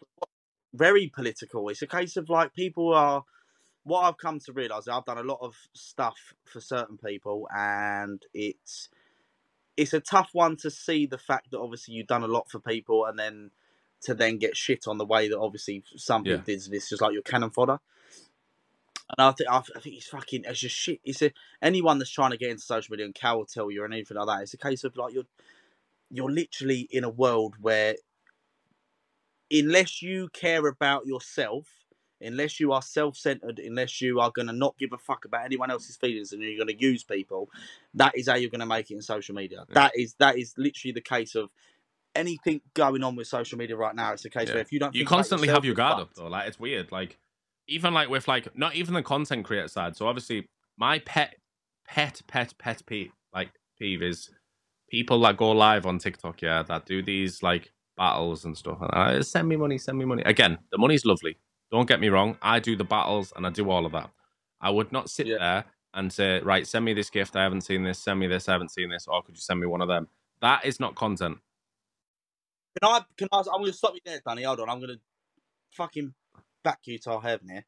very 0.74 1.08
political. 1.08 1.68
It's 1.68 1.82
a 1.82 1.86
case 1.86 2.16
of 2.16 2.28
like 2.28 2.54
people 2.54 2.92
are. 2.94 3.24
What 3.84 4.00
I've 4.04 4.16
come 4.16 4.38
to 4.40 4.52
realize, 4.52 4.88
I've 4.88 5.04
done 5.04 5.18
a 5.18 5.22
lot 5.22 5.40
of 5.42 5.54
stuff 5.74 6.34
for 6.44 6.60
certain 6.60 6.96
people, 6.96 7.46
and 7.54 8.22
it's 8.32 8.88
it's 9.76 9.92
a 9.92 10.00
tough 10.00 10.30
one 10.32 10.56
to 10.58 10.70
see 10.70 11.06
the 11.06 11.18
fact 11.18 11.50
that 11.50 11.60
obviously 11.60 11.94
you've 11.94 12.06
done 12.06 12.22
a 12.22 12.28
lot 12.28 12.50
for 12.50 12.58
people, 12.60 13.04
and 13.04 13.18
then 13.18 13.50
to 14.02 14.14
then 14.14 14.38
get 14.38 14.56
shit 14.56 14.86
on 14.86 14.98
the 14.98 15.04
way 15.04 15.28
that 15.28 15.38
obviously 15.38 15.82
some 15.96 16.24
people 16.24 16.38
Yeah. 16.38 16.44
did. 16.44 16.60
This 16.70 16.88
just 16.88 17.02
like 17.02 17.12
your 17.12 17.22
cannon 17.22 17.50
fodder. 17.50 17.78
And 19.16 19.26
I 19.26 19.32
think 19.32 19.50
I 19.50 19.60
think 19.80 19.96
it's 19.96 20.08
fucking 20.08 20.44
it's 20.46 20.60
just 20.60 20.74
shit. 20.76 21.00
It's 21.04 21.22
a, 21.22 21.32
anyone 21.60 21.98
that's 21.98 22.10
trying 22.10 22.30
to 22.30 22.38
get 22.38 22.50
into 22.50 22.62
social 22.62 22.92
media 22.92 23.06
and 23.06 23.14
Cal 23.14 23.38
will 23.38 23.46
tell 23.46 23.70
you 23.70 23.82
or 23.82 23.86
anything 23.86 24.16
like 24.16 24.26
that. 24.26 24.42
It's 24.42 24.54
a 24.54 24.58
case 24.58 24.84
of 24.84 24.96
like 24.96 25.12
you're 25.12 25.26
you're 26.10 26.30
literally 26.30 26.88
in 26.90 27.04
a 27.04 27.10
world 27.10 27.56
where 27.60 27.96
unless 29.50 30.02
you 30.02 30.28
care 30.32 30.66
about 30.66 31.06
yourself, 31.06 31.66
unless 32.20 32.58
you 32.58 32.72
are 32.72 32.82
self-centered, 32.82 33.58
unless 33.58 34.00
you 34.00 34.20
are 34.20 34.30
going 34.30 34.46
to 34.46 34.52
not 34.52 34.76
give 34.78 34.92
a 34.92 34.98
fuck 34.98 35.24
about 35.24 35.44
anyone 35.44 35.70
else's 35.70 35.96
feelings 35.96 36.32
and 36.32 36.42
you're 36.42 36.56
going 36.64 36.76
to 36.76 36.82
use 36.82 37.04
people, 37.04 37.50
that 37.94 38.16
is 38.16 38.28
how 38.28 38.34
you're 38.34 38.50
going 38.50 38.60
to 38.60 38.66
make 38.66 38.90
it 38.90 38.94
in 38.94 39.02
social 39.02 39.34
media. 39.34 39.64
Yeah. 39.68 39.74
That 39.74 39.92
is 39.96 40.14
that 40.18 40.38
is 40.38 40.54
literally 40.56 40.92
the 40.92 41.00
case 41.00 41.34
of 41.34 41.50
anything 42.14 42.60
going 42.74 43.02
on 43.02 43.16
with 43.16 43.26
social 43.26 43.58
media 43.58 43.76
right 43.76 43.94
now. 43.94 44.12
It's 44.12 44.24
a 44.24 44.30
case 44.30 44.48
Yeah. 44.48 44.54
where 44.54 44.62
if 44.62 44.72
you 44.72 44.78
don't, 44.78 44.94
you 44.94 45.04
constantly 45.04 45.48
yourself, 45.48 45.62
have 45.62 45.64
your 45.66 45.74
guard 45.74 46.00
up 46.00 46.14
though. 46.14 46.28
Like 46.28 46.48
it's 46.48 46.58
weird. 46.58 46.90
Like 46.92 47.18
even 47.66 47.92
like 47.92 48.08
with 48.08 48.28
like 48.28 48.56
not 48.56 48.74
even 48.74 48.94
the 48.94 49.02
content 49.02 49.44
creator 49.44 49.68
side. 49.68 49.96
So 49.96 50.06
obviously 50.06 50.48
my 50.78 51.00
pet 51.00 51.36
pet 51.86 52.22
pet 52.26 52.54
pet 52.58 52.82
peeve 52.86 53.12
like 53.34 53.50
peeve 53.78 54.02
is 54.02 54.30
people 54.88 55.20
that 55.20 55.36
go 55.36 55.50
live 55.50 55.86
on 55.86 55.98
TikTok, 55.98 56.40
yeah, 56.40 56.62
that 56.62 56.86
do 56.86 57.02
these 57.02 57.42
like 57.42 57.72
battles 57.96 58.44
and 58.44 58.56
stuff. 58.56 58.78
And 58.80 58.90
I 58.92 59.16
uh, 59.16 59.22
send 59.22 59.48
me 59.48 59.56
money, 59.56 59.78
send 59.78 59.98
me 59.98 60.04
money. 60.04 60.22
Again, 60.24 60.58
the 60.72 60.78
money's 60.78 61.04
lovely. 61.06 61.36
Don't 61.70 61.88
get 61.88 62.00
me 62.00 62.08
wrong. 62.08 62.38
I 62.42 62.60
do 62.60 62.76
the 62.76 62.84
battles 62.84 63.32
and 63.36 63.46
I 63.46 63.50
do 63.50 63.70
all 63.70 63.86
of 63.86 63.92
that. 63.92 64.10
I 64.60 64.70
would 64.70 64.92
not 64.92 65.10
sit 65.10 65.28
Yeah. 65.28 65.38
there 65.38 65.64
and 65.94 66.12
say, 66.12 66.40
right, 66.40 66.66
send 66.66 66.84
me 66.84 66.94
this 66.94 67.10
gift. 67.10 67.36
I 67.36 67.42
haven't 67.44 67.62
seen 67.62 67.84
this. 67.84 67.98
Send 67.98 68.20
me 68.20 68.26
this. 68.26 68.48
I 68.48 68.52
haven't 68.52 68.70
seen 68.70 68.90
this. 68.90 69.06
Or 69.08 69.22
could 69.22 69.36
you 69.36 69.40
send 69.42 69.60
me 69.60 69.66
one 69.66 69.82
of 69.82 69.88
them? 69.88 70.08
That 70.40 70.64
is 70.64 70.80
not 70.80 70.94
content. 70.96 71.38
Can 72.82 72.90
I? 72.90 73.00
Can 73.16 73.28
I? 73.32 73.38
I'm 73.38 73.60
going 73.60 73.66
to 73.66 73.72
stop 73.72 73.94
you 73.94 74.00
there, 74.04 74.20
Dunny. 74.26 74.42
Hold 74.44 74.60
on. 74.60 74.70
I'm 74.70 74.78
going 74.80 74.90
to 74.96 75.00
fucking 75.72 76.14
back 76.64 76.80
you 76.86 76.98
to 77.00 77.12
our 77.12 77.22
heaven 77.22 77.48
here. 77.50 77.64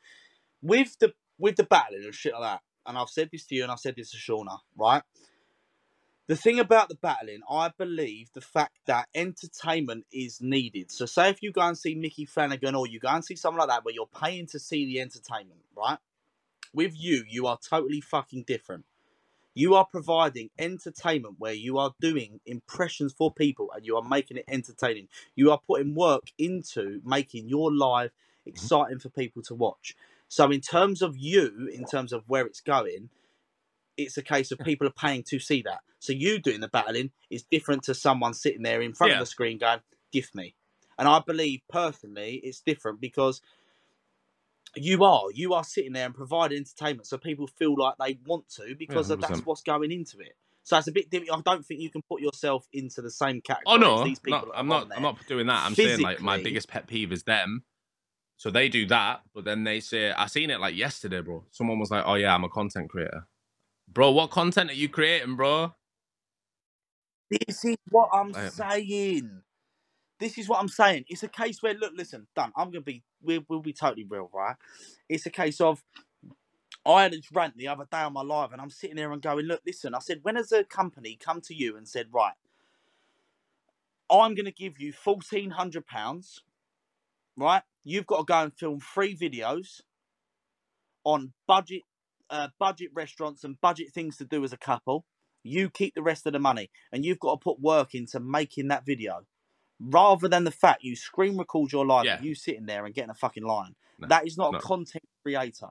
With 0.62 0.96
the 1.00 1.14
with 1.38 1.56
the 1.56 1.64
battling 1.64 2.04
and 2.04 2.14
shit 2.14 2.32
like 2.34 2.42
that, 2.42 2.60
and 2.86 2.98
I've 2.98 3.10
said 3.10 3.30
this 3.32 3.46
to 3.46 3.54
you, 3.54 3.62
and 3.64 3.72
I've 3.72 3.80
said 3.80 3.94
this 3.96 4.10
to 4.12 4.16
Shauna, 4.18 4.58
right? 4.76 5.02
The 6.28 6.36
thing 6.36 6.58
about 6.58 6.88
the 6.88 6.96
battling, 6.96 7.42
I 7.48 7.70
believe 7.78 8.32
the 8.32 8.40
fact 8.40 8.78
that 8.86 9.08
entertainment 9.14 10.06
is 10.10 10.40
needed. 10.40 10.90
So, 10.90 11.06
say 11.06 11.30
if 11.30 11.40
you 11.40 11.52
go 11.52 11.60
and 11.60 11.78
see 11.78 11.94
Micky 11.94 12.24
Flanagan 12.24 12.74
or 12.74 12.88
you 12.88 12.98
go 12.98 13.08
and 13.08 13.24
see 13.24 13.36
someone 13.36 13.60
like 13.60 13.68
that, 13.68 13.84
where 13.84 13.94
you're 13.94 14.08
paying 14.08 14.46
to 14.48 14.58
see 14.58 14.86
the 14.86 15.00
entertainment, 15.00 15.60
right? 15.76 15.98
With 16.72 16.94
you, 16.96 17.24
you 17.28 17.46
are 17.46 17.58
totally 17.58 18.00
fucking 18.00 18.42
different. 18.42 18.86
You 19.54 19.76
are 19.76 19.86
providing 19.86 20.50
entertainment 20.58 21.36
where 21.38 21.54
you 21.54 21.78
are 21.78 21.94
doing 22.00 22.40
impressions 22.44 23.14
for 23.16 23.32
people 23.32 23.70
and 23.74 23.86
you 23.86 23.96
are 23.96 24.06
making 24.06 24.36
it 24.36 24.44
entertaining. 24.48 25.08
You 25.36 25.52
are 25.52 25.60
putting 25.64 25.94
work 25.94 26.24
into 26.36 27.00
making 27.04 27.48
your 27.48 27.72
live 27.72 28.10
mm-hmm. 28.10 28.50
exciting 28.50 28.98
for 28.98 29.10
people 29.10 29.42
to 29.42 29.54
watch. 29.54 29.94
So, 30.26 30.50
in 30.50 30.60
terms 30.60 31.02
of 31.02 31.16
you, 31.16 31.70
in 31.72 31.84
terms 31.84 32.12
of 32.12 32.24
where 32.26 32.46
it's 32.46 32.60
going, 32.60 33.10
it's 33.96 34.16
a 34.16 34.22
case 34.22 34.50
of 34.52 34.58
people 34.58 34.86
are 34.86 34.92
paying 34.92 35.22
to 35.24 35.38
see 35.38 35.62
that. 35.62 35.80
So, 35.98 36.12
you 36.12 36.38
doing 36.38 36.60
the 36.60 36.68
battling 36.68 37.10
is 37.30 37.42
different 37.42 37.82
to 37.84 37.94
someone 37.94 38.34
sitting 38.34 38.62
there 38.62 38.80
in 38.82 38.92
front 38.94 39.10
Yeah. 39.12 39.16
of 39.16 39.20
the 39.20 39.26
screen 39.26 39.58
going, 39.58 39.80
Gift 40.12 40.34
me. 40.34 40.54
And 40.98 41.08
I 41.08 41.20
believe 41.26 41.60
personally 41.68 42.40
it's 42.42 42.60
different 42.60 43.00
because 43.00 43.42
you 44.76 45.04
are 45.04 45.24
you 45.32 45.54
are 45.54 45.64
sitting 45.64 45.92
there 45.92 46.06
and 46.06 46.14
providing 46.14 46.58
entertainment 46.58 47.06
so 47.06 47.16
people 47.18 47.46
feel 47.46 47.74
like 47.76 47.94
they 47.98 48.18
want 48.26 48.48
to 48.50 48.74
because 48.78 49.10
of 49.10 49.20
that's 49.20 49.40
what's 49.44 49.62
going 49.62 49.90
into 49.90 50.18
it. 50.20 50.36
So 50.64 50.76
it's 50.76 50.88
a 50.88 50.92
bit 50.92 51.10
different. 51.10 51.32
I 51.32 51.40
don't 51.42 51.64
think 51.64 51.80
you 51.80 51.90
can 51.90 52.02
put 52.10 52.20
yourself 52.20 52.66
into 52.72 53.00
the 53.00 53.10
same 53.10 53.40
category. 53.40 53.76
Oh 53.76 53.76
no, 53.78 53.98
as 53.98 54.04
these 54.04 54.18
people 54.18 54.48
not, 54.48 54.58
I'm 54.58 54.68
not. 54.68 54.82
on 54.84 54.92
I'm 54.92 55.02
not 55.02 55.26
doing 55.26 55.46
that. 55.46 55.64
I'm 55.64 55.74
saying 55.74 56.00
like 56.00 56.20
my 56.20 56.42
biggest 56.42 56.68
pet 56.68 56.86
peeve 56.86 57.12
is 57.12 57.22
them. 57.22 57.64
So 58.36 58.50
they 58.50 58.68
do 58.68 58.84
that, 58.88 59.22
but 59.34 59.44
then 59.44 59.64
they 59.64 59.80
say, 59.80 60.10
"I 60.10 60.26
seen 60.26 60.50
it 60.50 60.60
like 60.60 60.76
yesterday, 60.76 61.20
bro." 61.20 61.44
Someone 61.52 61.78
was 61.78 61.90
like, 61.90 62.04
"Oh 62.06 62.14
yeah, 62.14 62.34
I'm 62.34 62.44
a 62.44 62.48
content 62.50 62.90
creator." 62.90 63.26
Bro, 63.88 64.12
what 64.12 64.30
content 64.30 64.70
are 64.70 64.74
you 64.74 64.88
creating, 64.88 65.36
bro? 65.36 65.74
This 67.30 67.64
is 67.64 67.76
what 67.90 68.10
I'm 68.12 68.34
saying. 68.34 69.42
This 70.20 70.38
is 70.38 70.48
what 70.48 70.60
I'm 70.60 70.68
saying. 70.68 71.04
It's 71.08 71.22
a 71.24 71.28
case 71.28 71.62
where 71.62 71.74
look, 71.74 71.92
listen, 71.96 72.26
done. 72.36 72.52
I'm 72.56 72.70
gonna 72.70 72.82
be 72.82 73.02
we'll, 73.22 73.42
we'll 73.48 73.60
be 73.60 73.72
totally 73.74 74.06
real, 74.08 74.30
right? 74.34 74.56
It's 75.08 75.26
a 75.26 75.30
case 75.30 75.60
of 75.60 75.82
I 76.86 77.04
had 77.04 77.14
a 77.14 77.18
rant 77.32 77.56
the 77.56 77.68
other 77.68 77.86
day 77.90 77.98
on 77.98 78.14
my 78.14 78.22
live, 78.22 78.52
and 78.52 78.60
I'm 78.60 78.70
sitting 78.70 78.96
there 78.96 79.12
and 79.12 79.22
going, 79.22 79.46
look, 79.46 79.62
listen. 79.66 79.94
I 79.94 80.00
said, 80.00 80.20
when 80.22 80.36
has 80.36 80.52
a 80.52 80.64
company 80.64 81.18
come 81.20 81.40
to 81.42 81.54
you 81.54 81.76
and 81.76 81.88
said, 81.88 82.08
right, 82.12 82.34
I'm 84.10 84.34
gonna 84.34 84.52
give 84.52 84.80
you 84.80 84.92
fourteen 84.92 85.50
hundred 85.50 85.86
pounds, 85.86 86.42
right? 87.36 87.62
You've 87.84 88.06
got 88.06 88.18
to 88.18 88.24
go 88.24 88.40
and 88.42 88.54
film 88.54 88.80
three 88.80 89.16
videos 89.16 89.80
on 91.04 91.32
budget, 91.48 91.82
uh, 92.30 92.48
budget 92.58 92.90
restaurants 92.94 93.44
and 93.44 93.60
budget 93.60 93.92
things 93.92 94.16
to 94.18 94.24
do 94.24 94.44
as 94.44 94.52
a 94.52 94.56
couple. 94.58 95.04
You 95.42 95.70
keep 95.70 95.94
the 95.94 96.02
rest 96.02 96.26
of 96.26 96.32
the 96.32 96.38
money, 96.40 96.70
and 96.92 97.04
you've 97.04 97.20
got 97.20 97.40
to 97.40 97.44
put 97.44 97.60
work 97.60 97.94
into 97.94 98.18
making 98.18 98.68
that 98.68 98.84
video, 98.84 99.26
rather 99.78 100.28
than 100.28 100.44
the 100.44 100.50
fact 100.50 100.82
you 100.82 100.96
screen 100.96 101.36
record 101.38 101.72
your 101.72 101.86
life, 101.86 102.04
Yeah. 102.04 102.20
you 102.20 102.34
sitting 102.34 102.66
there 102.66 102.84
and 102.84 102.94
getting 102.94 103.10
a 103.10 103.14
fucking 103.14 103.44
line. 103.44 103.76
No, 103.98 104.08
that 104.08 104.26
is 104.26 104.36
not 104.36 104.52
no. 104.52 104.58
a 104.58 104.60
content 104.60 105.04
creator. 105.22 105.68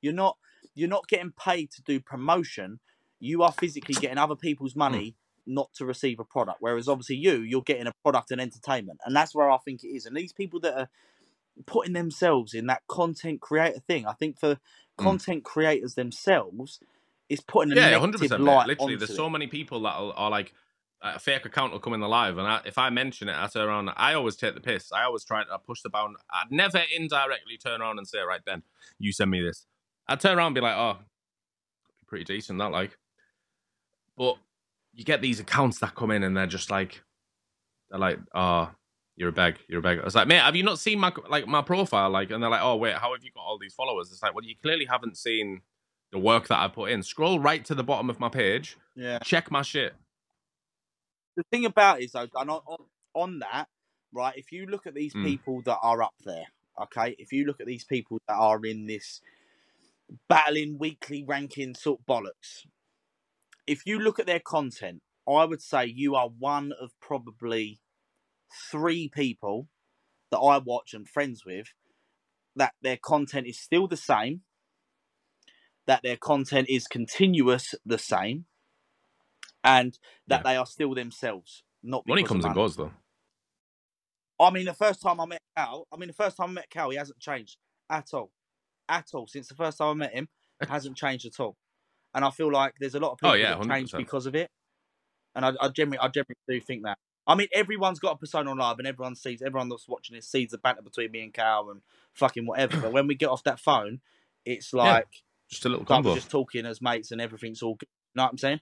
You're 0.00 0.12
not. 0.12 0.36
You're 0.74 0.88
not 0.88 1.06
getting 1.06 1.32
paid 1.32 1.70
to 1.72 1.82
do 1.82 2.00
promotion. 2.00 2.80
You 3.20 3.42
are 3.42 3.52
physically 3.52 3.94
getting 3.94 4.18
other 4.18 4.34
people's 4.36 4.74
money 4.74 5.16
not 5.46 5.72
to 5.74 5.84
receive 5.84 6.18
a 6.18 6.24
product. 6.24 6.58
Whereas 6.60 6.88
obviously 6.88 7.16
you, 7.16 7.40
you're 7.40 7.62
getting 7.62 7.86
a 7.86 7.92
product 8.02 8.30
and 8.30 8.40
entertainment, 8.40 8.98
and 9.04 9.14
that's 9.14 9.34
where 9.34 9.50
I 9.50 9.58
think 9.58 9.84
it 9.84 9.88
is. 9.88 10.06
And 10.06 10.16
these 10.16 10.32
people 10.32 10.58
that 10.60 10.76
are 10.76 10.88
putting 11.66 11.92
themselves 11.92 12.54
in 12.54 12.66
that 12.66 12.82
content 12.88 13.40
creator 13.40 13.80
thing, 13.80 14.06
I 14.06 14.14
think 14.14 14.38
for 14.40 14.54
Mm. 14.54 14.58
Mm. 15.00 15.04
content 15.04 15.44
creators 15.44 15.94
themselves, 15.94 16.80
is 17.28 17.40
putting 17.40 17.72
a 17.72 17.76
Yeah, 17.76 17.82
negative 17.82 18.00
hundred 18.00 18.18
percent. 18.20 18.42
light 18.42 18.66
Literally, 18.68 18.96
there's 18.96 19.14
so 19.14 19.30
many 19.30 19.46
people 19.46 19.80
that 19.82 19.92
are, 19.94 20.12
are 20.14 20.30
like 20.30 20.52
a 21.00 21.18
fake 21.18 21.44
account 21.44 21.72
will 21.72 21.80
come 21.80 21.94
in 21.94 22.00
the 22.00 22.08
live, 22.08 22.38
and 22.38 22.46
I, 22.46 22.60
if 22.64 22.78
I 22.78 22.90
mention 22.90 23.28
it, 23.28 23.36
I 23.36 23.46
turn 23.48 23.68
around. 23.68 23.90
I 23.96 24.14
always 24.14 24.36
take 24.36 24.54
the 24.54 24.60
piss. 24.60 24.92
I 24.92 25.04
always 25.04 25.24
try 25.24 25.42
to 25.44 25.58
push 25.58 25.82
the 25.82 25.90
bound. 25.90 26.16
I'd 26.30 26.50
never 26.50 26.80
indirectly 26.94 27.56
turn 27.56 27.80
around 27.80 27.98
and 27.98 28.06
say, 28.06 28.20
"Right 28.20 28.42
then, 28.46 28.62
you 28.98 29.12
send 29.12 29.30
me 29.30 29.40
this." 29.42 29.66
I'd 30.08 30.20
turn 30.20 30.36
around 30.38 30.48
and 30.48 30.54
be 30.54 30.60
like, 30.60 30.76
"Oh, 30.76 30.98
pretty 32.06 32.24
decent, 32.24 32.58
that 32.58 32.70
like." 32.70 32.98
But 34.16 34.36
you 34.92 35.04
get 35.04 35.22
these 35.22 35.40
accounts 35.40 35.78
that 35.78 35.94
come 35.94 36.10
in 36.10 36.22
and 36.22 36.36
they're 36.36 36.46
just 36.46 36.70
like, 36.70 37.02
they're 37.90 37.98
like, 37.98 38.18
"Oh, 38.34 38.70
you're 39.16 39.28
a 39.30 39.32
beg, 39.32 39.58
you're 39.68 39.80
a 39.80 39.82
beg." 39.82 39.98
I 40.00 40.04
was 40.04 40.14
like, 40.14 40.28
"Mate, 40.28 40.40
have 40.40 40.56
you 40.56 40.62
not 40.62 40.78
seen 40.78 40.98
my 40.98 41.12
like 41.28 41.46
my 41.46 41.62
profile?" 41.62 42.10
Like, 42.10 42.30
and 42.30 42.42
they're 42.42 42.50
like, 42.50 42.62
"Oh, 42.62 42.76
wait, 42.76 42.94
how 42.96 43.12
have 43.12 43.22
you 43.24 43.30
got 43.32 43.42
all 43.42 43.58
these 43.58 43.74
followers?" 43.74 44.10
It's 44.12 44.22
like, 44.22 44.34
well, 44.34 44.44
you 44.44 44.56
clearly 44.62 44.84
haven't 44.86 45.16
seen 45.16 45.62
the 46.10 46.18
work 46.18 46.48
that 46.48 46.58
I 46.58 46.68
put 46.68 46.90
in. 46.90 47.02
Scroll 47.02 47.38
right 47.40 47.64
to 47.64 47.74
the 47.74 47.84
bottom 47.84 48.10
of 48.10 48.20
my 48.20 48.28
page, 48.28 48.76
Yeah. 48.94 49.18
check 49.24 49.50
my 49.50 49.62
shit. 49.62 49.94
the 51.36 51.42
thing 51.50 51.64
about 51.64 52.00
it 52.00 52.04
is 52.04 52.12
though, 52.12 52.28
and 52.34 52.50
on, 52.50 52.60
on, 52.66 52.78
on 53.14 53.38
that, 53.38 53.68
right? 54.12 54.36
If 54.36 54.52
you 54.52 54.66
look 54.66 54.86
at 54.86 54.94
these 54.94 55.14
Mm. 55.14 55.24
people 55.24 55.62
that 55.62 55.78
are 55.82 56.02
up 56.02 56.14
there, 56.24 56.46
okay, 56.82 57.14
if 57.18 57.32
you 57.32 57.46
look 57.46 57.60
at 57.60 57.66
these 57.66 57.84
people 57.84 58.18
that 58.28 58.34
are 58.36 58.64
in 58.66 58.86
this 58.86 59.20
battling 60.28 60.78
weekly 60.78 61.24
ranking 61.24 61.74
sort 61.74 62.00
of 62.00 62.06
bollocks, 62.06 62.66
if 63.66 63.86
you 63.86 63.98
look 63.98 64.18
at 64.18 64.26
their 64.26 64.40
content, 64.40 65.02
I 65.28 65.44
would 65.44 65.62
say 65.62 65.86
you 65.86 66.14
are 66.16 66.28
one 66.28 66.72
of 66.80 66.90
probably 67.00 67.80
three 68.70 69.08
people 69.08 69.68
that 70.30 70.38
I 70.38 70.58
watch 70.58 70.94
and 70.94 71.08
friends 71.08 71.44
with 71.44 71.68
that 72.56 72.74
their 72.82 72.96
content 72.96 73.46
is 73.46 73.58
still 73.58 73.86
the 73.86 73.96
same, 73.96 74.42
that 75.86 76.02
their 76.02 76.16
content 76.16 76.68
is 76.68 76.86
continuous 76.86 77.74
the 77.84 77.98
same, 77.98 78.46
and 79.64 79.98
that 80.26 80.38
Yeah. 80.40 80.42
they 80.52 80.56
are 80.56 80.66
still 80.66 80.94
themselves. 80.94 81.64
Not 81.82 82.06
Money 82.06 82.22
comes 82.22 82.44
and 82.44 82.54
goes 82.54 82.76
though. 82.76 82.92
I 84.40 84.50
mean, 84.50 84.64
the 84.66 84.74
first 84.74 85.00
time 85.00 85.20
I 85.20 85.26
met 85.26 85.40
Cal, 85.56 85.86
I 85.92 85.96
mean, 85.96 86.08
the 86.08 86.14
first 86.14 86.36
time 86.36 86.50
I 86.50 86.52
met 86.54 86.70
Cal, 86.70 86.90
he 86.90 86.96
hasn't 86.96 87.20
changed 87.20 87.58
at 87.88 88.12
all, 88.12 88.32
at 88.88 89.08
all. 89.14 89.26
Since 89.26 89.48
the 89.48 89.54
first 89.54 89.78
time 89.78 89.88
I 89.88 89.94
met 89.94 90.12
him, 90.12 90.28
hasn't 90.68 90.96
changed 90.96 91.26
at 91.26 91.38
all. 91.40 91.56
And 92.14 92.24
I 92.24 92.30
feel 92.30 92.50
like 92.52 92.74
there's 92.78 92.94
a 92.94 93.00
lot 93.00 93.12
of 93.12 93.18
oh, 93.22 93.26
people 93.26 93.30
Oh, 93.30 93.34
yeah, 93.34 93.56
that 93.56 93.66
changed 93.68 93.94
100%. 93.94 93.98
because 93.98 94.26
of 94.26 94.34
it. 94.34 94.50
And 95.34 95.44
I, 95.44 95.52
I 95.60 95.68
generally, 95.68 95.98
I 95.98 96.08
generally 96.08 96.36
do 96.48 96.60
think 96.60 96.84
that. 96.84 96.98
I 97.26 97.34
mean, 97.34 97.48
everyone's 97.54 98.00
got 98.00 98.14
a 98.14 98.16
persona 98.16 98.50
on 98.50 98.58
live, 98.58 98.78
and 98.78 98.86
everyone 98.86 99.14
sees, 99.14 99.42
everyone 99.42 99.68
that's 99.68 99.88
watching 99.88 100.16
this 100.16 100.26
sees 100.26 100.50
the 100.50 100.58
banter 100.58 100.82
between 100.82 101.10
me 101.12 101.22
and 101.22 101.32
Cal 101.32 101.70
and 101.70 101.80
fucking 102.12 102.46
whatever. 102.46 102.80
but 102.80 102.92
when 102.92 103.06
we 103.06 103.14
get 103.14 103.28
off 103.28 103.44
that 103.44 103.60
phone, 103.60 104.00
it's 104.44 104.72
like 104.72 105.06
Just 105.48 105.64
a 105.64 105.68
little 105.68 105.84
combo. 105.84 106.14
just 106.14 106.30
talking 106.30 106.66
as 106.66 106.82
mates 106.82 107.12
and 107.12 107.20
everything's 107.20 107.62
all 107.62 107.74
good. 107.74 107.88
You 108.14 108.20
know 108.20 108.24
what 108.24 108.32
I'm 108.32 108.38
saying? 108.38 108.60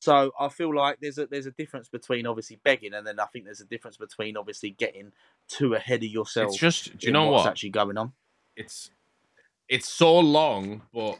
So 0.00 0.32
I 0.40 0.48
feel 0.48 0.74
like 0.74 0.98
there's 1.00 1.18
a 1.18 1.26
there's 1.26 1.46
a 1.46 1.52
difference 1.52 1.88
between 1.88 2.26
obviously 2.26 2.58
begging 2.64 2.92
and 2.92 3.06
then 3.06 3.20
I 3.20 3.26
think 3.26 3.44
there's 3.44 3.60
a 3.60 3.66
difference 3.66 3.96
between 3.96 4.36
obviously 4.36 4.70
getting 4.70 5.12
too 5.48 5.74
ahead 5.74 6.02
of 6.02 6.08
yourself. 6.08 6.48
It's 6.48 6.58
just, 6.58 6.98
do 6.98 7.06
you 7.06 7.12
know 7.12 7.26
what's 7.30 7.44
what? 7.44 7.50
actually 7.50 7.70
going 7.70 7.96
on? 7.96 8.12
it's 8.56 8.90
it's 9.68 9.88
so 9.88 10.18
long, 10.18 10.82
but 10.92 11.18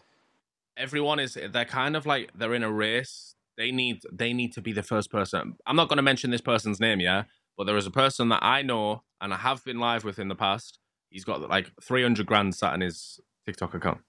everyone 0.76 1.20
is 1.20 1.38
they're 1.52 1.64
kind 1.64 1.96
of 1.96 2.06
like 2.06 2.30
they're 2.34 2.54
in 2.54 2.62
a 2.62 2.72
race. 2.72 3.34
They 3.56 3.70
need 3.70 4.02
they 4.10 4.32
need 4.32 4.52
to 4.54 4.62
be 4.62 4.72
the 4.72 4.82
first 4.82 5.10
person. 5.10 5.56
I'm 5.66 5.76
not 5.76 5.88
going 5.88 5.98
to 5.98 6.02
mention 6.02 6.30
this 6.30 6.40
person's 6.40 6.80
name, 6.80 7.00
yeah, 7.00 7.24
but 7.56 7.64
there 7.64 7.76
is 7.76 7.86
a 7.86 7.90
person 7.90 8.28
that 8.30 8.42
I 8.42 8.62
know 8.62 9.02
and 9.20 9.32
I 9.32 9.36
have 9.36 9.64
been 9.64 9.78
live 9.78 10.04
with 10.04 10.18
in 10.18 10.28
the 10.28 10.34
past. 10.34 10.78
He's 11.10 11.24
got 11.24 11.48
like 11.48 11.70
300 11.82 12.26
grand 12.26 12.54
sat 12.54 12.74
in 12.74 12.80
his 12.80 13.20
TikTok 13.46 13.74
account. 13.74 14.00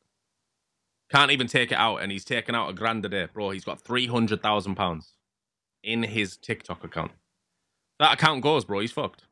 Can't 1.12 1.32
even 1.32 1.48
take 1.48 1.72
it 1.72 1.78
out, 1.78 1.98
and 1.98 2.12
he's 2.12 2.26
taking 2.26 2.56
out 2.56 2.70
a 2.70 2.74
grand 2.74 3.06
a 3.06 3.10
day, 3.10 3.28
bro. 3.32 3.52
He's 3.52 3.66
got 3.66 3.82
300,000 3.82 4.76
pounds 4.76 5.14
in 5.84 6.04
his 6.04 6.38
TikTok 6.38 6.84
account. 6.84 7.12
That 8.00 8.14
account 8.14 8.42
goes, 8.42 8.66
bro. 8.66 8.80
He's 8.80 8.92
fucked. 8.92 9.26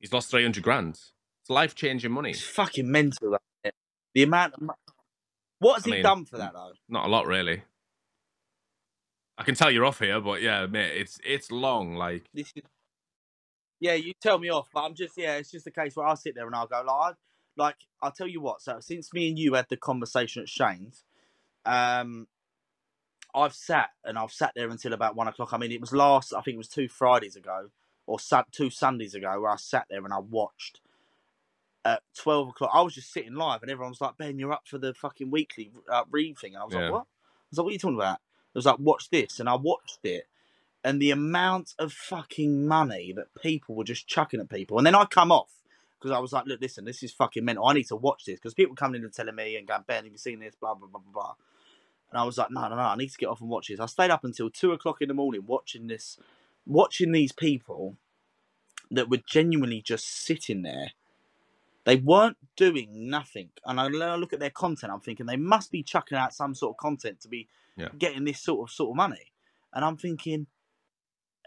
He's 0.00 0.12
lost 0.12 0.30
300 0.30 0.62
grand. 0.62 0.98
It's 1.40 1.50
life 1.50 1.74
changing 1.74 2.12
money. 2.12 2.30
It's 2.30 2.42
fucking 2.42 2.90
mental. 2.90 3.38
That, 3.62 3.74
the 4.14 4.24
amount 4.24 4.54
of 4.54 4.62
mo- 4.62 4.74
what 5.60 5.76
has 5.76 5.86
I 5.86 5.88
he 5.88 5.92
mean, 5.94 6.02
done 6.02 6.24
for 6.26 6.36
that 6.38 6.52
though? 6.52 6.72
Not 6.88 7.06
a 7.06 7.08
lot, 7.08 7.26
really. 7.26 7.62
I 9.36 9.42
can 9.42 9.54
tell 9.54 9.70
you're 9.70 9.84
off 9.84 9.98
here, 9.98 10.20
but 10.20 10.42
yeah, 10.42 10.66
mate, 10.66 10.96
it's 10.96 11.18
it's 11.24 11.50
long. 11.50 11.94
Like, 11.94 12.30
This 12.34 12.52
is 12.56 12.62
yeah, 13.80 13.94
you 13.94 14.12
tell 14.20 14.38
me 14.38 14.48
off, 14.50 14.68
but 14.72 14.82
I'm 14.84 14.94
just 14.94 15.16
yeah, 15.16 15.36
it's 15.36 15.50
just 15.50 15.66
a 15.66 15.70
case 15.70 15.96
where 15.96 16.06
I 16.06 16.14
sit 16.14 16.34
there 16.34 16.46
and 16.46 16.54
I'll 16.54 16.66
go 16.66 16.82
like, 16.86 16.88
I, 16.88 17.62
like 17.62 17.76
I'll 18.02 18.12
tell 18.12 18.28
you 18.28 18.40
what. 18.40 18.62
So 18.62 18.78
since 18.80 19.12
me 19.12 19.28
and 19.28 19.38
you 19.38 19.54
had 19.54 19.66
the 19.68 19.76
conversation 19.76 20.42
at 20.42 20.48
Shane's, 20.48 21.04
um, 21.66 22.28
I've 23.34 23.54
sat 23.54 23.90
and 24.04 24.18
I've 24.18 24.32
sat 24.32 24.52
there 24.54 24.70
until 24.70 24.92
about 24.92 25.16
one 25.16 25.28
o'clock. 25.28 25.52
I 25.52 25.58
mean, 25.58 25.72
it 25.72 25.80
was 25.80 25.92
last, 25.92 26.32
I 26.32 26.40
think 26.40 26.54
it 26.54 26.58
was 26.58 26.68
two 26.68 26.88
Fridays 26.88 27.36
ago 27.36 27.70
or 28.06 28.18
two 28.52 28.70
Sundays 28.70 29.14
ago 29.14 29.40
where 29.40 29.50
I 29.50 29.56
sat 29.56 29.86
there 29.90 30.04
and 30.04 30.12
I 30.14 30.18
watched 30.20 30.80
at 31.84 32.02
twelve 32.16 32.48
o'clock. 32.50 32.70
I 32.72 32.82
was 32.82 32.94
just 32.94 33.12
sitting 33.12 33.34
live 33.34 33.62
and 33.62 33.70
everyone 33.70 33.90
was 33.90 34.00
like, 34.00 34.16
"Ben, 34.16 34.38
you're 34.38 34.52
up 34.52 34.66
for 34.66 34.78
the 34.78 34.94
fucking 34.94 35.30
weekly 35.30 35.72
uh, 35.90 36.04
read 36.10 36.38
thing," 36.38 36.54
and 36.54 36.62
I 36.62 36.64
was 36.64 36.74
Yeah. 36.74 36.80
like, 36.80 36.88
"What?" 36.88 37.00
I 37.00 37.46
was 37.50 37.58
like, 37.58 37.64
"What 37.64 37.70
are 37.70 37.72
you 37.72 37.78
talking 37.78 37.96
about?" 37.96 38.18
It 38.54 38.58
was 38.58 38.66
like, 38.66 38.78
"Watch 38.78 39.10
this," 39.10 39.40
and 39.40 39.48
I 39.48 39.56
watched 39.56 40.00
it 40.04 40.26
and 40.84 41.00
the 41.00 41.10
amount 41.10 41.74
of 41.78 41.92
fucking 41.92 42.68
money 42.68 43.12
that 43.16 43.34
people 43.42 43.74
were 43.74 43.84
just 43.84 44.06
chucking 44.06 44.38
at 44.38 44.50
people. 44.50 44.76
And 44.76 44.86
then 44.86 44.94
I 44.94 45.06
come 45.06 45.32
off 45.32 45.50
because 45.98 46.14
I 46.14 46.18
was 46.18 46.32
like, 46.32 46.44
look, 46.46 46.60
listen, 46.60 46.84
this 46.84 47.02
is 47.02 47.10
fucking 47.10 47.44
mental. 47.44 47.66
I 47.66 47.72
need 47.72 47.88
to 47.88 47.96
watch 47.96 48.26
this 48.26 48.38
because 48.38 48.52
people 48.52 48.76
coming 48.76 49.00
in 49.00 49.04
and 49.04 49.12
telling 49.12 49.34
me 49.34 49.56
and 49.56 49.66
going, 49.66 49.84
Ben, 49.86 50.04
have 50.04 50.12
you 50.12 50.18
seen 50.18 50.40
this? 50.40 50.54
Blah, 50.54 50.74
blah, 50.74 50.86
blah, 50.88 51.00
blah, 51.00 51.12
blah. 51.12 51.34
And 52.10 52.20
I 52.20 52.24
was 52.24 52.36
like, 52.36 52.50
no, 52.50 52.68
no, 52.68 52.76
no, 52.76 52.82
I 52.82 52.96
need 52.96 53.10
to 53.10 53.16
get 53.18 53.30
off 53.30 53.40
and 53.40 53.48
watch 53.48 53.68
this. 53.68 53.80
I 53.80 53.86
stayed 53.86 54.10
up 54.10 54.24
until 54.24 54.50
two 54.50 54.72
o'clock 54.72 55.00
in 55.00 55.08
the 55.08 55.14
morning 55.14 55.44
watching 55.46 55.86
this, 55.86 56.18
watching 56.66 57.12
these 57.12 57.32
people 57.32 57.96
that 58.90 59.08
were 59.08 59.20
genuinely 59.26 59.80
just 59.80 60.06
sitting 60.06 60.62
there. 60.62 60.90
They 61.84 61.96
weren't 61.96 62.36
doing 62.56 63.08
nothing. 63.08 63.50
And 63.64 63.80
I 63.80 63.86
I 63.86 64.16
look 64.16 64.34
at 64.34 64.40
their 64.40 64.50
content, 64.50 64.92
I'm 64.92 65.00
thinking 65.00 65.26
they 65.26 65.36
must 65.36 65.72
be 65.72 65.82
chucking 65.82 66.18
out 66.18 66.34
some 66.34 66.54
sort 66.54 66.74
of 66.74 66.76
content 66.76 67.20
to 67.22 67.28
be 67.28 67.48
Yeah. 67.76 67.88
getting 67.98 68.24
this 68.24 68.40
sort 68.40 68.68
of 68.68 68.74
sort 68.74 68.90
of 68.90 68.96
money. 68.96 69.32
And 69.72 69.84
I'm 69.84 69.96
thinking, 69.96 70.46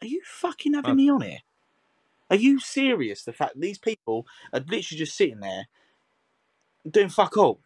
are 0.01 0.07
you 0.07 0.21
fucking 0.25 0.73
having 0.73 0.95
me 0.95 1.09
on 1.09 1.21
here? 1.21 1.39
Are 2.29 2.35
you 2.35 2.59
serious? 2.59 3.23
The 3.23 3.33
fact 3.33 3.53
that 3.55 3.61
these 3.61 3.77
people 3.77 4.25
are 4.53 4.59
literally 4.59 4.99
just 4.99 5.15
sitting 5.15 5.39
there 5.39 5.67
doing 6.89 7.09
fuck 7.09 7.37
all 7.37 7.59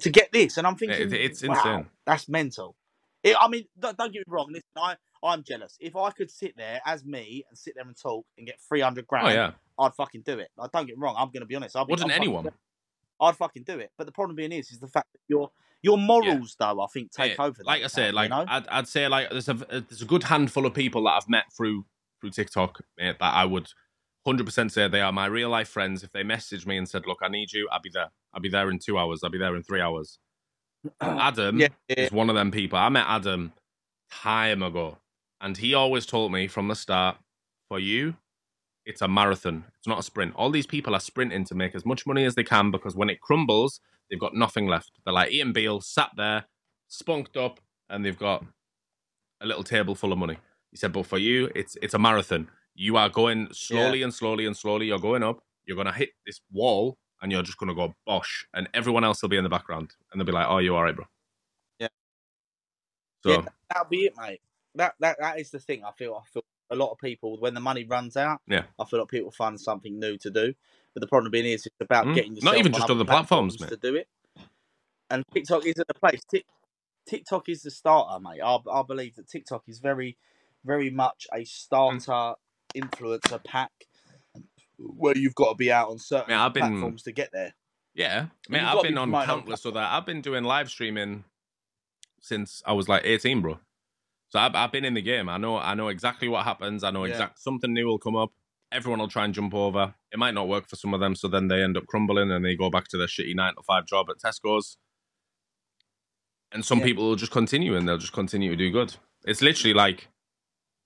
to 0.00 0.10
get 0.10 0.30
this, 0.32 0.56
and 0.56 0.66
I'm 0.66 0.76
thinking, 0.76 1.00
it- 1.00 1.12
it's 1.12 1.42
wow, 1.42 1.54
insane. 1.54 1.86
That's 2.06 2.28
mental. 2.28 2.76
It, 3.22 3.36
I 3.40 3.48
mean, 3.48 3.64
don't, 3.78 3.96
don't 3.96 4.12
get 4.12 4.20
me 4.20 4.24
wrong. 4.28 4.46
Listen, 4.48 4.68
I 4.76 4.96
I'm 5.22 5.42
jealous. 5.42 5.76
If 5.80 5.96
I 5.96 6.10
could 6.10 6.30
sit 6.30 6.56
there 6.56 6.80
as 6.86 7.04
me 7.04 7.44
and 7.48 7.58
sit 7.58 7.74
there 7.74 7.84
and 7.84 7.96
talk 7.96 8.24
and 8.36 8.46
get 8.46 8.60
300 8.68 9.06
grand, 9.06 9.26
oh 9.26 9.30
yeah, 9.30 9.50
I'd 9.78 9.94
fucking 9.94 10.22
do 10.22 10.38
it. 10.38 10.50
Like, 10.56 10.70
don't 10.70 10.86
get 10.86 10.96
me 10.96 11.02
wrong. 11.02 11.16
I'm 11.18 11.28
going 11.28 11.40
to 11.40 11.46
be 11.46 11.56
honest. 11.56 11.74
I'd 11.74 11.86
be, 11.88 11.92
wouldn't 11.92 12.12
I'd 12.12 12.16
anyone? 12.16 12.46
it. 12.46 12.54
I'd 13.20 13.36
fucking 13.36 13.64
do 13.64 13.80
it. 13.80 13.90
But 13.98 14.06
the 14.06 14.12
problem 14.12 14.36
being 14.36 14.52
is, 14.52 14.70
is 14.70 14.78
the 14.78 14.86
fact 14.86 15.08
that 15.12 15.18
your 15.26 15.50
your 15.82 15.98
morals, 15.98 16.56
though, 16.58 16.80
I 16.80 16.86
think 16.92 17.12
take 17.12 17.38
over. 17.38 17.62
Like 17.64 17.84
I 17.84 17.86
said, 17.86 18.14
like 18.14 18.30
you 18.30 18.36
know? 18.36 18.44
I'd, 18.48 18.66
I'd 18.68 18.88
say 18.88 19.08
like 19.08 19.30
there's 19.30 19.48
a 19.48 19.54
there's 19.54 20.02
a 20.02 20.06
good 20.06 20.24
handful 20.24 20.66
of 20.66 20.74
people 20.74 21.04
that 21.04 21.10
I've 21.10 21.28
met 21.28 21.44
through 21.56 21.84
through 22.20 22.30
TikTok 22.30 22.80
that 22.98 23.16
I 23.20 23.44
would 23.44 23.68
100% 24.26 24.70
say 24.70 24.88
they 24.88 25.00
are 25.00 25.12
my 25.12 25.26
real 25.26 25.48
life 25.48 25.68
friends. 25.68 26.02
If 26.02 26.12
they 26.12 26.22
messaged 26.22 26.66
me 26.66 26.76
and 26.76 26.88
said, 26.88 27.06
"Look, 27.06 27.18
I 27.22 27.28
need 27.28 27.52
you," 27.52 27.68
I'll 27.70 27.80
be 27.80 27.90
there. 27.92 28.10
I'll 28.34 28.40
be 28.40 28.48
there 28.48 28.70
in 28.70 28.78
two 28.78 28.98
hours. 28.98 29.22
I'll 29.22 29.30
be 29.30 29.38
there 29.38 29.54
in 29.54 29.62
three 29.62 29.80
hours. 29.80 30.18
Adam 31.00 31.58
yeah, 31.58 31.68
yeah, 31.88 32.00
is 32.00 32.12
one 32.12 32.28
of 32.28 32.36
them 32.36 32.50
people. 32.50 32.78
I 32.78 32.88
met 32.88 33.06
Adam 33.08 33.52
time 34.10 34.62
ago, 34.62 34.98
and 35.40 35.56
he 35.56 35.74
always 35.74 36.06
told 36.06 36.32
me 36.32 36.48
from 36.48 36.68
the 36.68 36.74
start, 36.74 37.16
for 37.68 37.78
you, 37.78 38.16
it's 38.84 39.02
a 39.02 39.08
marathon. 39.08 39.64
It's 39.78 39.86
not 39.86 39.98
a 39.98 40.02
sprint. 40.02 40.34
All 40.34 40.50
these 40.50 40.66
people 40.66 40.94
are 40.94 41.00
sprinting 41.00 41.44
to 41.44 41.54
make 41.54 41.74
as 41.74 41.84
much 41.84 42.06
money 42.06 42.24
as 42.24 42.34
they 42.34 42.44
can 42.44 42.70
because 42.70 42.96
when 42.96 43.10
it 43.10 43.20
crumbles, 43.20 43.80
they've 44.10 44.20
got 44.20 44.34
nothing 44.34 44.66
left. 44.66 44.92
They're 45.04 45.14
like 45.14 45.32
Ian 45.32 45.52
Beale, 45.52 45.80
sat 45.80 46.10
there, 46.16 46.44
spunked 46.88 47.36
up, 47.36 47.60
and 47.88 48.04
they've 48.04 48.18
got 48.18 48.44
a 49.40 49.46
little 49.46 49.64
table 49.64 49.94
full 49.94 50.12
of 50.12 50.18
money. 50.18 50.36
He 50.70 50.76
said, 50.76 50.92
but 50.92 51.06
for 51.06 51.18
you, 51.18 51.50
it's 51.54 51.76
it's 51.82 51.94
a 51.94 51.98
marathon. 51.98 52.50
You 52.74 52.96
are 52.96 53.08
going 53.08 53.48
slowly 53.52 54.02
and 54.02 54.12
slowly 54.14 54.46
and 54.46 54.56
slowly. 54.56 54.86
You're 54.86 54.98
going 54.98 55.22
up. 55.22 55.40
You're 55.66 55.76
gonna 55.76 55.92
hit 55.92 56.10
this 56.26 56.40
wall, 56.52 56.96
and 57.22 57.32
you're 57.32 57.42
just 57.42 57.58
gonna 57.58 57.74
go 57.74 57.94
bosh, 58.06 58.46
and 58.54 58.68
everyone 58.74 59.04
else 59.04 59.22
will 59.22 59.28
be 59.28 59.36
in 59.36 59.44
the 59.44 59.50
background, 59.50 59.92
and 60.12 60.20
they'll 60.20 60.26
be 60.26 60.32
like, 60.32 60.46
"Oh, 60.48 60.58
you 60.58 60.76
all 60.76 60.82
right, 60.82 60.94
bro?" 60.94 61.06
Yeah. 61.78 61.88
So 63.22 63.30
Yeah. 63.30 63.44
that'll 63.70 63.88
be 63.88 64.06
it, 64.06 64.14
mate. 64.16 64.40
That 64.74 64.94
that 65.00 65.18
that 65.20 65.40
is 65.40 65.50
the 65.50 65.58
thing. 65.58 65.84
I 65.84 65.92
feel 65.92 66.14
I 66.14 66.26
feel 66.28 66.44
a 66.70 66.76
lot 66.76 66.92
of 66.92 66.98
people 66.98 67.38
when 67.40 67.54
the 67.54 67.60
money 67.60 67.84
runs 67.84 68.16
out. 68.16 68.40
Yeah. 68.46 68.64
I 68.78 68.84
feel 68.84 69.00
like 69.00 69.08
people 69.08 69.30
find 69.30 69.60
something 69.60 69.98
new 69.98 70.18
to 70.18 70.30
do. 70.30 70.54
But 70.98 71.02
the 71.06 71.10
problem 71.10 71.30
being 71.30 71.46
is 71.46 71.64
it's 71.64 71.76
about 71.80 72.06
Mm. 72.06 72.14
getting 72.16 72.32
Not 72.34 72.42
yourself 72.42 72.56
even 72.58 72.74
on 72.74 72.78
just 72.80 72.90
other 72.90 72.94
other 73.00 73.04
platforms, 73.04 73.56
to 73.56 73.76
do 73.76 73.94
it. 73.94 74.08
And 75.10 75.24
TikTok 75.32 75.64
isn't 75.64 75.86
the 75.86 75.94
place. 75.94 76.20
Tik 76.28 76.44
TikTok 77.06 77.48
is 77.48 77.62
the 77.62 77.70
starter, 77.70 78.18
mate. 78.20 78.40
I 78.42 78.58
I 78.68 78.82
believe 78.82 79.14
that 79.14 79.28
TikTok 79.28 79.62
is 79.68 79.78
very 79.78 80.18
very 80.64 80.90
much 80.90 81.28
a 81.32 81.44
starter 81.44 82.34
influencer 82.76 83.42
pack 83.44 83.70
where 84.76 85.16
you've 85.16 85.36
got 85.36 85.50
to 85.50 85.54
be 85.54 85.70
out 85.70 85.88
on 85.90 86.00
certain 86.00 86.52
been- 86.52 86.62
platforms 86.62 87.04
to 87.04 87.12
get 87.12 87.30
there. 87.32 87.54
Yeah, 87.94 88.26
mate, 88.48 88.62
I've 88.62 88.82
been 88.82 88.94
be 88.94 88.98
on 88.98 89.14
on 89.14 89.24
countless 89.26 89.64
other. 89.66 89.78
I've 89.80 90.04
been 90.04 90.20
doing 90.20 90.42
live 90.42 90.68
streaming 90.68 91.24
since 92.20 92.60
I 92.66 92.72
was 92.72 92.88
like 92.88 93.04
eighteen, 93.04 93.40
bro. 93.40 93.60
So 94.30 94.40
I've, 94.40 94.56
I've 94.56 94.72
been 94.72 94.84
in 94.84 94.94
the 94.94 95.02
game. 95.02 95.28
I 95.28 95.36
know. 95.38 95.58
I 95.58 95.74
know 95.74 95.86
exactly 95.88 96.26
what 96.26 96.42
happens. 96.44 96.82
I 96.82 96.90
know 96.90 97.04
Yeah. 97.04 97.12
exact 97.12 97.38
something 97.38 97.72
new 97.72 97.86
will 97.86 97.98
come 98.00 98.16
up. 98.16 98.32
Everyone 98.70 98.98
will 99.00 99.08
try 99.08 99.24
and 99.24 99.32
jump 99.32 99.54
over. 99.54 99.94
It 100.12 100.18
might 100.18 100.34
not 100.34 100.48
work 100.48 100.68
for 100.68 100.76
some 100.76 100.92
of 100.92 101.00
them, 101.00 101.14
so 101.14 101.26
then 101.28 101.48
they 101.48 101.62
end 101.62 101.76
up 101.76 101.86
crumbling 101.86 102.30
and 102.30 102.44
they 102.44 102.54
go 102.54 102.68
back 102.70 102.88
to 102.88 102.96
their 102.98 103.06
shitty 103.06 103.34
nine 103.34 103.54
to 103.54 103.62
five 103.62 103.86
job 103.86 104.08
at 104.10 104.18
Tesco's. 104.18 104.76
And 106.52 106.64
some 106.64 106.78
Yeah. 106.78 106.84
people 106.86 107.04
will 107.08 107.16
just 107.16 107.32
continue 107.32 107.76
and 107.76 107.88
they'll 107.88 107.98
just 107.98 108.12
continue 108.12 108.50
to 108.50 108.56
do 108.56 108.70
good. 108.70 108.94
It's 109.24 109.42
literally 109.42 109.74
like 109.74 110.08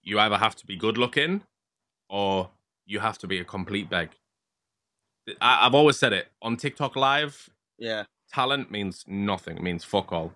you 0.03 0.19
either 0.19 0.39
have 0.39 0.57
to 0.57 0.67
be 0.67 0.77
good 0.77 0.99
looking 0.99 1.43
or 2.09 2.51
you 2.85 3.01
have 3.01 3.19
to 3.19 3.27
be 3.27 3.39
a 3.39 3.45
complete 3.45 3.89
beg. 3.89 4.11
I, 5.41 5.67
I've 5.67 5.75
always 5.75 5.99
said 5.99 6.13
it 6.13 6.29
on 6.41 6.57
TikTok 6.57 6.97
Live 6.97 7.49
Yeah. 7.79 8.05
talent 8.33 8.71
means 8.71 9.05
nothing. 9.07 9.57
It 9.57 9.63
means 9.63 9.85
fuck 9.85 10.13
all. 10.13 10.35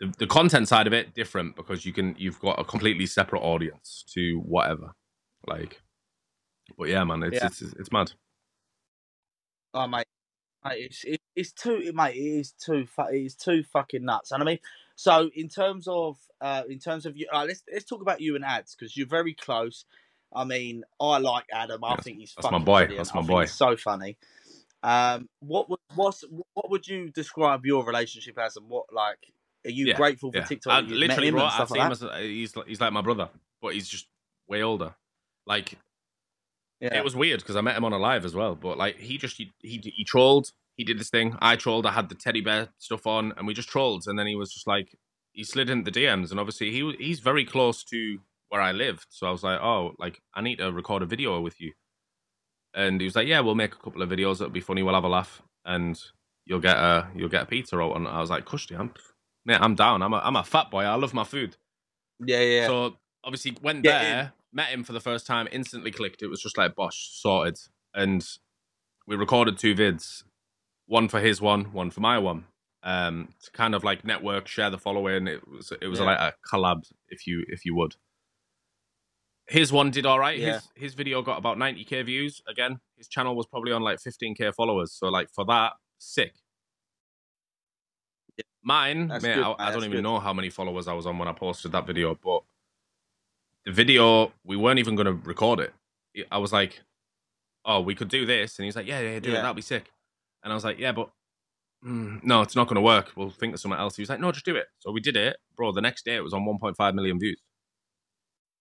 The, 0.00 0.12
the 0.18 0.26
content 0.26 0.66
side 0.68 0.86
of 0.86 0.92
it 0.92 1.14
different 1.14 1.56
because 1.56 1.84
you 1.86 1.92
can 1.92 2.14
you've 2.18 2.40
got 2.40 2.58
a 2.58 2.64
completely 2.64 3.06
separate 3.06 3.40
audience 3.40 4.04
to 4.14 4.38
whatever. 4.40 4.92
Like, 5.46 5.82
but 6.78 6.88
yeah, 6.88 7.04
man, 7.04 7.22
it's 7.22 7.42
Yeah. 7.42 7.44
it's 7.44 7.62
it's 7.62 7.92
mad. 7.92 8.12
Oh 9.74 9.86
mate, 9.86 10.06
mate 10.64 10.84
it's 10.86 11.04
it, 11.04 11.20
it's 11.36 11.52
too 11.52 11.92
mate. 11.94 12.16
It 12.16 12.20
is 12.40 12.52
too 12.52 12.86
it 13.12 13.16
is 13.16 13.34
too 13.36 13.64
fucking 13.64 14.04
nuts. 14.04 14.32
And 14.32 14.42
I 14.42 14.46
mean, 14.46 14.58
so 14.96 15.30
in 15.34 15.48
terms 15.48 15.88
of 15.88 16.18
uh, 16.40 16.62
in 16.68 16.78
terms 16.78 17.06
of 17.06 17.16
you, 17.16 17.26
uh, 17.32 17.44
let's 17.46 17.62
let's 17.72 17.84
talk 17.84 18.02
about 18.02 18.20
you 18.20 18.36
and 18.36 18.44
ads 18.44 18.74
because 18.74 18.96
you're 18.96 19.06
very 19.08 19.34
close. 19.34 19.84
I 20.34 20.44
mean, 20.44 20.84
I 21.00 21.18
like 21.18 21.46
Adam. 21.52 21.84
I 21.84 21.96
Yes, 21.96 22.04
think 22.04 22.18
he's 22.18 22.36
that's 22.36 22.50
my 22.50 22.58
boy, 22.58 22.86
brilliant. 22.86 22.96
that's 22.96 23.14
my 23.14 23.22
boy. 23.22 23.42
he's 23.42 23.52
so 23.54 23.76
funny. 23.76 24.16
Um, 24.82 25.28
what 25.40 25.70
would 25.70 25.80
what's 25.94 26.24
what 26.54 26.70
would 26.70 26.86
you 26.86 27.10
describe 27.10 27.66
your 27.66 27.84
relationship 27.86 28.38
as, 28.38 28.56
and 28.56 28.68
what 28.68 28.86
like 28.92 29.18
are 29.66 29.70
you 29.70 29.86
Yeah, 29.86 29.94
grateful 29.96 30.30
for 30.32 30.38
Yeah, 30.38 30.48
TikTok? 30.48 30.72
I 30.72 30.80
literally, 30.80 31.06
met 31.08 31.24
him 31.28 31.38
and 31.38 31.44
I 31.46 31.54
stuff 31.54 31.70
like 31.70 31.80
him 31.80 31.90
that? 31.90 31.92
as 31.92 32.04
he's 32.22 32.54
he's 32.66 32.80
like 32.80 32.92
my 32.92 33.02
brother, 33.02 33.28
but 33.62 33.74
he's 33.74 33.88
just 33.88 34.06
way 34.48 34.62
older. 34.62 34.94
Like 35.46 35.78
Yeah, 36.80 36.96
it 36.96 37.04
was 37.04 37.16
weird 37.16 37.40
because 37.40 37.56
I 37.56 37.60
met 37.60 37.76
him 37.76 37.84
on 37.84 37.92
a 37.92 37.98
live 37.98 38.24
as 38.24 38.34
well. 38.34 38.54
But 38.54 38.78
like 38.78 38.96
he 38.98 39.16
just 39.18 39.36
he, 39.36 39.52
he 39.60 39.80
he 39.96 40.04
trolled. 40.04 40.48
He 40.76 40.84
did 40.84 40.98
this 40.98 41.10
thing. 41.10 41.36
I 41.40 41.56
trolled. 41.56 41.86
I 41.86 41.92
had 41.92 42.08
the 42.08 42.14
teddy 42.14 42.40
bear 42.40 42.68
stuff 42.78 43.06
on, 43.06 43.32
and 43.36 43.46
we 43.46 43.54
just 43.54 43.68
trolled. 43.68 44.04
And 44.06 44.18
then 44.18 44.26
he 44.26 44.36
was 44.36 44.52
just 44.52 44.66
like 44.66 44.96
he 45.32 45.44
slid 45.44 45.70
into 45.70 45.90
the 45.90 46.00
DMs, 46.00 46.30
and 46.30 46.40
obviously 46.40 46.70
he 46.70 46.94
he's 46.98 47.20
very 47.20 47.44
close 47.44 47.84
to 47.84 48.18
where 48.48 48.60
I 48.60 48.72
lived. 48.72 49.06
So 49.10 49.26
I 49.26 49.30
was 49.30 49.42
like, 49.42 49.60
oh, 49.60 49.94
like 49.98 50.20
I 50.34 50.40
need 50.40 50.58
to 50.58 50.72
record 50.72 51.02
a 51.02 51.06
video 51.06 51.40
with 51.40 51.60
you. 51.60 51.72
And 52.74 53.00
he 53.00 53.04
was 53.04 53.16
like, 53.16 53.28
yeah, 53.28 53.40
we'll 53.40 53.54
make 53.54 53.72
a 53.72 53.78
couple 53.78 54.02
of 54.02 54.08
videos. 54.08 54.36
It'll 54.36 54.50
be 54.50 54.60
funny. 54.60 54.82
We'll 54.82 54.94
have 54.94 55.04
a 55.04 55.08
laugh. 55.08 55.42
And 55.64 56.00
you'll 56.44 56.60
get 56.60 56.76
a 56.76 57.08
you'll 57.14 57.28
get 57.28 57.42
a 57.42 57.46
pizza 57.46 57.76
roll. 57.76 57.94
And 57.94 58.06
I 58.06 58.20
was 58.20 58.30
like, 58.30 58.44
Kushti, 58.46 58.78
I'm 58.78 58.92
mate, 59.44 59.58
I'm 59.60 59.74
down. 59.74 60.02
I'm 60.02 60.12
a 60.12 60.18
I'm 60.18 60.36
a 60.36 60.44
fat 60.44 60.70
boy. 60.70 60.82
I 60.84 60.94
love 60.94 61.14
my 61.14 61.24
food. 61.24 61.56
Yeah, 62.24 62.40
yeah. 62.40 62.66
So 62.66 62.96
obviously 63.22 63.56
went 63.62 63.82
Get 63.82 64.02
there, 64.02 64.32
met 64.54 64.68
him 64.68 64.84
for 64.84 64.92
the 64.92 65.00
first 65.00 65.26
time, 65.26 65.48
instantly 65.52 65.90
clicked. 65.90 66.22
It 66.22 66.28
was 66.28 66.40
just 66.40 66.56
like 66.56 66.74
bosh 66.74 67.10
sorted, 67.12 67.58
and 67.92 68.26
we 69.06 69.16
recorded 69.16 69.58
two 69.58 69.74
vids, 69.74 70.22
one 70.86 71.08
for 71.08 71.20
his 71.20 71.40
one, 71.40 71.66
one 71.72 71.90
for 71.90 72.00
my 72.00 72.18
one. 72.18 72.44
Um, 72.82 73.30
to 73.42 73.50
kind 73.52 73.74
of 73.74 73.82
like 73.82 74.04
network, 74.04 74.46
share 74.46 74.68
the 74.70 74.78
following. 74.78 75.26
It 75.26 75.46
was 75.48 75.72
it 75.80 75.86
was 75.88 75.98
Yeah. 76.00 76.04
like 76.06 76.18
a 76.18 76.34
collab, 76.46 76.90
if 77.08 77.26
you 77.26 77.44
if 77.48 77.64
you 77.64 77.74
would. 77.74 77.96
His 79.46 79.72
one 79.72 79.90
did 79.90 80.06
all 80.06 80.18
right. 80.18 80.38
Yeah. 80.38 80.54
His 80.54 80.68
his 80.74 80.94
video 80.94 81.20
got 81.22 81.38
about 81.38 81.58
90k 81.58 82.04
views. 82.04 82.42
Again, 82.46 82.80
his 82.96 83.08
channel 83.08 83.34
was 83.36 83.46
probably 83.46 83.72
on 83.72 83.82
like 83.82 83.98
15k 84.00 84.54
followers. 84.54 84.92
So 84.92 85.08
like 85.08 85.28
for 85.30 85.44
that, 85.46 85.72
sick. 85.98 86.34
Yeah. 88.36 88.44
Mine, 88.62 89.08
That's 89.08 89.22
mate, 89.22 89.38
I. 89.38 89.54
I 89.58 89.70
don't 89.70 89.80
even 89.84 89.92
good. 89.92 90.02
know 90.02 90.18
how 90.18 90.32
many 90.32 90.50
followers 90.50 90.88
I 90.88 90.92
was 90.92 91.06
on 91.06 91.18
when 91.18 91.28
I 91.28 91.32
posted 91.32 91.72
that 91.72 91.86
video, 91.86 92.14
but 92.22 92.42
the 93.64 93.72
video 93.72 94.32
we 94.44 94.56
weren't 94.56 94.78
even 94.78 94.94
going 94.94 95.06
to 95.06 95.28
record 95.28 95.60
it. 95.60 95.72
I 96.30 96.38
was 96.38 96.52
like, 96.52 96.80
"Oh, 97.64 97.80
we 97.80 97.94
could 97.94 98.08
do 98.08 98.26
this," 98.26 98.58
and 98.58 98.64
he's 98.64 98.76
like, 98.76 98.86
"Yeah, 98.86 99.00
yeah, 99.00 99.18
do 99.18 99.30
it. 99.30 99.34
That'd 99.34 99.56
be 99.56 99.62
sick." 99.62 99.90
And 100.42 100.52
I 100.52 100.54
was 100.54 100.64
like, 100.64 100.78
"Yeah, 100.78 100.92
but 100.92 101.10
mm, 101.84 102.22
no, 102.22 102.42
it's 102.42 102.56
not 102.56 102.68
going 102.68 102.76
to 102.76 102.80
work. 102.82 103.12
We'll 103.16 103.30
think 103.30 103.54
of 103.54 103.60
something 103.60 103.78
else." 103.78 103.96
He 103.96 104.02
was 104.02 104.10
like, 104.10 104.20
"No, 104.20 104.32
just 104.32 104.44
do 104.44 104.56
it." 104.56 104.66
So 104.78 104.92
we 104.92 105.00
did 105.00 105.16
it, 105.16 105.38
bro. 105.56 105.72
The 105.72 105.80
next 105.80 106.04
day, 106.04 106.16
it 106.16 106.22
was 106.22 106.34
on 106.34 106.44
1.5 106.44 106.94
million 106.94 107.18
views. 107.18 107.40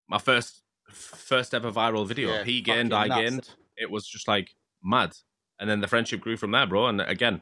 My 0.08 0.18
first 0.18 0.64
first 0.90 1.54
ever 1.54 1.72
viral 1.72 2.08
video. 2.08 2.30
Yeah, 2.34 2.44
he 2.44 2.62
gained, 2.62 2.94
I 2.94 3.08
nuts. 3.08 3.22
gained. 3.22 3.50
It 3.78 3.90
was 3.92 4.08
just 4.08 4.28
like 4.28 4.56
mad, 4.84 5.16
and 5.60 5.70
then 5.70 5.82
the 5.82 5.88
friendship 5.88 6.22
grew 6.22 6.38
from 6.38 6.52
there, 6.52 6.66
bro. 6.66 6.88
And 6.88 7.02
again, 7.02 7.42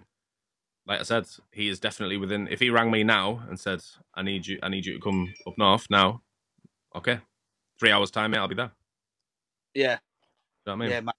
like 0.88 1.00
I 1.00 1.04
said, 1.04 1.28
he 1.52 1.68
is 1.68 1.80
definitely 1.80 2.18
within. 2.18 2.48
If 2.48 2.60
he 2.60 2.70
rang 2.70 2.92
me 2.92 3.04
now 3.04 3.44
and 3.48 3.60
said, 3.60 3.82
"I 4.16 4.24
need 4.24 4.48
you, 4.48 4.60
I 4.64 4.70
need 4.70 4.86
you 4.86 4.94
to 4.94 5.00
come 5.00 5.34
up 5.48 5.58
north 5.58 5.88
now," 5.90 6.22
okay, 6.96 7.20
three 7.82 7.92
hours 7.92 8.12
time, 8.12 8.30
mate, 8.32 8.38
I'll 8.38 8.48
be 8.48 8.54
there. 8.56 8.72
yeah, 9.74 9.94
You 9.94 9.98
know 10.68 10.74
what 10.74 10.74
I 10.74 10.76
mean? 10.78 10.90
yeah, 10.92 11.00
man. 11.02 11.14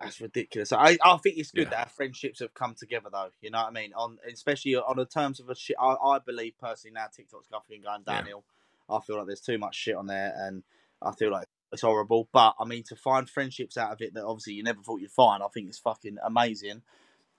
That's 0.00 0.20
ridiculous. 0.20 0.72
I, 0.72 0.98
I 1.04 1.16
think 1.18 1.38
it's 1.38 1.52
good 1.52 1.66
Yeah. 1.66 1.70
that 1.70 1.78
our 1.84 1.88
friendships 1.88 2.40
have 2.40 2.52
come 2.52 2.74
together, 2.74 3.08
though. 3.12 3.28
You 3.40 3.50
know 3.52 3.58
what 3.58 3.68
I 3.68 3.70
mean? 3.70 3.92
On 3.94 4.18
especially 4.32 4.74
on 4.74 4.96
the 4.96 5.06
terms 5.06 5.38
of 5.38 5.48
a 5.48 5.54
shit. 5.54 5.76
I, 5.80 5.94
I 5.94 6.18
believe 6.18 6.54
personally 6.60 6.94
now 6.94 7.06
TikTok's 7.16 7.46
fucking 7.46 7.82
going 7.82 8.02
Yeah. 8.04 8.16
downhill. 8.16 8.42
I 8.90 8.98
feel 9.00 9.16
like 9.18 9.26
there's 9.28 9.40
too 9.40 9.58
much 9.58 9.76
shit 9.76 9.94
on 9.94 10.08
there, 10.08 10.34
and 10.36 10.64
I 11.00 11.12
feel 11.12 11.30
like 11.30 11.46
it's 11.70 11.82
horrible. 11.82 12.28
But 12.32 12.56
I 12.58 12.64
mean, 12.64 12.82
to 12.88 12.96
find 12.96 13.30
friendships 13.30 13.76
out 13.78 13.92
of 13.92 14.02
it 14.02 14.12
that 14.14 14.24
obviously 14.24 14.54
you 14.54 14.64
never 14.64 14.82
thought 14.82 15.00
you'd 15.00 15.12
find, 15.12 15.40
I 15.40 15.46
think 15.54 15.68
it's 15.68 15.78
fucking 15.78 16.18
amazing. 16.24 16.82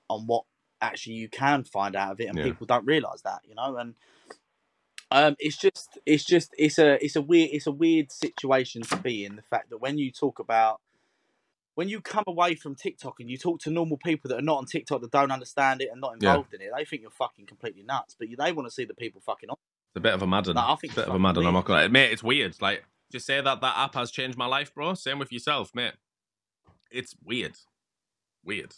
On 0.09 0.25
what 0.25 0.45
actually 0.79 1.15
you 1.15 1.27
can 1.27 1.65
find 1.65 1.97
out 1.97 2.13
of 2.13 2.21
it, 2.21 2.27
and 2.29 2.37
Yeah. 2.37 2.45
people 2.45 2.65
don't 2.65 2.85
realize 2.85 3.23
that, 3.23 3.41
you 3.45 3.55
know, 3.55 3.75
and. 3.75 3.95
Um, 5.13 5.35
it's 5.37 5.57
just, 5.57 5.99
it's 6.07 6.23
just, 6.25 6.55
it's 6.57 6.79
a, 6.79 6.93
it's 7.05 7.15
a 7.15 7.21
weird, 7.21 7.51
it's 7.53 7.67
a 7.67 7.71
weird 7.71 8.11
situation 8.11 8.81
to 8.81 8.97
be 8.97 9.23
in. 9.25 9.35
The 9.35 9.43
fact 9.43 9.69
that 9.69 9.77
when 9.77 9.99
you 9.99 10.11
talk 10.11 10.39
about, 10.39 10.81
when 11.75 11.87
you 11.87 12.01
come 12.01 12.23
away 12.27 12.55
from 12.55 12.73
TikTok 12.73 13.19
and 13.19 13.29
you 13.29 13.37
talk 13.37 13.59
to 13.61 13.69
normal 13.69 13.97
people 13.97 14.29
that 14.29 14.39
are 14.39 14.43
not 14.43 14.57
on 14.57 14.65
TikTok 14.65 15.01
that 15.01 15.11
don't 15.11 15.31
understand 15.31 15.81
it 15.83 15.89
and 15.91 16.01
not 16.01 16.15
Yeah. 16.19 16.29
involved 16.31 16.55
in 16.55 16.61
it, 16.61 16.71
they 16.75 16.83
think 16.83 17.03
you're 17.03 17.11
fucking 17.11 17.45
completely 17.45 17.83
nuts. 17.83 18.15
But 18.17 18.29
they 18.35 18.51
want 18.51 18.67
to 18.67 18.73
see 18.73 18.85
the 18.85 18.95
people 18.95 19.21
fucking 19.21 19.49
on. 19.51 19.55
It's 19.91 19.97
a 19.97 20.01
bit 20.01 20.13
of 20.15 20.23
a 20.23 20.27
madden. 20.27 20.55
No, 20.55 20.61
I 20.61 20.75
think 20.75 20.93
it's 20.93 20.97
a 20.97 21.01
bit 21.01 21.09
of 21.09 21.15
a 21.15 21.19
madden. 21.19 21.45
I'm 21.45 21.53
weird. 21.53 21.53
not 21.53 21.65
gonna, 21.65 21.89
mate. 21.89 22.11
It's 22.11 22.23
weird. 22.23 22.59
Like, 22.59 22.83
just 23.11 23.27
say 23.27 23.39
that 23.39 23.61
that 23.61 23.77
app 23.77 23.93
has 23.93 24.09
changed 24.09 24.35
my 24.35 24.47
life, 24.47 24.73
bro. 24.73 24.95
Same 24.95 25.19
with 25.19 25.31
yourself, 25.31 25.75
mate. 25.75 25.93
It's 26.89 27.15
weird. 27.23 27.57
Weird. 28.43 28.73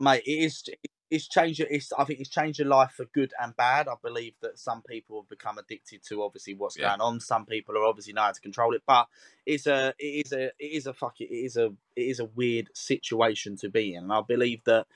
mate. 0.00 0.22
It 0.24 0.30
is. 0.44 0.64
It's 1.10 1.26
changed. 1.26 1.58
your- 1.60 1.68
It's. 1.70 1.92
I 1.92 2.04
think 2.04 2.20
it's 2.20 2.28
changed 2.28 2.58
your 2.58 2.68
life 2.68 2.92
for 2.92 3.06
good 3.06 3.32
and 3.40 3.56
bad. 3.56 3.88
I 3.88 3.94
believe 4.02 4.34
that 4.42 4.58
some 4.58 4.82
people 4.82 5.22
have 5.22 5.28
become 5.28 5.56
addicted 5.58 6.02
to 6.08 6.22
obviously 6.22 6.54
what's 6.54 6.76
Yeah. 6.76 6.88
going 6.88 7.00
on. 7.00 7.20
Some 7.20 7.46
people 7.46 7.76
are 7.78 7.84
obviously 7.84 8.12
know 8.12 8.22
how 8.22 8.32
to 8.32 8.40
control 8.40 8.74
it. 8.74 8.82
But 8.86 9.08
it's 9.46 9.66
a. 9.66 9.94
It 9.98 10.26
is 10.26 10.32
a. 10.32 10.44
It 10.58 10.72
is 10.72 10.86
a 10.86 10.92
fucking. 10.92 11.28
It 11.30 11.34
is 11.34 11.56
a. 11.56 11.66
It 11.96 12.02
is 12.02 12.20
a 12.20 12.26
weird 12.26 12.68
situation 12.74 13.56
to 13.58 13.70
be 13.70 13.94
in. 13.94 14.04
And 14.04 14.12
I 14.12 14.20
believe 14.20 14.64
that 14.64 14.86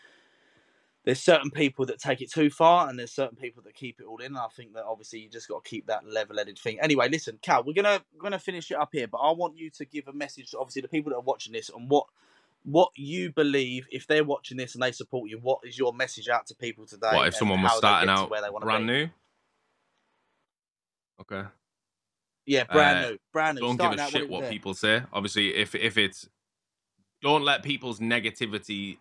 there's 1.04 1.20
certain 1.20 1.50
people 1.50 1.84
that 1.86 1.98
take 1.98 2.20
it 2.20 2.30
too 2.30 2.48
far, 2.50 2.88
and 2.88 2.98
there's 2.98 3.10
certain 3.10 3.36
people 3.36 3.62
that 3.64 3.74
keep 3.74 3.98
it 3.98 4.04
all 4.04 4.18
in. 4.18 4.26
And 4.26 4.38
I 4.38 4.46
think 4.54 4.74
that 4.74 4.84
obviously 4.84 5.20
you 5.20 5.28
just 5.30 5.48
got 5.48 5.64
to 5.64 5.68
keep 5.68 5.86
that 5.86 6.06
level-headed 6.06 6.58
thing. 6.58 6.78
Anyway, 6.80 7.08
listen, 7.08 7.38
Cal, 7.42 7.64
we're 7.64 7.72
gonna 7.72 8.04
we're 8.14 8.22
gonna 8.22 8.38
finish 8.38 8.70
it 8.70 8.76
up 8.76 8.90
here, 8.92 9.08
but 9.08 9.18
I 9.18 9.32
want 9.32 9.56
you 9.56 9.70
to 9.70 9.84
give 9.84 10.06
a 10.08 10.12
message, 10.12 10.50
to 10.50 10.58
obviously, 10.58 10.82
the 10.82 10.88
people 10.88 11.10
that 11.10 11.16
are 11.16 11.22
watching 11.22 11.54
this, 11.54 11.70
on 11.70 11.88
what 11.88 12.06
what 12.64 12.90
you 12.96 13.32
believe 13.32 13.86
if 13.90 14.06
they're 14.06 14.24
watching 14.24 14.56
this 14.56 14.74
and 14.74 14.82
they 14.82 14.92
support 14.92 15.28
you 15.28 15.38
what 15.42 15.58
is 15.64 15.78
your 15.78 15.92
message 15.92 16.28
out 16.28 16.46
to 16.46 16.54
people 16.54 16.86
today 16.86 17.08
what 17.12 17.26
if 17.26 17.34
someone 17.34 17.60
was 17.60 17.76
starting 17.76 18.08
out 18.08 18.30
where 18.30 18.42
they 18.42 18.50
want 18.50 18.64
brand 18.64 18.86
new? 18.86 19.08
Okay. 21.20 21.42
Yeah 22.46 22.64
uh, 22.68 22.72
brand 22.72 23.04
uh, 23.04 23.10
new 23.10 23.18
brand 23.32 23.56
new 23.56 23.60
don't 23.62 23.74
starting 23.74 23.98
give 23.98 24.06
a 24.06 24.10
shit 24.10 24.30
what, 24.30 24.42
what 24.42 24.50
people 24.50 24.74
say. 24.74 25.02
Obviously 25.12 25.54
if 25.54 25.74
if 25.74 25.98
it's 25.98 26.28
don't 27.20 27.42
let 27.42 27.62
people's 27.62 28.00
negativity 28.00 28.98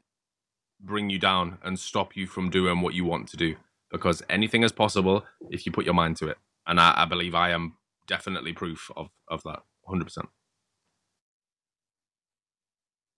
bring 0.80 1.10
you 1.10 1.20
down 1.20 1.58
and 1.64 1.80
stop 1.80 2.16
you 2.16 2.28
from 2.28 2.50
doing 2.50 2.82
what 2.82 2.94
you 2.94 3.06
want 3.06 3.28
to 3.30 3.38
do 3.38 3.56
because 3.92 4.24
anything 4.30 4.64
is 4.64 4.72
possible 4.72 5.26
if 5.50 5.66
you 5.66 5.72
put 5.72 5.86
your 5.86 5.94
mind 5.94 6.18
to 6.18 6.28
it 6.28 6.38
and 6.66 6.80
i, 6.80 6.94
I 6.98 7.06
believe 7.06 7.36
i 7.36 7.52
am 7.52 7.76
definitely 8.08 8.52
proof 8.52 8.90
of 8.98 9.10
of 9.28 9.44
that 9.44 9.62
100% 9.88 10.26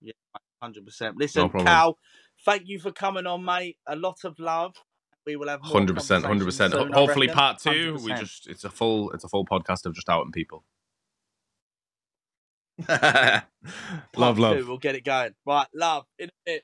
yeah, 0.03 0.13
hundred 0.61 0.85
percent. 0.85 1.17
Listen, 1.17 1.49
no 1.53 1.63
Cal, 1.63 1.97
thank 2.45 2.63
you 2.67 2.79
for 2.79 2.91
coming 2.91 3.25
on, 3.25 3.43
mate. 3.43 3.77
A 3.87 3.95
lot 3.95 4.17
of 4.23 4.37
love. 4.39 4.75
We 5.25 5.37
will 5.37 5.47
have 5.47 5.61
hundred 5.61 5.95
percent, 5.95 6.25
hundred 6.25 6.45
percent. 6.45 6.73
Hopefully, 6.73 7.29
part 7.29 7.59
two. 7.59 7.95
100%. 7.95 8.01
We 8.01 8.13
just 8.13 8.47
it's 8.47 8.65
a 8.65 8.69
full 8.69 9.11
it's 9.11 9.23
a 9.23 9.29
full 9.29 9.45
podcast 9.45 9.85
of 9.85 9.95
just 9.95 10.09
outing 10.09 10.33
people. 10.33 10.65
love, 12.89 14.39
love. 14.39 14.57
we 14.57 14.63
We'll 14.63 14.77
get 14.77 14.95
it 14.95 15.05
going. 15.05 15.33
Right, 15.45 15.67
love 15.73 16.05
in 16.19 16.27
a 16.29 16.31
bit. 16.45 16.63